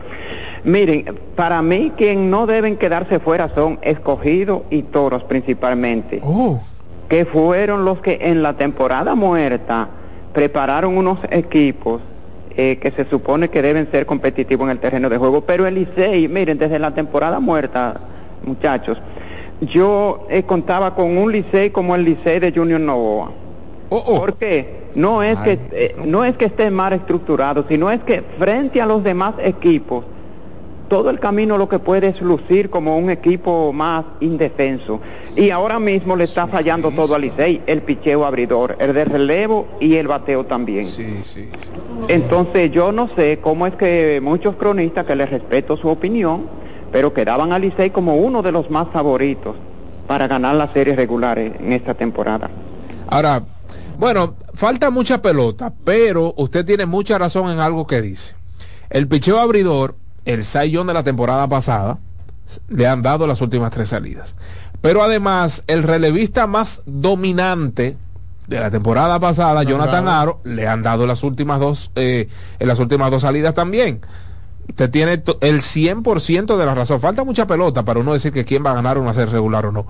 [0.63, 6.61] Miren, para mí quien no deben quedarse fuera son escogidos y toros principalmente, oh,
[7.07, 9.89] que fueron los que en la temporada muerta
[10.34, 12.01] prepararon unos equipos
[12.55, 15.76] eh, que se supone que deben ser competitivos en el terreno de juego, pero el
[15.76, 17.99] Licey, miren, desde la temporada muerta,
[18.43, 18.97] muchachos,
[19.61, 23.31] yo eh, contaba con un Licey como el Licey de Junior Novoa.
[23.89, 24.78] ¿Por qué?
[24.95, 28.86] No es que eh, no es que esté mal estructurado, sino es que frente a
[28.86, 30.06] los demás equipos
[30.90, 34.99] todo el camino lo que puede es lucir como un equipo más indefenso.
[35.36, 39.68] Y ahora mismo le está fallando todo al Licey, el picheo abridor, el de relevo
[39.80, 40.88] y el bateo también.
[42.07, 46.48] Entonces yo no sé cómo es que muchos cronistas, que les respeto su opinión,
[46.91, 49.56] pero que daban al Licey como uno de los más favoritos
[50.07, 52.49] para ganar las series regulares en esta temporada.
[53.07, 53.44] ahora,
[53.99, 58.34] bueno, falta mucha pelota, pero usted tiene mucha razón en algo que dice.
[58.89, 61.99] El picheo abridor, el Sayón de la temporada pasada,
[62.69, 64.35] le han dado las últimas tres salidas.
[64.80, 67.97] Pero además, el relevista más dominante
[68.47, 72.80] de la temporada pasada, Jonathan Aro, le han dado las últimas dos, eh, en las
[72.80, 73.99] últimas dos salidas también.
[74.69, 77.01] Usted tiene el 100% de la razón.
[77.01, 79.73] Falta mucha pelota para uno decir que quién va a ganar una serie regular o
[79.73, 79.88] no.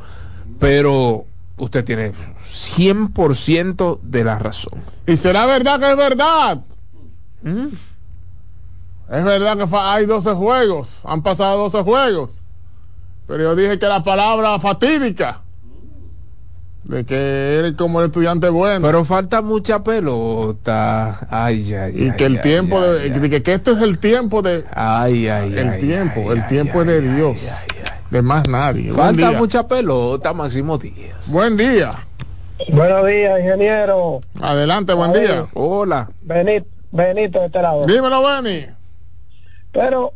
[0.57, 1.26] Pero
[1.60, 4.81] usted tiene 100% de la razón.
[5.06, 6.60] Y será verdad que es verdad.
[7.44, 7.68] ¿Mm?
[9.11, 11.02] Es verdad que hay 12 juegos.
[11.03, 12.41] Han pasado 12 juegos.
[13.27, 15.41] Pero yo dije que la palabra fatídica.
[16.84, 18.86] De que eres como el estudiante bueno.
[18.86, 21.27] Pero falta mucha pelota.
[21.30, 23.99] Ay, ay, y ay, que el ay, tiempo ay, de, que, que esto es el
[23.99, 27.38] tiempo de Ay, ay, el tiempo, el tiempo es de ay, Dios.
[28.11, 28.91] De más nadie.
[28.91, 29.38] Buen Falta día.
[29.38, 31.30] mucha pelota, Máximo Díaz.
[31.30, 32.06] Buen día.
[32.73, 34.22] Buenos días, ingeniero.
[34.41, 35.48] Adelante, buen día.
[35.53, 36.10] Hola.
[36.22, 37.86] Benito, Benito de este lado.
[37.86, 38.65] Dímelo, Benny.
[39.72, 40.14] Pero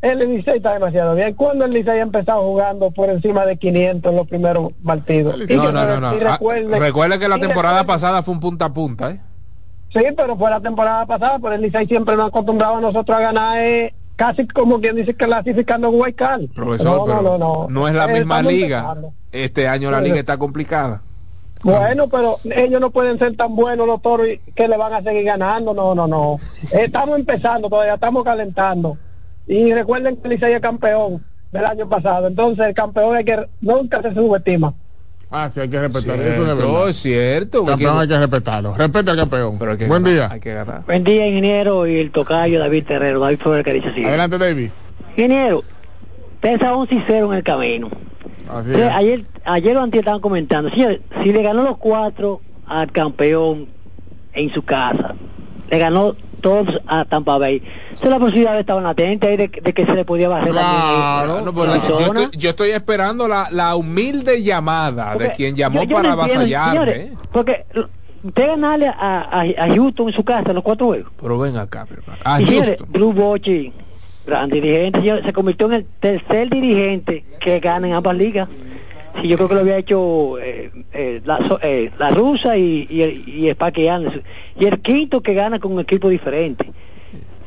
[0.00, 1.34] el Licey está demasiado bien.
[1.34, 5.36] ¿Cuándo el Licey ha empezado jugando por encima de 500 en los primeros partidos?
[5.50, 6.08] No, no, no, no.
[6.08, 9.20] Ah, recuerde- recuerde que la temporada recuerde- pasada fue un punta a punta, ¿eh?
[9.92, 13.16] Sí, pero fue la temporada pasada, pero el Licey siempre nos ha acostumbrado a nosotros
[13.16, 16.48] a ganar eh, casi como quien dice que clasificando en Guaycal.
[16.54, 17.88] Profesor, no, pero no, no, no.
[17.88, 18.78] es la Eh, misma liga.
[18.80, 19.12] empezando.
[19.32, 21.02] Este año la liga está complicada.
[21.62, 25.24] Bueno, pero ellos no pueden ser tan buenos los toros que le van a seguir
[25.24, 25.72] ganando.
[25.72, 26.38] No, no, no.
[26.70, 28.98] Estamos empezando todavía, estamos calentando.
[29.46, 32.26] Y recuerden que el Licey es campeón del año pasado.
[32.26, 34.74] Entonces, el campeón hay que nunca se subestima.
[35.36, 36.14] Ah, sí, hay que respetar.
[36.20, 36.88] Eso es Cierto, verdad.
[36.88, 37.64] es cierto.
[37.64, 38.74] Campeón hay que respetarlo.
[38.76, 39.56] Respeta al campeón.
[39.58, 40.28] Pero que Buen ganar, día.
[40.32, 40.84] Hay que ganar.
[40.86, 44.08] Buen día, ingeniero, y el tocayo David Terrero, David Flores Caricia Silva.
[44.10, 44.70] Adelante, David.
[45.16, 45.64] Ingeniero,
[46.40, 47.88] pesa 11 y 0 en el camino.
[48.48, 48.92] Así Entonces, es.
[48.92, 53.66] ayer, ayer o antes estaban comentando, señores, si le ganó los cuatro al campeón
[54.34, 55.14] en su casa,
[55.70, 59.86] le ganó todos a Tampa Bay, entonces la posibilidad estaba latente ahí de, de que
[59.86, 61.88] se le podía barrer Claro, no, pero también.
[61.90, 66.08] yo, estoy, yo estoy esperando la, la humilde llamada de quien llamó yo- yo para
[66.08, 67.12] no avasallarme.
[67.32, 67.64] Porque
[68.22, 68.94] usted ganarle a,
[69.30, 71.10] a, a Houston en su casa los cuatro juegos.
[71.20, 71.86] Pero ven acá.
[72.24, 72.88] A y señores, Houston.
[72.92, 73.72] Drew Bochy,
[74.26, 78.48] gran dirigente, señor, se convirtió en el tercer dirigente que gana en ambas ligas.
[79.20, 83.02] Sí, yo creo que lo había hecho eh, eh, la, eh, la rusa y, y,
[83.02, 84.22] el- y Sparky Anderson.
[84.58, 86.70] Y el quinto que gana con un equipo diferente.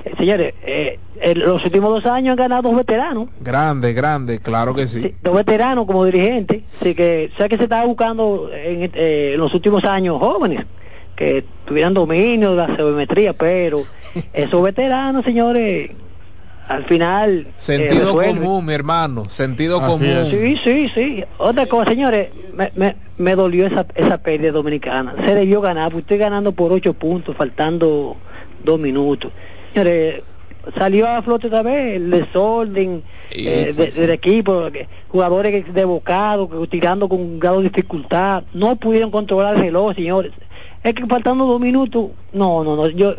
[0.06, 3.28] Eh, señores, eh, en los últimos dos años han ganado dos veteranos.
[3.42, 5.16] Grande, grande, claro que sí.
[5.22, 6.64] Dos veteranos como dirigentes.
[6.80, 10.66] Así que sé que se estaba buscando en, eh, en los últimos años jóvenes
[11.16, 13.84] que tuvieran dominio de la geometría, pero
[14.34, 15.92] esos veteranos, señores,
[16.68, 17.48] al final...
[17.48, 19.30] eh, Sentido común, mi hermano.
[19.30, 20.26] Sentido común.
[20.28, 21.24] Sí, sí, sí.
[21.38, 25.16] Otra cosa, señores, me, me, me dolió esa, esa pérdida dominicana.
[25.26, 28.18] Se debió ganar, porque estoy ganando por ocho puntos, faltando
[28.64, 29.32] dos minutos.
[29.74, 30.22] Señores,
[30.78, 34.02] salió a flote otra vez el desorden eh, sí, de- sí.
[34.02, 34.70] del equipo,
[35.08, 40.32] jugadores que- desbocados, tirando con un grado de dificultad, no pudieron controlar el reloj, señores.
[40.84, 43.16] Es que faltando dos minutos, no, no, no, yo...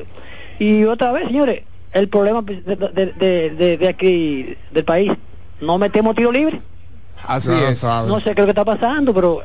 [0.60, 1.62] Y otra vez, señores,
[1.92, 2.76] el problema de, de,
[3.16, 5.12] de- de- de aquí, del país,
[5.60, 6.60] no metemos tiro libre.
[7.26, 7.82] Así es.
[8.08, 9.42] No sé qué es lo que está pasando, pero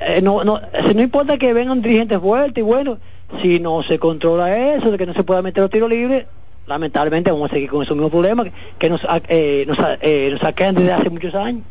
[0.00, 2.98] eh, no, no, si no importa que vengan dirigentes fuertes y bueno,
[3.42, 6.26] si no se controla eso, de que no se pueda meter los tiros libres,
[6.66, 10.44] lamentablemente vamos a seguir con esos mismos problemas que, que nos, eh, nos, eh, nos
[10.44, 11.62] aquejan desde hace muchos años.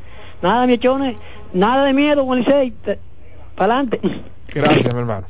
[0.42, 1.16] Nada, miechones,
[1.54, 2.74] nada de miedo, Licey,
[3.56, 4.00] para adelante.
[4.54, 5.28] Gracias, mi hermano.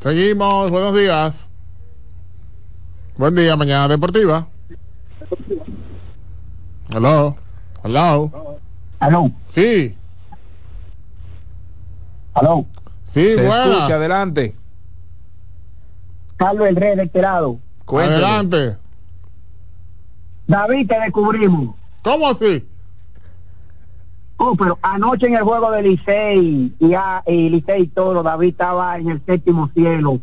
[0.00, 1.47] Seguimos, buenos días.
[3.18, 4.46] Buen día, mañana deportiva.
[6.90, 7.36] Hello.
[7.84, 8.58] Hello.
[9.00, 9.30] Aló.
[9.50, 9.94] Sí.
[12.34, 12.64] Aló.
[13.06, 13.64] Sí, Se buena.
[13.72, 14.54] escucha, adelante.
[16.36, 17.58] Carlos el Rey de este lado.
[17.86, 18.76] Adelante.
[20.46, 21.74] David, te descubrimos.
[22.02, 22.64] ¿Cómo así?
[24.36, 28.50] Oh, pero anoche en el juego de Licey y, a- y Licey y todo, David
[28.50, 30.20] estaba en el séptimo cielo.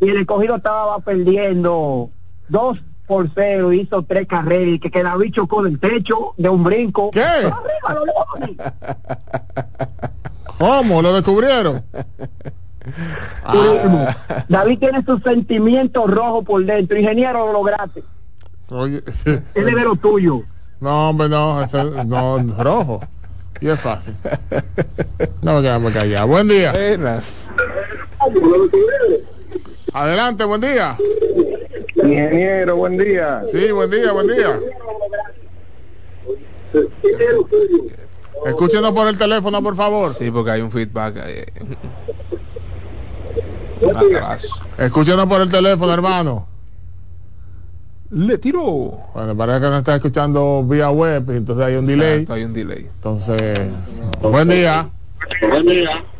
[0.00, 2.10] Y el escogido estaba perdiendo
[2.48, 6.62] dos por cero, hizo tres carreras, y que, que David chocó del techo de un
[6.62, 7.10] brinco.
[7.10, 7.22] ¿Qué?
[7.22, 8.04] Arriba, los
[8.40, 8.56] leones.
[10.58, 11.02] ¿Cómo?
[11.02, 11.82] ¿Lo descubrieron?
[12.84, 14.14] Descubrimos.
[14.48, 16.98] David tiene sus sentimientos rojos por dentro.
[16.98, 18.02] Ingeniero, lo lograste.
[18.70, 20.42] Oye, Él es de lo tuyo.
[20.80, 23.00] No, hombre, no, ese, no, rojo.
[23.60, 24.14] Y es fácil.
[25.42, 26.28] No me quedamos callados.
[26.28, 26.72] Buen día.
[26.72, 27.50] Buenas.
[29.92, 30.96] Adelante, buen día.
[31.94, 33.42] Ingeniero, buen día.
[33.50, 34.60] Sí, buen día, buen día.
[38.46, 40.14] Escúchenos por el teléfono, por favor.
[40.14, 41.16] Sí, porque hay un feedback.
[43.80, 44.48] un atraso.
[44.76, 46.46] Escúchenos por el teléfono, hermano.
[48.10, 49.00] Le tiró.
[49.12, 52.26] Bueno, parece que nos está escuchando vía web, entonces hay un delay.
[52.28, 52.88] Hay un delay.
[52.94, 53.58] Entonces,
[54.22, 54.90] buen día.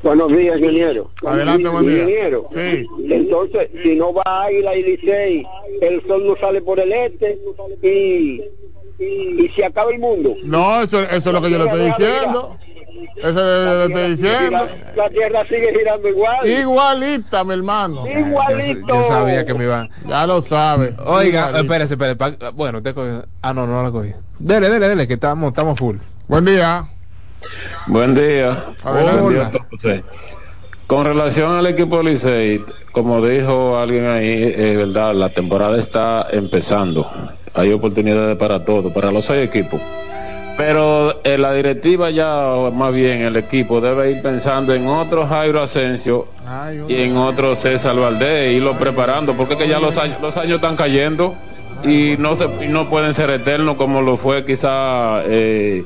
[0.02, 1.10] Buenos días, ingeniero.
[1.26, 1.94] Adelante, buen día.
[2.02, 2.48] Ingeniero.
[2.52, 2.86] Sí.
[3.10, 5.46] Entonces, si no va Águila y Licey,
[5.80, 7.38] el sol no sale por el este
[7.82, 8.42] y,
[8.98, 9.04] y,
[9.44, 10.34] y se acaba el mundo.
[10.44, 12.56] No, eso, eso es lo que yo le estoy diciendo.
[13.16, 14.68] Eso es lo que le estoy diciendo.
[14.96, 16.48] La, tierra sigue girando igual.
[16.48, 18.04] Igualita, mi hermano.
[18.06, 18.86] Igualito.
[18.88, 19.88] Yo sabía que me iban.
[20.06, 20.94] Ya lo sabe.
[21.04, 21.58] Oiga, Igualito.
[21.60, 22.16] espérese, espérese.
[22.16, 23.24] pa- Bueno, usted cogió.
[23.42, 24.12] Ah, no, no la cogí.
[24.38, 25.96] Dele, dele, dele, que estamos, estamos full.
[26.28, 26.88] Buen día.
[27.86, 28.66] Buen día.
[28.82, 30.02] Buen día a todos ustedes.
[30.86, 37.10] Con relación al equipo Licey, como dijo alguien ahí, es verdad, la temporada está empezando.
[37.54, 39.80] Hay oportunidades para todos, para los seis equipos.
[40.56, 45.62] Pero eh, la directiva ya, más bien el equipo, debe ir pensando en otro Jairo
[45.62, 46.26] Asensio
[46.88, 50.74] y en otro César Valdés, irlo preparando, porque que ya los años, los años están
[50.74, 51.36] cayendo
[51.84, 55.84] y no se, y no pueden ser eternos como lo fue quizá eh,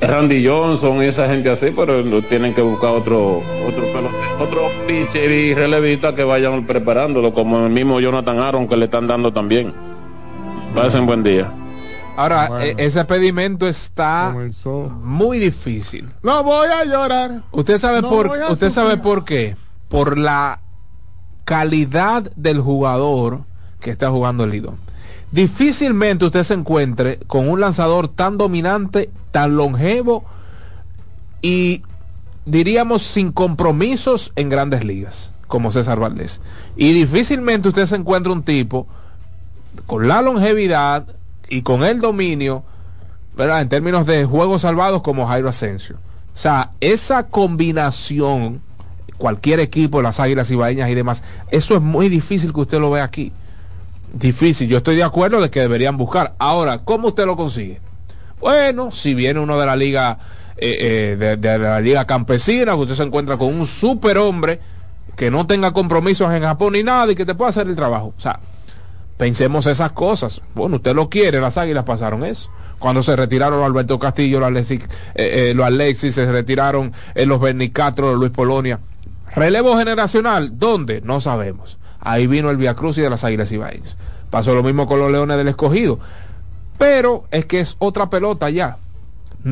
[0.00, 4.10] Randy Johnson y esa gente así, pero no tienen que buscar otro otro pelotero,
[4.40, 9.06] otro pitcher y relevista que vayan preparándolo, como el mismo Jonathan Aaron que le están
[9.06, 9.72] dando también.
[10.74, 11.50] Pasen buen día.
[12.18, 12.64] Ahora, Bueno.
[12.64, 14.90] e- ese pedimento está Comenzó.
[15.02, 16.08] muy difícil.
[16.22, 17.42] No voy a llorar.
[17.52, 19.56] Usted sabe No por usted sabe por qué?
[19.88, 20.60] Por la
[21.44, 23.44] calidad del jugador
[23.80, 24.78] que está jugando el Lidón.
[25.32, 30.24] Difícilmente usted se encuentre con un lanzador tan dominante, tan longevo
[31.42, 31.82] y
[32.44, 36.40] diríamos sin compromisos en grandes ligas como César Valdés.
[36.76, 38.86] Y difícilmente usted se encuentra un tipo
[39.86, 41.06] con la longevidad
[41.48, 42.64] y con el dominio,
[43.36, 43.60] ¿verdad?
[43.60, 45.96] En términos de juegos salvados como Jairo Asensio.
[46.34, 48.60] O sea, esa combinación,
[49.16, 53.04] cualquier equipo, las Águilas Ibaeñas y demás, eso es muy difícil que usted lo vea
[53.04, 53.32] aquí.
[54.12, 56.34] Difícil, yo estoy de acuerdo de que deberían buscar.
[56.38, 57.80] Ahora, ¿cómo usted lo consigue?
[58.40, 60.18] Bueno, si viene uno de la liga
[60.56, 64.60] eh, eh, de, la liga campesina, usted se encuentra con un superhombre
[65.16, 68.14] que no tenga compromisos en Japón ni nada y que te pueda hacer el trabajo.
[68.16, 68.40] O sea,
[69.16, 70.42] pensemos esas cosas.
[70.54, 72.50] Bueno, usted lo quiere, las águilas pasaron eso.
[72.78, 74.82] Cuando se retiraron Alberto Castillo, los Alexis,
[75.14, 78.80] eh, eh, se retiraron los Bernicastro, Luis Polonia.
[79.34, 81.00] Relevo generacional, ¿dónde?
[81.00, 81.78] No sabemos.
[82.06, 83.98] Ahí vino el Via Cruz y de las Águilas Ibaeñas.
[84.30, 85.98] Pasó lo mismo con los Leones del Escogido.
[86.78, 88.78] Pero es que es otra pelota ya.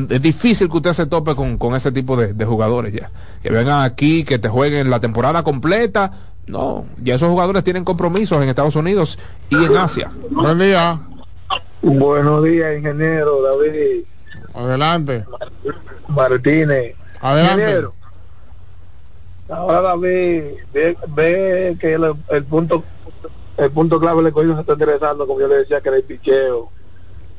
[0.09, 3.11] Es difícil que usted se tope con, con ese tipo de, de jugadores ya.
[3.43, 6.11] Que vengan aquí, que te jueguen la temporada completa.
[6.47, 9.19] No, ya esos jugadores tienen compromisos en Estados Unidos
[9.49, 10.11] y en Asia.
[10.29, 10.99] Buen día.
[11.81, 14.03] Buenos días, ingeniero David
[14.53, 15.25] Adelante.
[16.07, 16.95] Martínez.
[17.19, 17.61] Adelante.
[17.61, 17.93] Ingeniero,
[19.49, 20.43] ahora David
[20.73, 22.83] ve, ve que el, el punto
[23.57, 26.03] el punto clave le cogido se está interesando, como yo le decía, que era el
[26.03, 26.71] picheo.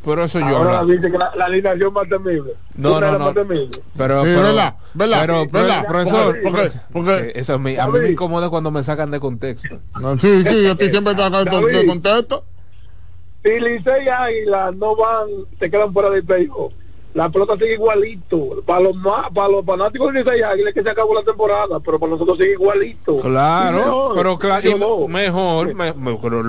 [0.03, 2.55] Pero eso yo Ahora dice que la, la alineación más temible.
[2.77, 3.35] No, no, no.
[3.35, 4.77] Pero, Sí, pero, ¿verdad?
[4.95, 5.21] ¿verdad?
[5.21, 8.83] pero, pero, profesor, Porque- porque- eh, eso es mi- a mí me incomoda cuando me
[8.83, 9.81] sacan de contexto.
[10.01, 11.77] No, sí, sí, yo estoy siempre tratando de, David.
[11.79, 12.45] de contexto.
[13.45, 15.27] Si Licey y Águila no van,
[15.59, 16.73] se quedan fuera del playoff.
[17.17, 18.63] La pelota sigue igualito.
[18.67, 21.23] Para los más, para los fanáticos de Licey y Águila es que se acabó la
[21.23, 23.17] temporada, pero para nosotros sigue igualito.
[23.21, 26.43] Claro, mejor, pero claro, mejor, me- me- pero Ah,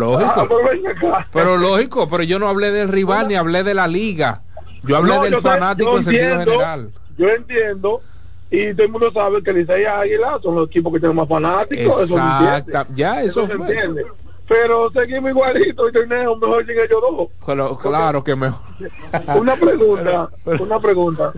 [0.45, 1.17] lógico.
[1.31, 4.43] pero lógico, pero yo no hablé del rival ni hablé de la liga.
[4.83, 6.91] Yo hablé No, del yo fanático en sentido general.
[7.17, 8.01] Yo entiendo.
[8.49, 11.29] Y todo el mundo sabe que Licey y Águila son los equipos que tienen más
[11.29, 12.01] fanáticos.
[12.11, 12.85] entiende.
[12.93, 14.05] ya eso se entiende.
[14.47, 17.27] Pero seguimos igualito y tenemos mejor sin ellos dos.
[17.45, 18.59] Claro, claro que mejor.
[19.37, 20.29] Una pregunta,
[20.59, 21.33] una pregunta.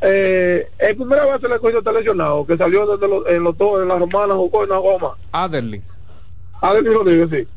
[0.00, 3.82] Eh, el primera vez el escogido está lesionado, que salió desde los, en los dos,
[3.82, 5.16] en las romanas, jugó en la goma.
[5.30, 5.84] Aderlin,
[6.60, 7.48] Rodríguez, sí.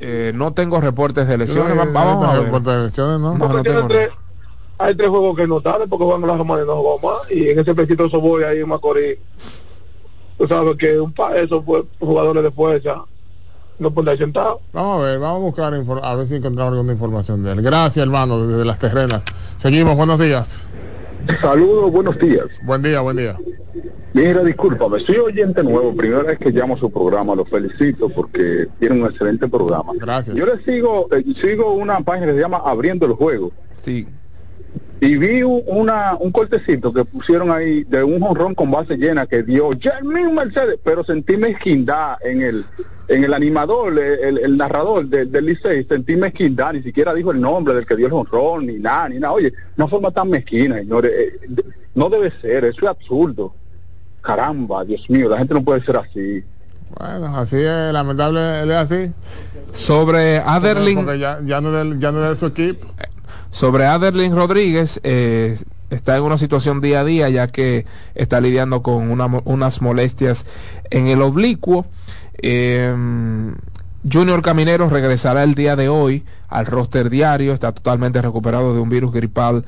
[0.00, 1.76] eh, no tengo reportes de lesiones.
[1.76, 2.44] Eh, Vamos a no, ver.
[2.44, 3.32] reportes de lesiones, ¿no?
[3.36, 4.10] No, Porque no tiene tengo tres,
[4.78, 7.30] hay tres juegos que no salen porque juegan en las romanas y no jugó más.
[7.32, 9.18] Y en ese pesito voy ahí en Macorís.
[10.38, 13.04] Tú sabes que un pa esos fue jugadores de fuerza
[13.78, 14.60] no pueden estar sentados.
[14.72, 17.62] Vamos a ver, vamos a buscar a ver si encontramos alguna información de él.
[17.62, 19.22] Gracias, hermano, desde las terrenas.
[19.56, 20.68] Seguimos, buenos días.
[21.40, 22.46] Saludos, buenos días.
[22.64, 23.36] Buen día, buen día.
[24.12, 28.66] Mira, discúlpame, soy oyente nuevo, primera vez que llamo a su programa, lo felicito porque
[28.78, 29.92] tiene un excelente programa.
[29.94, 30.36] Gracias.
[30.36, 33.52] Yo le sigo, eh, sigo una página que se llama Abriendo el Juego.
[33.82, 34.06] Sí.
[35.04, 39.26] Y vi un- una, un cortecito que pusieron ahí de un jonrón con base llena
[39.26, 42.64] que dio Jermín Mercedes, pero sentí mezquindad en el
[43.08, 47.40] en el animador, el, el narrador de- del Licey, sentí mezquindad, ni siquiera dijo el
[47.40, 49.34] nombre del que dio el jonrón, ni nada, ni nada.
[49.34, 51.12] Oye, no forma tan mezquina, señores.
[51.12, 51.64] eh, de-
[51.96, 53.54] no debe ser, eso es absurdo.
[54.22, 56.44] Caramba, Dios mío, la gente no puede ser así.
[56.96, 59.12] Bueno, así es, lamentable, él es así.
[59.74, 62.86] Sobre Aderlin, Porque ya, ya, no es ya no es de su equipo.
[63.52, 65.58] Sobre Aderlin Rodríguez, eh,
[65.90, 69.10] está en una situación día a día ya que está lidiando con
[69.44, 70.46] unas molestias
[70.90, 71.86] en el oblicuo.
[72.42, 72.92] Eh,
[74.10, 78.88] Junior Caminero regresará el día de hoy al roster diario, está totalmente recuperado de un
[78.88, 79.64] virus gripal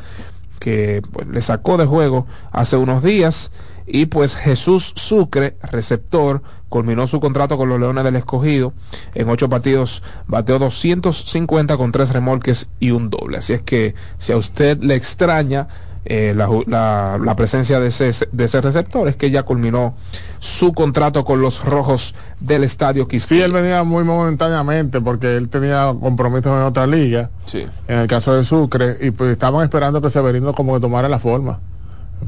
[0.59, 3.53] que pues, le sacó de juego hace unos días.
[3.87, 6.43] Y pues Jesús Sucre, receptor,
[6.75, 8.73] culminó su contrato con los Leones del Escogido.
[9.15, 13.39] En ocho partidos bateó 250 con tres remolques y un doble.
[13.39, 15.69] Así es que si a usted le extraña
[16.05, 19.95] eh, la, la- la presencia de ese, de ese receptor, es que ya culminó
[20.41, 23.45] su contrato con los Rojos del Estadio Sí, Quisqueya.
[23.45, 27.31] él venía muy momentáneamente porque él tenía compromisos en otra liga.
[27.47, 27.67] Sí.
[27.87, 31.21] En el caso de Sucre, y pues estaban esperando que Severino como que tomara la
[31.21, 31.61] forma.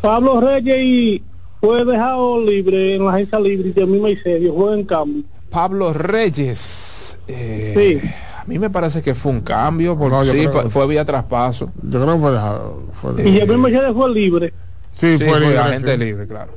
[0.00, 1.22] Pablo Reyes y
[1.60, 5.22] fue dejado libre en la agencia libre de misma y serio, juega en cambio.
[5.50, 7.18] Pablo Reyes.
[7.28, 8.08] eh, Sí.
[8.40, 11.04] A mí me parece que fue un cambio, porque No, yo sí, creo fue vía
[11.04, 11.70] traspaso.
[11.82, 12.82] Yo creo que fue dejado.
[12.94, 14.52] Fue Y el mismo Mercedes fue libre.
[14.92, 15.98] Sí, Sí, fue fue libre, agente sí.
[15.98, 16.52] libre, claro.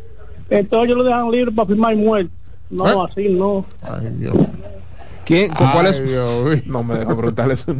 [0.49, 2.31] Entonces ellos lo dejan libre para firmar muerto.
[2.71, 3.07] No, ¿Eh?
[3.11, 3.65] así no.
[3.83, 4.33] Ay, Dios.
[5.25, 5.53] ¿Quién?
[5.53, 6.09] ¿Con cuál Ay, es?
[6.09, 6.61] Dios mío.
[6.65, 7.71] No me dejo preguntarle su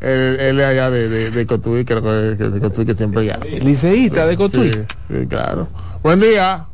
[0.00, 3.38] Él, es allá de, de, de Cotuí, creo que, que de Cotuí que siempre ya.
[3.38, 4.72] Liceísta de Cotuí.
[4.72, 5.68] Sí, sí, claro.
[6.02, 6.66] Buen día.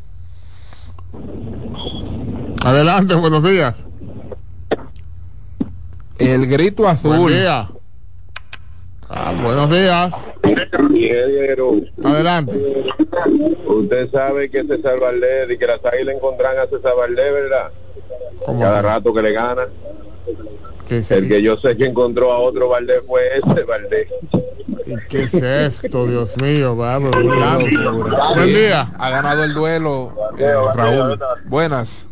[2.62, 3.84] Adelante, buenos días.
[6.18, 7.18] El grito azul.
[7.18, 7.68] Buen día.
[9.08, 10.14] Ah, buenos días.
[10.90, 11.72] Ingeniero,
[12.02, 12.84] Adelante.
[13.66, 17.70] usted sabe que César Valdés y que las águilas encontrarán a César Valdés, ¿verdad?
[18.46, 19.62] Cada rato que le gana.
[20.88, 24.08] El que yo sé que encontró a otro Valdés fue ese Valdés.
[24.86, 26.76] ¿Y qué es esto, Dios mío?
[26.76, 27.76] Vamos, Sí,
[28.34, 28.92] Buen día.
[28.98, 31.18] Ha ganado el duelo eh, Raúl.
[31.46, 32.06] Buenas.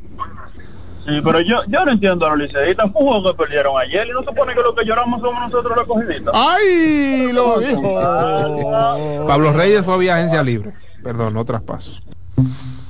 [1.06, 2.90] Sí, pero yo, yo no entiendo a los liceístas.
[2.92, 5.40] Fue un juego que perdieron ayer y no se supone que lo que lloramos somos
[5.50, 6.32] nosotros los cogiditos.
[6.34, 7.30] ¡Ay!
[7.32, 9.26] Lo dijo.
[9.26, 10.72] Pablo Reyes fue vía agencia libre.
[11.02, 12.00] Perdón, no traspaso.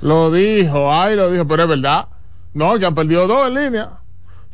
[0.03, 2.09] Lo dijo, ay, lo dijo, pero es verdad.
[2.55, 3.91] No, que han perdido dos en línea.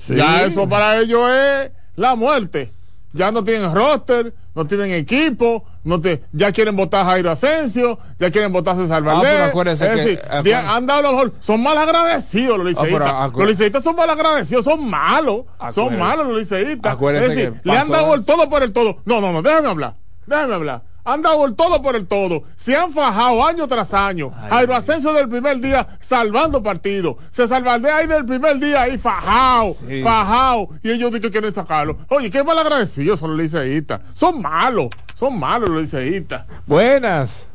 [0.09, 2.73] Ya eso para ellos es la muerte.
[3.13, 7.99] Ya no tienen roster, no tienen equipo, no te, ya quieren votar a Jairo Asensio,
[8.21, 9.41] ya quieren votar a César Ah, Valdés.
[9.41, 11.33] acuérdese Es que- decir, de- han dado lo mejor.
[11.41, 13.13] Son mal agradecidos los Ah, liceístas.
[13.13, 15.45] acu- los liceístas son mal agradecidos, son malos.
[15.75, 16.93] Son malos los liceístas.
[16.93, 18.99] acuérdese Es decir, que le han dado el todo por el todo.
[19.07, 19.95] No, no, no, déjame hablar.
[20.27, 20.83] Déjame hablar.
[21.11, 22.43] Han dado el todo por el todo.
[22.55, 24.31] Se han fajado año tras año.
[24.51, 27.17] Jairo Asensio del primer día salvando partidos.
[27.31, 30.03] César Valdés ahí del primer día ahí fajado, Sí.
[30.03, 30.69] fajado.
[30.83, 31.97] Y ellos dicen que quieren sacarlo.
[32.11, 34.03] Oye, qué mal agradecidos son los liceístas.
[34.13, 36.45] Son malos, son malos los liceístas.
[36.67, 37.49] Buenas.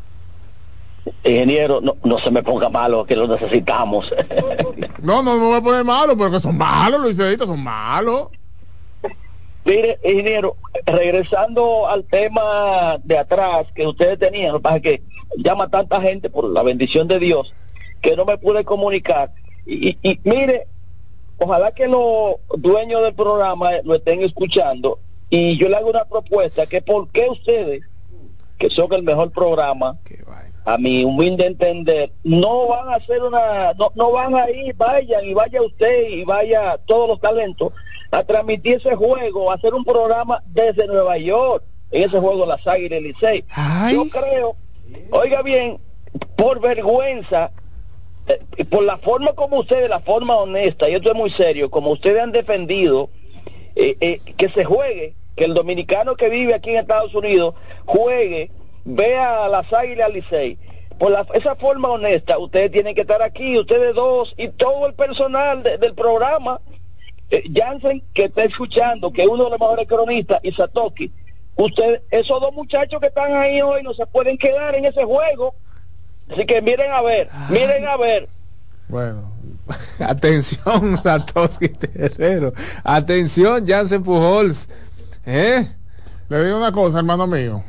[1.24, 4.12] Ingeniero, no, no se me ponga malo, que lo necesitamos.
[5.04, 8.28] No, no me voy a poner malo, porque son malos los liceístas, son malos.
[9.66, 15.02] Mire, ingeniero, regresando al tema de atrás que ustedes tenían, lo que pasa es que
[15.38, 17.54] llama tanta gente por la bendición de Dios
[18.02, 19.34] que no me pude comunicar.
[19.66, 20.68] Y, y- y mire,
[21.38, 25.00] ojalá que los dueños del programa lo estén escuchando
[25.30, 27.84] y yo le hago una propuesta que por qué ustedes,
[28.58, 29.98] que son el mejor programa,
[30.66, 35.24] a mi humilde entender, no van a hacer una, no, no van a ir, vayan
[35.26, 37.72] y vaya usted y vaya todos los talentos
[38.14, 42.66] a transmitir ese juego, a hacer un programa desde Nueva York, en ese juego Las
[42.68, 43.46] Águilas y Licey.
[43.92, 44.56] Yo creo,
[45.12, 45.80] oiga bien,
[46.36, 47.52] por vergüenza,
[48.28, 51.70] eh, y por la forma como ustedes, la forma honesta, y esto es muy serio,
[51.72, 53.10] como ustedes han defendido
[53.76, 58.52] eh, eh, que se juegue, que el dominicano que vive aquí en Estados Unidos juegue,
[58.86, 60.60] vea a las águilas Licey.
[61.00, 64.94] Por la- esa forma honesta, ustedes tienen que estar aquí, ustedes dos y todo el
[64.94, 66.62] personal de- del programa.
[67.30, 71.12] Eh, Jansen, que está escuchando, que es uno de los mejores cronistas, y Satoki,
[71.56, 75.56] usted, esos dos muchachos que están ahí hoy no se pueden quedar en ese juego.
[76.30, 78.30] Así que miren a ver, miren a ver.
[78.88, 79.34] Bueno.
[80.00, 82.54] Atención, Satoshi Terrero.
[82.84, 84.68] Atención, Jansen Pujols.
[85.26, 85.68] ¿Eh?
[86.30, 87.64] Le digo una cosa, hermano mío.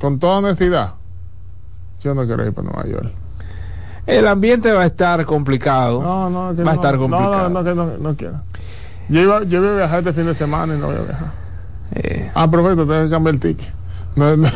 [0.00, 0.94] Con toda honestidad,
[2.00, 3.25] yo no quiero ir para Nueva York.
[4.06, 6.02] El ambiente va a estar complicado.
[6.02, 7.48] No, no, que va a no, estar no, complicado.
[7.48, 8.34] No, no, que no, no quiero.
[9.08, 11.32] Yo iba, yo iba a viajar este fin de semana y no voy a viajar.
[11.94, 12.30] Eh.
[12.34, 13.72] Ah, perfecto, tengo que cambiar el ticket.
[14.16, 14.48] No, no,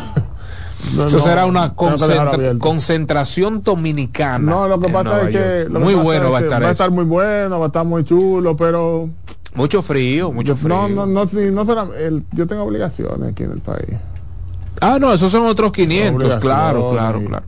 [0.96, 4.50] no, Eso no, será una concentra- concentración dominicana.
[4.50, 5.66] No, lo que pasa es que.
[5.70, 8.04] Lo Muy bueno va a estar Va a estar muy bueno, va a estar muy
[8.04, 9.08] chulo, pero.
[9.54, 10.68] Mucho frío, mucho frío.
[10.88, 13.96] No, no, no, no será- el- yo tengo obligaciones aquí en el país.
[14.80, 17.44] Ah, no, esos son otros 500, claro, claro, claro.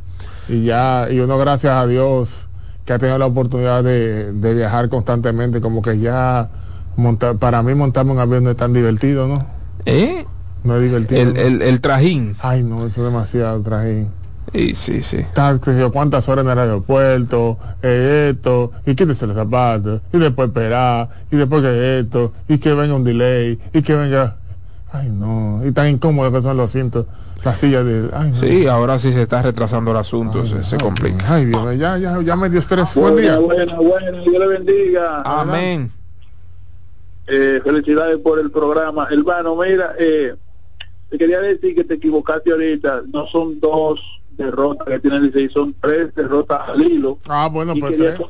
[0.53, 2.47] Y ya, y uno gracias a Dios
[2.85, 6.51] que ha tenido la oportunidad de, de viajar constantemente, como que ya
[6.97, 9.47] montar, para mí montarme un avión no es tan divertido, ¿no?
[9.87, 10.27] ¿Eh?
[10.63, 11.23] No es divertido.
[11.23, 11.41] El, ¿no?
[11.41, 12.37] el, el trajín.
[12.41, 14.11] Ay, no, eso es demasiado trajín.
[14.53, 15.25] Sí, sí, sí.
[15.91, 21.37] Cuántas horas en el aeropuerto, eh, esto, y quítese los zapatos, y después esperar, y
[21.37, 24.37] después que esto, y que venga un delay, y que venga.
[24.93, 27.07] Ay, no, y tan incómodo que son los asientos,
[27.45, 28.11] las sillas de.
[28.13, 28.37] Ay, no.
[28.41, 31.35] Sí, ahora sí se está retrasando el asunto, se, se complica.
[31.35, 32.95] Ay, Dios mío, ya, ya, ya me dio estrés.
[32.95, 33.39] Buen Buena, día.
[33.39, 35.23] buena, buena, Dios le bendiga.
[35.23, 35.91] Amén.
[37.27, 39.09] Eh, felicidades por el programa.
[39.11, 40.35] Hermano, mira, eh,
[41.09, 43.03] te quería decir que te equivocaste ahorita.
[43.13, 44.01] No son dos
[44.37, 47.19] derrotas que tiene el Licey, son tres derrotas al hilo.
[47.29, 48.27] Ah, bueno, y, pues quería, tres.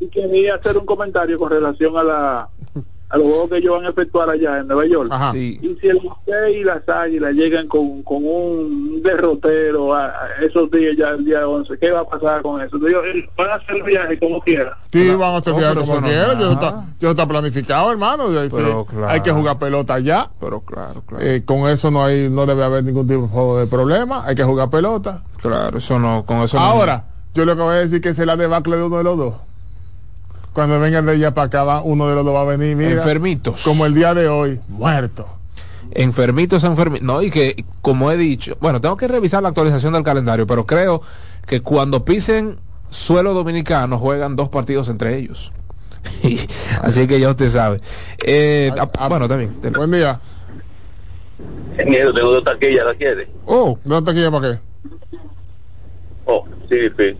[0.00, 2.48] y quería hacer un comentario con relación a la
[3.10, 5.08] a los juegos que ellos van a efectuar allá en Nueva York.
[5.12, 5.32] Ajá.
[5.32, 5.58] Sí.
[5.60, 10.70] Y si el Licey y las Águilas llegan con, con un derrotero a, a esos
[10.70, 12.78] días ya el día 11, ¿qué va a pasar con eso?
[12.78, 13.00] Digo,
[13.36, 14.78] van a hacer el viaje como quiera.
[14.92, 17.90] Sí, van a hacer No, viaje como no quieran, es yo está, yo está planificado,
[17.90, 18.24] hermano.
[18.28, 19.08] Pero sí, claro.
[19.08, 20.30] Hay que jugar pelota ya.
[20.38, 21.24] Pero claro, claro.
[21.24, 24.24] Eh, con eso no hay, no debe haber ningún tipo de problema.
[24.24, 25.22] Hay que jugar pelota.
[25.42, 27.04] Claro, eso no, con eso no- Ahora,
[27.34, 29.34] yo lo que voy a decir que es la debacle de uno de los dos.
[30.52, 32.90] Cuando vengan de allá para acá, va- uno de los dos va a venir, mira,
[32.92, 33.62] Enfermitos.
[33.62, 35.26] como el día de hoy, muerto.
[35.92, 37.04] enfermitos, enfermitos.
[37.06, 40.64] No, y que, como he dicho, bueno, tengo que revisar la actualización del calendario, pero
[40.66, 41.02] creo
[41.46, 42.58] que cuando pisen
[42.90, 45.52] suelo dominicano juegan dos partidos entre ellos.
[46.82, 47.80] Así que ya usted sabe.
[48.24, 49.56] Eh, ah, bueno, también.
[49.74, 50.20] Buen día.
[51.76, 53.28] Tengo dos taquillas, ¿la quiere?
[53.46, 54.60] Oh, ¿dos taquillas para qué?
[56.26, 57.16] Oh, sí, sí.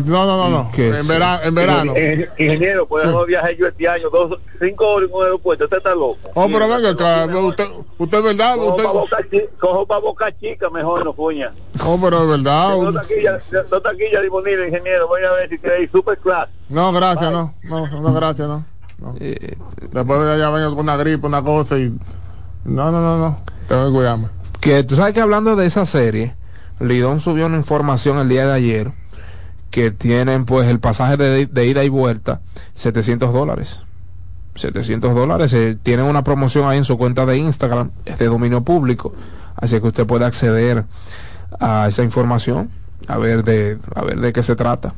[0.00, 0.70] No, no, no, no.
[0.76, 1.92] En, vera- en verano.
[1.94, 5.76] Ingen- Ingeniero, pues no viajé yo este año, dos, cinco horas en un aeropuerto, usted
[5.78, 6.18] está loco.
[6.34, 7.66] Oh, pero venga acá, usted,
[7.98, 8.82] usted es verdad, Cojo usted...
[8.84, 11.52] para Boca, Chi- cojo pa' Boca Chica mejor, no fuña.
[11.84, 12.76] Oh, pero es verdad.
[12.76, 16.48] Dos taquillas, dos taquillas disponibles, ingeniero, voy a ver si queréis super class.
[16.68, 17.54] No, gracias, no.
[17.64, 18.64] No, no, gracias, no.
[18.98, 19.14] no.
[19.14, 21.92] Después de allá vengo con una gripe, una cosa y...
[22.64, 23.40] No, no, no, no.
[23.68, 24.28] Tengo que cuidarme.
[24.60, 26.34] Que tú sabes que hablando de esa serie,
[26.80, 28.92] Lidón subió una información el día de ayer
[29.72, 32.40] que tienen pues el pasaje de, de ida y vuelta
[32.74, 33.80] 700 dólares.
[34.54, 35.52] 700 dólares.
[35.54, 39.14] eh, tienen una promoción ahí en su cuenta de Instagram, es de dominio público,
[39.56, 40.84] así que usted puede acceder
[41.58, 42.70] a esa información,
[43.08, 44.94] a ver de, a ver de qué se trata.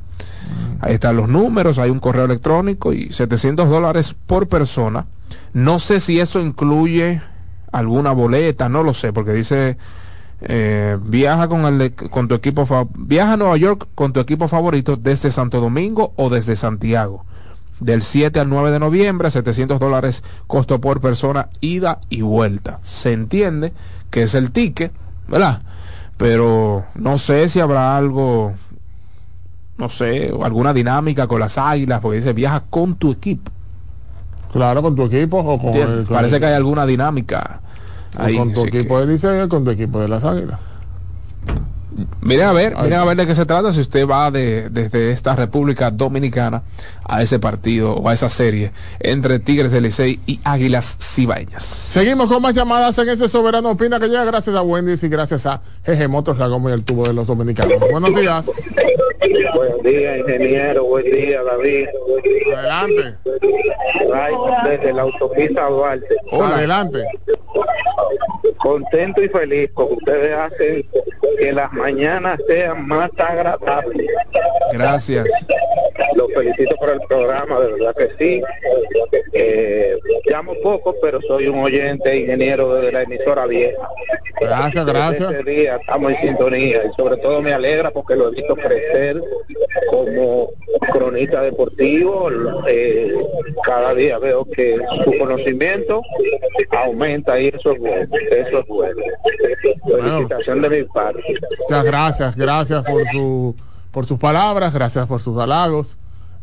[0.81, 5.07] Ahí están los números, hay un correo electrónico y 700 dólares por persona.
[5.53, 7.23] No sé si eso incluye
[7.73, 9.79] alguna boleta, no lo sé, porque dice
[10.47, 14.97] eh, viaja con el con tu equipo viaja a Nueva York con tu equipo favorito
[14.97, 17.25] desde Santo Domingo o desde Santiago.
[17.81, 22.79] Del 7 al 9 de noviembre, 700 dólares costo por persona, ida y vuelta.
[22.83, 23.73] Se entiende
[24.11, 24.93] que es el ticket,
[25.29, 25.63] ¿verdad?
[26.17, 28.55] Pero no sé si habrá algo,
[29.77, 33.51] no sé, alguna dinámica con las águilas, porque dice viaja con tu equipo.
[34.53, 35.99] Claro, con tu equipo o con, ¿Entiendes?
[36.01, 37.61] el- con Parece el- que hay alguna dinámica
[38.17, 38.37] ahí.
[38.37, 40.59] con tu así que- equipo de Licey o con tu equipo de las Águilas.
[42.21, 45.13] Miren a ver, miren a ver de qué se trata si usted va de, desde
[45.13, 46.63] esta República Dominicana
[47.05, 51.65] a ese partido o a esa serie entre Tigres del Licey y Águilas Cibaeñas.
[51.65, 55.47] Seguimos con más llamadas en este Soberano Opina que llega gracias a Wendy's y gracias
[55.47, 57.79] a GG Motors, la goma y el tubo de los dominicanos.
[57.91, 58.51] Buenos días.
[59.55, 60.85] Buen día, ingeniero.
[60.85, 61.87] Buen día, David.
[62.57, 63.15] Adelante.
[64.15, 66.17] Ay, desde la autopista Duarte.
[66.33, 67.05] Adelante.
[68.59, 70.87] Contento y feliz porque ustedes hacen
[71.39, 74.07] que las mañanas sean más agradables.
[74.73, 75.27] Gracias.
[76.15, 78.43] Los felicito por el programa, de verdad que sí.
[79.33, 79.97] Eh,
[80.27, 83.89] llamo poco, pero soy un oyente ingeniero de la emisora vieja.
[84.41, 85.33] Gracias, gracias.
[85.33, 89.23] Ese día estamos en sintonía y sobre todo me alegra porque lo he visto crecer
[89.91, 90.51] como
[90.93, 92.31] cronista deportivo.
[92.67, 93.15] Eh,
[93.65, 96.03] cada día veo que su conocimiento
[96.71, 98.17] aumenta y eso es bueno.
[98.31, 99.01] Eso es bueno.
[99.85, 101.23] Felicitación de mi parte.
[101.69, 103.55] Muchas gracias, gracias por su
[103.93, 105.97] por sus palabras, gracias por sus halagos.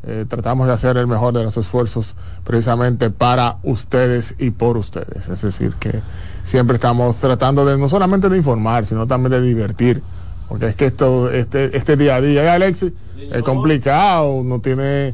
[0.04, 5.30] Eh, tratamos de hacer el mejor de los esfuerzos precisamente para ustedes y por ustedes.
[5.30, 6.02] Es decir, que
[6.44, 10.02] siempre estamos tratando de no solamente de informar, sino también de divertir.
[10.50, 12.94] Porque es que esto, este, este día a día, ¿eh, Alexis,
[13.32, 15.14] es complicado, uno tiene eh,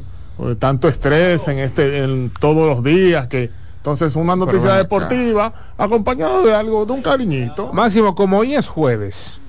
[0.58, 6.54] tanto estrés en este, en todos los días que entonces una noticia deportiva acompañado de
[6.54, 7.72] algo, de un cariñito.
[7.72, 9.40] Máximo, como hoy es jueves,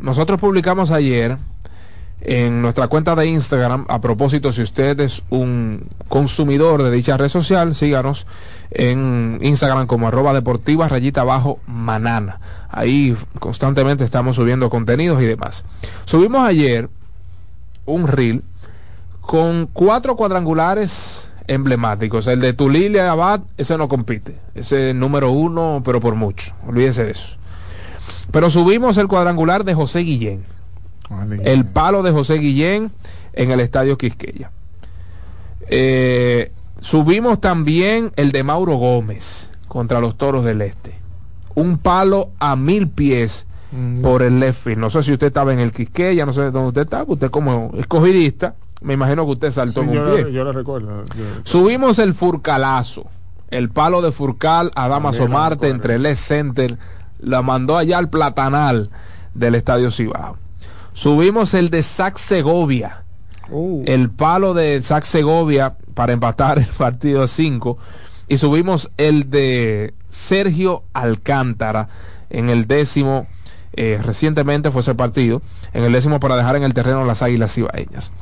[0.00, 1.38] nosotros publicamos ayer
[2.22, 7.28] en nuestra cuenta de Instagram, a propósito, si usted es un consumidor de dicha red
[7.28, 8.26] social, síganos
[8.70, 12.40] en Instagram como arroba deportiva rayita abajo manana.
[12.68, 15.64] Ahí constantemente estamos subiendo contenidos y demás.
[16.04, 16.90] Subimos ayer
[17.86, 18.44] un reel
[19.22, 22.26] con cuatro cuadrangulares emblemáticos.
[22.26, 24.36] El de Tulilia Abad, ese no compite.
[24.54, 26.52] Ese es número uno, pero por mucho.
[26.66, 27.36] Olvídese de eso.
[28.30, 30.44] Pero subimos el cuadrangular de José Guillén.
[31.42, 32.90] El palo de José Guillén
[33.32, 34.50] en el estadio Quisqueya.
[35.68, 40.94] Eh, subimos también el de Mauro Gómez contra los Toros del Este.
[41.54, 43.46] Un palo a mil pies
[44.02, 44.78] por el left field.
[44.78, 47.04] No sé si usted estaba en el Quisqueya, no sé dónde usted estaba.
[47.06, 50.32] Usted como escogidista, me imagino que usted saltó Sí, en yo, un pie.
[50.32, 51.04] yo lo recuerdo.
[51.06, 53.06] yo- Subimos el Furcalazo,
[53.50, 56.78] el palo de Furcal a Damaso Marte entre el Left Center,
[57.20, 58.90] la mandó allá al platanal
[59.34, 60.36] del Estadio Cibao.
[60.92, 63.04] Subimos el de Sac Segovia,
[63.52, 63.82] Uh.
[63.86, 67.78] el palo de Sac Segovia para empatar el partido 5
[68.28, 71.88] y subimos el de Sergio Alcántara
[72.30, 73.26] en el décimo,
[73.72, 75.42] eh, recientemente fue ese partido,
[75.72, 78.12] en el décimo para dejar en el terreno las Águilas Cibaeñas.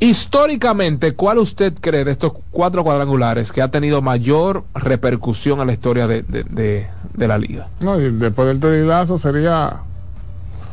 [0.00, 5.72] Históricamente, ¿cuál usted cree de estos cuatro cuadrangulares que ha tenido mayor repercusión en la
[5.72, 7.68] historia de, de- de- de la liga?
[7.80, 9.76] No, y después del torilazo sería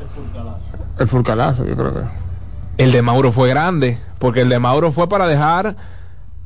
[0.01, 0.70] el
[1.07, 1.99] furcalazo, yo creo que.
[2.77, 5.75] El de Mauro fue grande, porque el de Mauro fue para dejar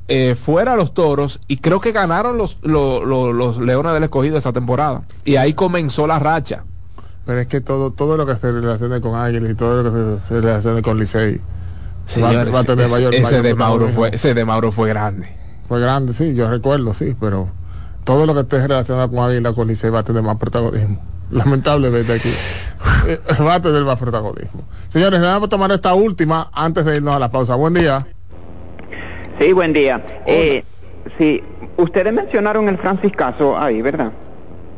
[0.08, 4.04] eh, fuera a los toros y creo que ganaron los, lo- lo- los Leones del
[4.04, 5.04] Escogido esa temporada.
[5.24, 6.64] Y ahí comenzó la racha.
[7.26, 10.22] Pero es que todo, todo lo que se relacione con Águilas y todo lo que
[10.22, 11.42] se, se relacione con Licey va,
[12.06, 14.90] Señores, va a tener ese- mayor ese mayor de Mauro fue ese de Mauro fue
[14.90, 15.28] grande.
[15.68, 17.48] Fue grande, sí, yo recuerdo, sí, pero
[18.06, 21.04] todo lo que esté relacionado con Águila con Licey va a tener más protagonismo.
[21.32, 22.30] Lamentablemente aquí
[23.08, 24.64] eh, va a tener más protagonismo.
[24.90, 27.56] Señores, vamos a tomar esta última antes de irnos a la pausa.
[27.56, 28.08] Buen día.
[29.40, 30.02] Sí, buen día.
[30.26, 30.64] Eh,
[31.18, 31.44] sí,
[31.78, 34.12] ustedes mencionaron el franciscazo ahí, ¿verdad?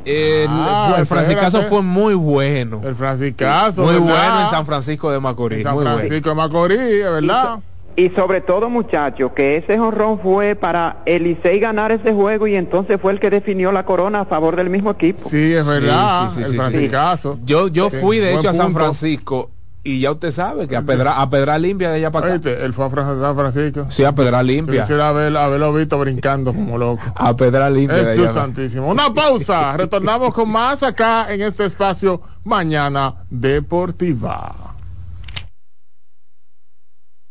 [0.06, 2.82] El, Ah, el fue muy bueno.
[2.86, 3.82] El Franciscazo.
[3.84, 4.08] Muy ¿verdad?
[4.08, 5.58] bueno en San Francisco de Macorís.
[5.58, 6.00] En San muy bueno.
[6.00, 7.60] Francisco de Macorís, ¿verdad?
[8.00, 12.56] Y sobre todo, muchachos, que ese jonrón fue para el Licey ganar ese juego y
[12.56, 15.28] entonces fue el que definió la corona a favor del mismo equipo.
[15.28, 16.30] Sí, es verdad.
[16.30, 16.58] Sí, sí, sí, el sí, sí.
[16.58, 17.40] Franciscazo.
[17.44, 18.72] Yo, yo Sí, fui de hecho a San.
[18.72, 19.50] Francisco
[19.84, 22.34] y ya usted sabe que a Pedra, a Pedra limpia de allá para acá.
[22.36, 23.88] Oíste, él fue a San Francisco.
[23.90, 24.82] Sí, a Pedra limpia.
[24.82, 27.02] Quisiera haber, haberlo visto brincando como loco.
[27.16, 28.34] A Pedra limpia de Jesús allá.
[28.42, 28.90] santísimo.
[28.90, 29.76] Una pausa.
[29.76, 34.76] Retornamos con más acá en este espacio Mañana Deportiva.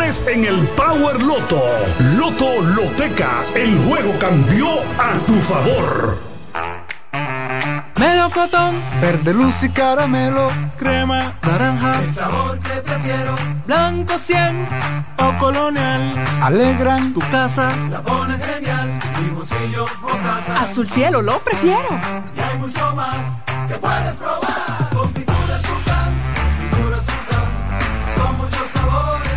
[0.00, 1.62] en el Power Loto.
[2.16, 6.18] Loto Loteca, el juego cambió a tu favor.
[7.96, 10.48] Melocotón, verde luz y caramelo,
[10.78, 13.34] crema, naranja, El sabor que prefiero,
[13.66, 14.66] blanco 100
[15.18, 17.70] o colonial, alegran tu casa.
[17.90, 18.98] la pone genial.
[20.58, 21.88] Azul cielo lo prefiero.
[22.34, 23.16] Y hay mucho más
[23.68, 24.61] que puedes probar.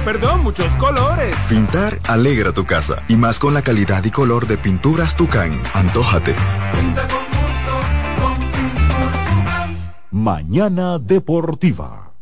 [0.06, 1.36] Perdón, muchos colores.
[1.50, 5.60] Pintar alegra tu casa y más con la calidad y color de pinturas Tucán.
[5.74, 6.36] Antójate.
[6.80, 9.98] Pinta con gusto, con pinturas Tucán.
[10.12, 12.14] Mañana Deportiva.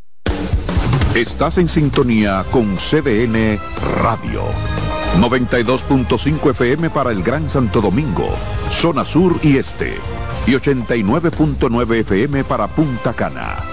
[1.13, 3.59] Estás en sintonía con CDN
[4.01, 4.43] Radio.
[5.19, 8.29] 92.5 FM para el Gran Santo Domingo,
[8.71, 9.95] zona sur y este.
[10.47, 13.72] Y 89.9 FM para Punta Cana.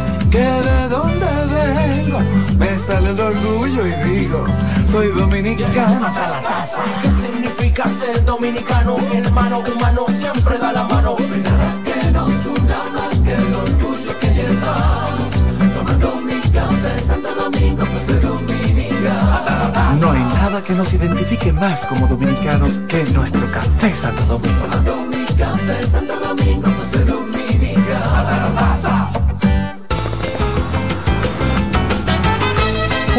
[0.31, 2.19] que de dónde vengo,
[2.57, 4.45] me sale el orgullo y digo,
[4.89, 6.83] soy dominicano hasta la casa.
[7.01, 8.95] ¿Qué significa ser dominicano?
[9.11, 11.17] Hermano humano siempre da la mano.
[11.43, 15.31] Nada que nos una más que el orgullo que llevamos.
[15.75, 19.99] Tomando mi café Santo Domingo, pues soy dominicano.
[19.99, 24.65] No hay nada que nos identifique más como dominicanos que nuestro café Santo Domingo.
[24.65, 27.30] Tomando mi café Santo Domingo, pues soy dominicano.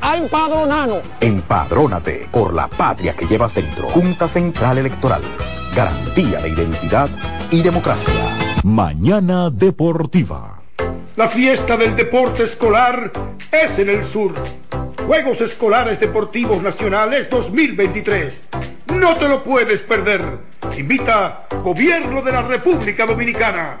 [0.00, 1.02] a empadronarnos.
[1.20, 3.88] Empadrónate por la patria que llevas dentro.
[3.88, 5.22] Junta Central Electoral.
[5.74, 7.08] Garantía de identidad
[7.50, 8.14] y democracia.
[8.64, 10.60] Mañana Deportiva.
[11.16, 13.10] La fiesta del deporte escolar
[13.50, 14.34] es en el sur.
[15.06, 18.40] Juegos Escolares Deportivos Nacionales 2023.
[18.94, 20.22] No te lo puedes perder.
[20.76, 23.80] Invita Gobierno de la República Dominicana.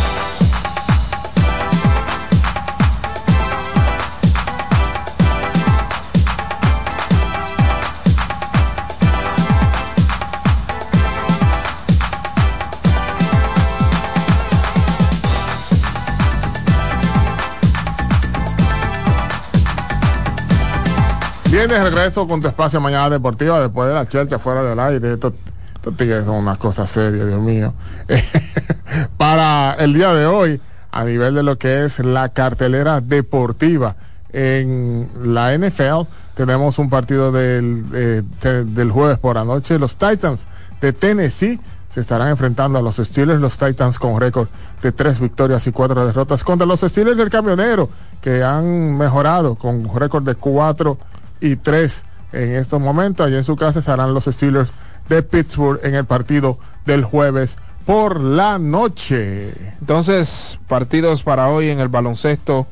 [21.67, 25.13] Bien, de regreso con tu espacio Mañana Deportiva después de la chelcha fuera del aire.
[25.13, 25.33] Estos,
[25.75, 27.75] estos tigres son unas cosas serias, Dios mío.
[29.17, 30.59] Para el día de hoy,
[30.91, 33.95] a nivel de lo que es la cartelera deportiva
[34.33, 39.77] en la NFL, tenemos un partido del, eh, de- del jueves por la noche.
[39.77, 40.41] Los Titans
[40.81, 41.59] de Tennessee
[41.93, 44.47] se estarán enfrentando a los Steelers, los Titans con récord
[44.81, 47.87] de tres victorias y cuatro derrotas contra los Steelers del camionero,
[48.19, 50.97] que han mejorado con récord de cuatro
[51.41, 53.25] y tres en estos momentos.
[53.25, 54.71] Allí en su casa estarán los Steelers
[55.09, 59.53] de Pittsburgh en el partido del jueves por la noche.
[59.79, 62.67] Entonces, partidos para hoy en el baloncesto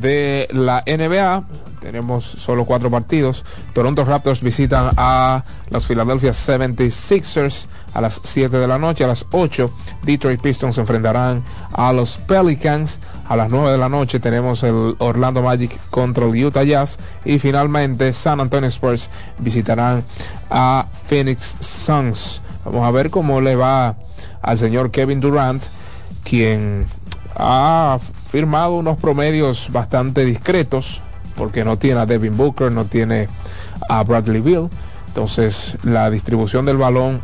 [0.00, 1.44] de la NBA.
[1.80, 3.44] Tenemos solo cuatro partidos.
[3.72, 9.04] Toronto Raptors visitan a los Philadelphia 76ers a las 7 de la noche.
[9.04, 9.70] A las 8,
[10.02, 12.98] Detroit Pistons enfrentarán a los Pelicans.
[13.28, 16.98] A las 9 de la noche tenemos el Orlando Magic contra el Utah Jazz.
[17.24, 19.08] Y finalmente, San Antonio Spurs
[19.38, 20.04] visitarán
[20.50, 22.40] a Phoenix Suns.
[22.64, 23.96] Vamos a ver cómo le va
[24.42, 25.62] al señor Kevin Durant,
[26.24, 26.86] quien
[27.36, 31.00] ha firmado unos promedios bastante discretos,
[31.36, 33.28] porque no tiene a Devin Booker, no tiene
[33.88, 34.68] a Bradley Bill.
[35.08, 37.20] Entonces la distribución del balón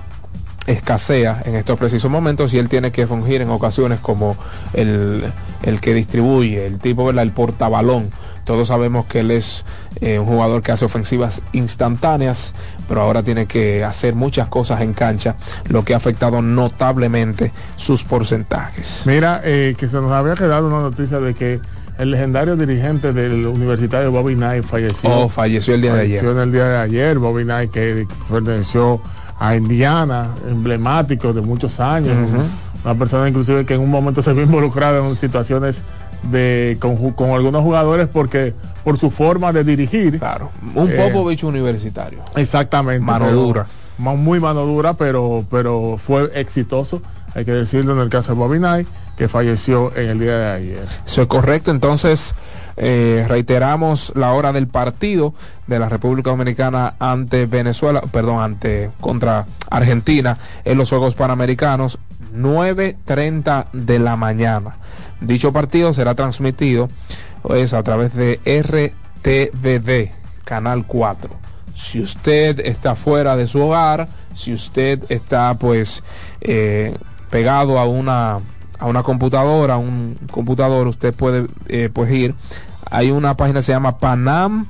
[0.67, 4.37] escasea en estos precisos momentos y él tiene que fungir en ocasiones como
[4.75, 5.33] el,
[5.63, 8.11] el que distribuye, el tipo, el portabalón.
[8.45, 9.65] Todos sabemos que él es
[10.01, 12.55] eh, un jugador que hace ofensivas instantáneas,
[12.89, 15.37] pero ahora tiene que hacer muchas cosas en cancha,
[15.69, 19.03] lo que ha afectado notablemente sus porcentajes.
[19.07, 21.61] Mira, eh, que se nos había quedado una noticia de que
[21.99, 25.11] el legendario dirigente del universitario Bobby Knight falleció.
[25.11, 26.21] Oh, falleció el día de ayer.
[26.21, 27.19] Falleció en el día de ayer.
[27.19, 29.01] Bobby Knight, que perteneció
[29.39, 32.17] a Indiana, emblemático de muchos años.
[32.85, 35.83] Una persona inclusive que en un momento se vio involucrada en situaciones
[36.25, 38.55] de con, con algunos jugadores porque
[38.85, 40.19] por su forma de dirigir.
[40.19, 40.51] Claro.
[40.75, 42.21] Un Eh, Popovich universitario.
[42.37, 43.01] Exactamente.
[43.05, 43.67] Mano pero- dura.
[43.99, 47.03] Muy mano dura, pero, pero fue exitoso.
[47.35, 50.47] Hay que decirlo en el caso de Bobby Knight, que falleció en el día de
[50.51, 50.89] ayer.
[51.07, 51.71] Eso es correcto.
[51.71, 52.35] Entonces,
[52.77, 55.35] eh, reiteramos la hora del partido
[55.69, 61.99] de la República Dominicana ante Venezuela, perdón, ante contra Argentina en los Juegos Panamericanos,
[62.35, 64.77] 9.30 de la mañana.
[65.23, 66.89] Dicho partido será transmitido
[67.43, 70.13] pues, a través de RTVD,
[70.45, 71.31] Canal 4.
[71.77, 76.03] Si usted está fuera de su hogar, si usted está pues
[76.41, 76.97] eh,
[77.31, 78.41] pegado a una
[78.79, 82.35] a una computadora, a un computador, usted puede eh, pues ir.
[82.91, 84.67] Hay una página que se llama Panam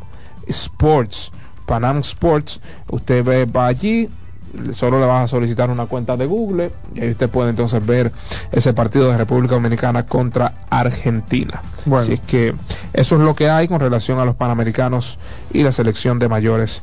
[0.46, 1.32] Sports.
[1.66, 2.60] Panam Sports.
[2.90, 4.10] Usted va allí,
[4.72, 8.12] solo le vas a solicitar una cuenta de Google y ahí usted puede entonces ver
[8.50, 11.62] ese partido de República Dominicana contra Argentina.
[11.86, 12.02] Bueno.
[12.04, 12.54] Así es que
[12.92, 15.18] eso es lo que hay con relación a los Panamericanos
[15.52, 16.82] y la selección de mayores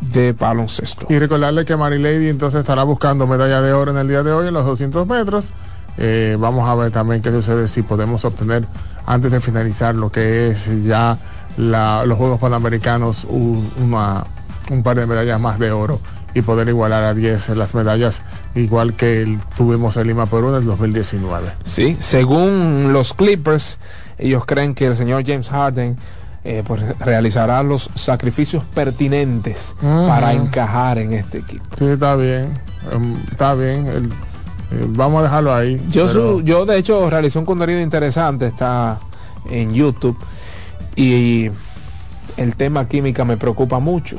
[0.00, 1.06] de baloncesto.
[1.08, 4.32] Y recordarle que Mary Lady entonces estará buscando medalla de oro en el día de
[4.32, 5.50] hoy en los 200 metros.
[5.98, 8.66] Eh, vamos a ver también qué sucede si podemos obtener
[9.06, 11.16] antes de finalizar lo que es ya
[11.56, 14.24] la- los Juegos Panamericanos un, una-
[14.70, 15.98] un par de medallas más de oro
[16.36, 18.20] y poder igualar a 10 las medallas
[18.54, 21.48] igual que el- tuvimos en Lima Perú en el 2019.
[21.64, 23.78] Sí, según los Clippers,
[24.18, 25.96] ellos creen que el señor James Harden
[26.44, 31.64] eh, pues, realizará los sacrificios pertinentes para encajar en este equipo.
[31.78, 32.50] Sí, está bien,
[32.92, 33.86] em, está bien.
[33.86, 34.06] el-
[34.72, 35.80] eh, vamos a dejarlo ahí.
[35.88, 38.98] Yo, pero- su- yo de hecho realicé un contenido interesante, está
[39.50, 40.18] en YouTube
[40.96, 41.50] y
[42.36, 44.16] el tema química me preocupa mucho.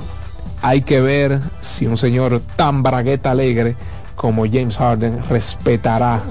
[0.62, 3.76] Hay que ver si un señor tan bragueta alegre
[4.16, 6.22] como James Harden respetará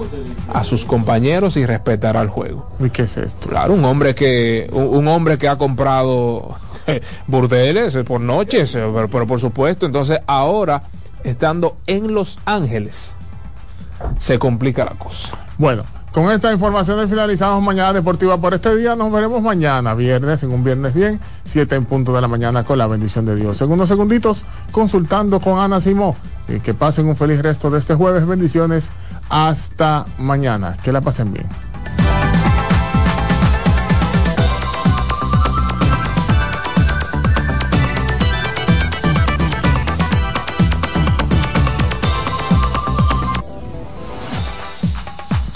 [0.53, 2.69] a sus compañeros y respetará el juego.
[2.79, 3.47] ¿Y qué es esto?
[3.47, 6.57] Claro, un hombre que un, un hombre que ha comprado
[7.27, 10.83] burdeles eh, por noches, eh, pero, pero por supuesto, entonces ahora
[11.23, 13.15] estando en Los Ángeles
[14.19, 15.33] se complica la cosa.
[15.57, 15.83] Bueno,
[16.17, 18.95] con esta información finalizamos Mañana Deportiva por este día.
[18.95, 22.79] Nos veremos mañana, viernes, en un viernes bien, 7 en punto de la mañana con
[22.79, 23.55] la bendición de Dios.
[23.55, 26.15] Segundos segunditos, consultando con Ana Simó.
[26.47, 28.25] Y que pasen un feliz resto de este jueves.
[28.25, 28.89] Bendiciones.
[29.29, 30.75] Hasta mañana.
[30.83, 31.45] Que la pasen bien.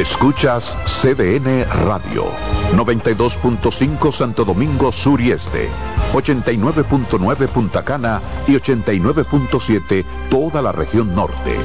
[0.00, 2.26] Escuchas CDN Radio,
[2.74, 5.70] 92.5 Santo Domingo Sur y Este,
[6.12, 11.56] 89.9 Punta Cana y 89.7 toda la región norte.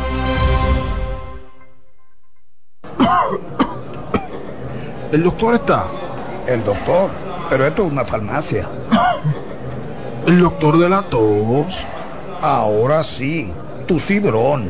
[5.12, 5.88] ¿El doctor está?
[6.48, 7.10] El doctor,
[7.50, 8.66] pero esto es una farmacia.
[10.26, 11.86] ¿El doctor de la tos?
[12.42, 13.52] Ahora sí,
[13.88, 14.70] tu cibrón.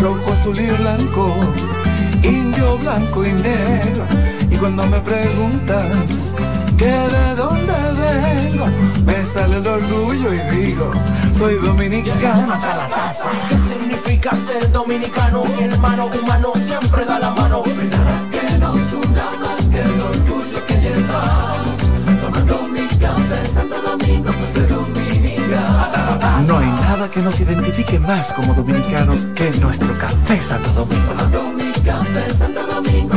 [0.00, 1.34] rojo, azul y blanco,
[2.22, 4.04] indio, blanco y negro.
[4.50, 5.90] Y cuando me preguntan
[6.76, 8.66] que de dónde vengo,
[9.04, 10.90] me sale el orgullo y digo,
[11.36, 13.30] soy dominicano hasta la taza.
[13.48, 15.44] ¿Qué significa ser dominicano?
[15.44, 17.62] Mi hermano humano siempre da la mano.
[17.64, 20.29] No hay nada que nos una más que el orgullo
[27.00, 31.14] Nada que nos identifique más como dominicanos que nuestro café Santo Domingo.
[31.82, 33.16] Café Santo Domingo,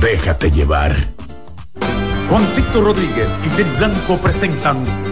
[0.00, 0.94] Déjate llevar.
[2.28, 5.11] Juancito Rodríguez y Jenny Blanco presentan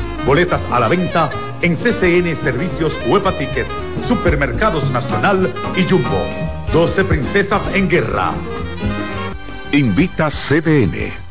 [0.25, 1.29] Boletas a la venta
[1.61, 3.65] en CCN Servicios Huepa Ticket,
[4.07, 6.25] Supermercados Nacional y Jumbo.
[6.73, 8.31] 12 Princesas en Guerra.
[9.71, 11.30] Invita CDN.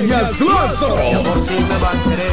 [0.00, 0.96] Peña Suazo.
[0.96, 2.32] Mi amor, si me va a querer,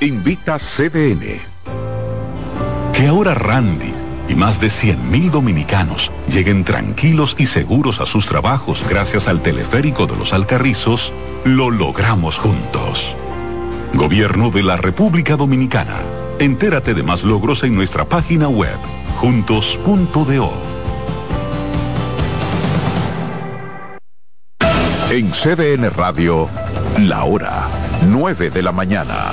[0.00, 1.40] Invita CDN.
[2.92, 8.84] Que ahora Randy y más de 100.000 dominicanos lleguen tranquilos y seguros a sus trabajos
[8.88, 11.12] gracias al teleférico de los Alcarrizos,
[11.44, 13.14] lo logramos juntos.
[13.94, 15.96] Gobierno de la República Dominicana.
[16.38, 18.78] Entérate de más logros en nuestra página web,
[19.18, 20.52] juntos.do.
[25.10, 26.48] En CDN Radio,
[26.98, 27.68] la hora
[28.06, 29.32] 9 de la mañana.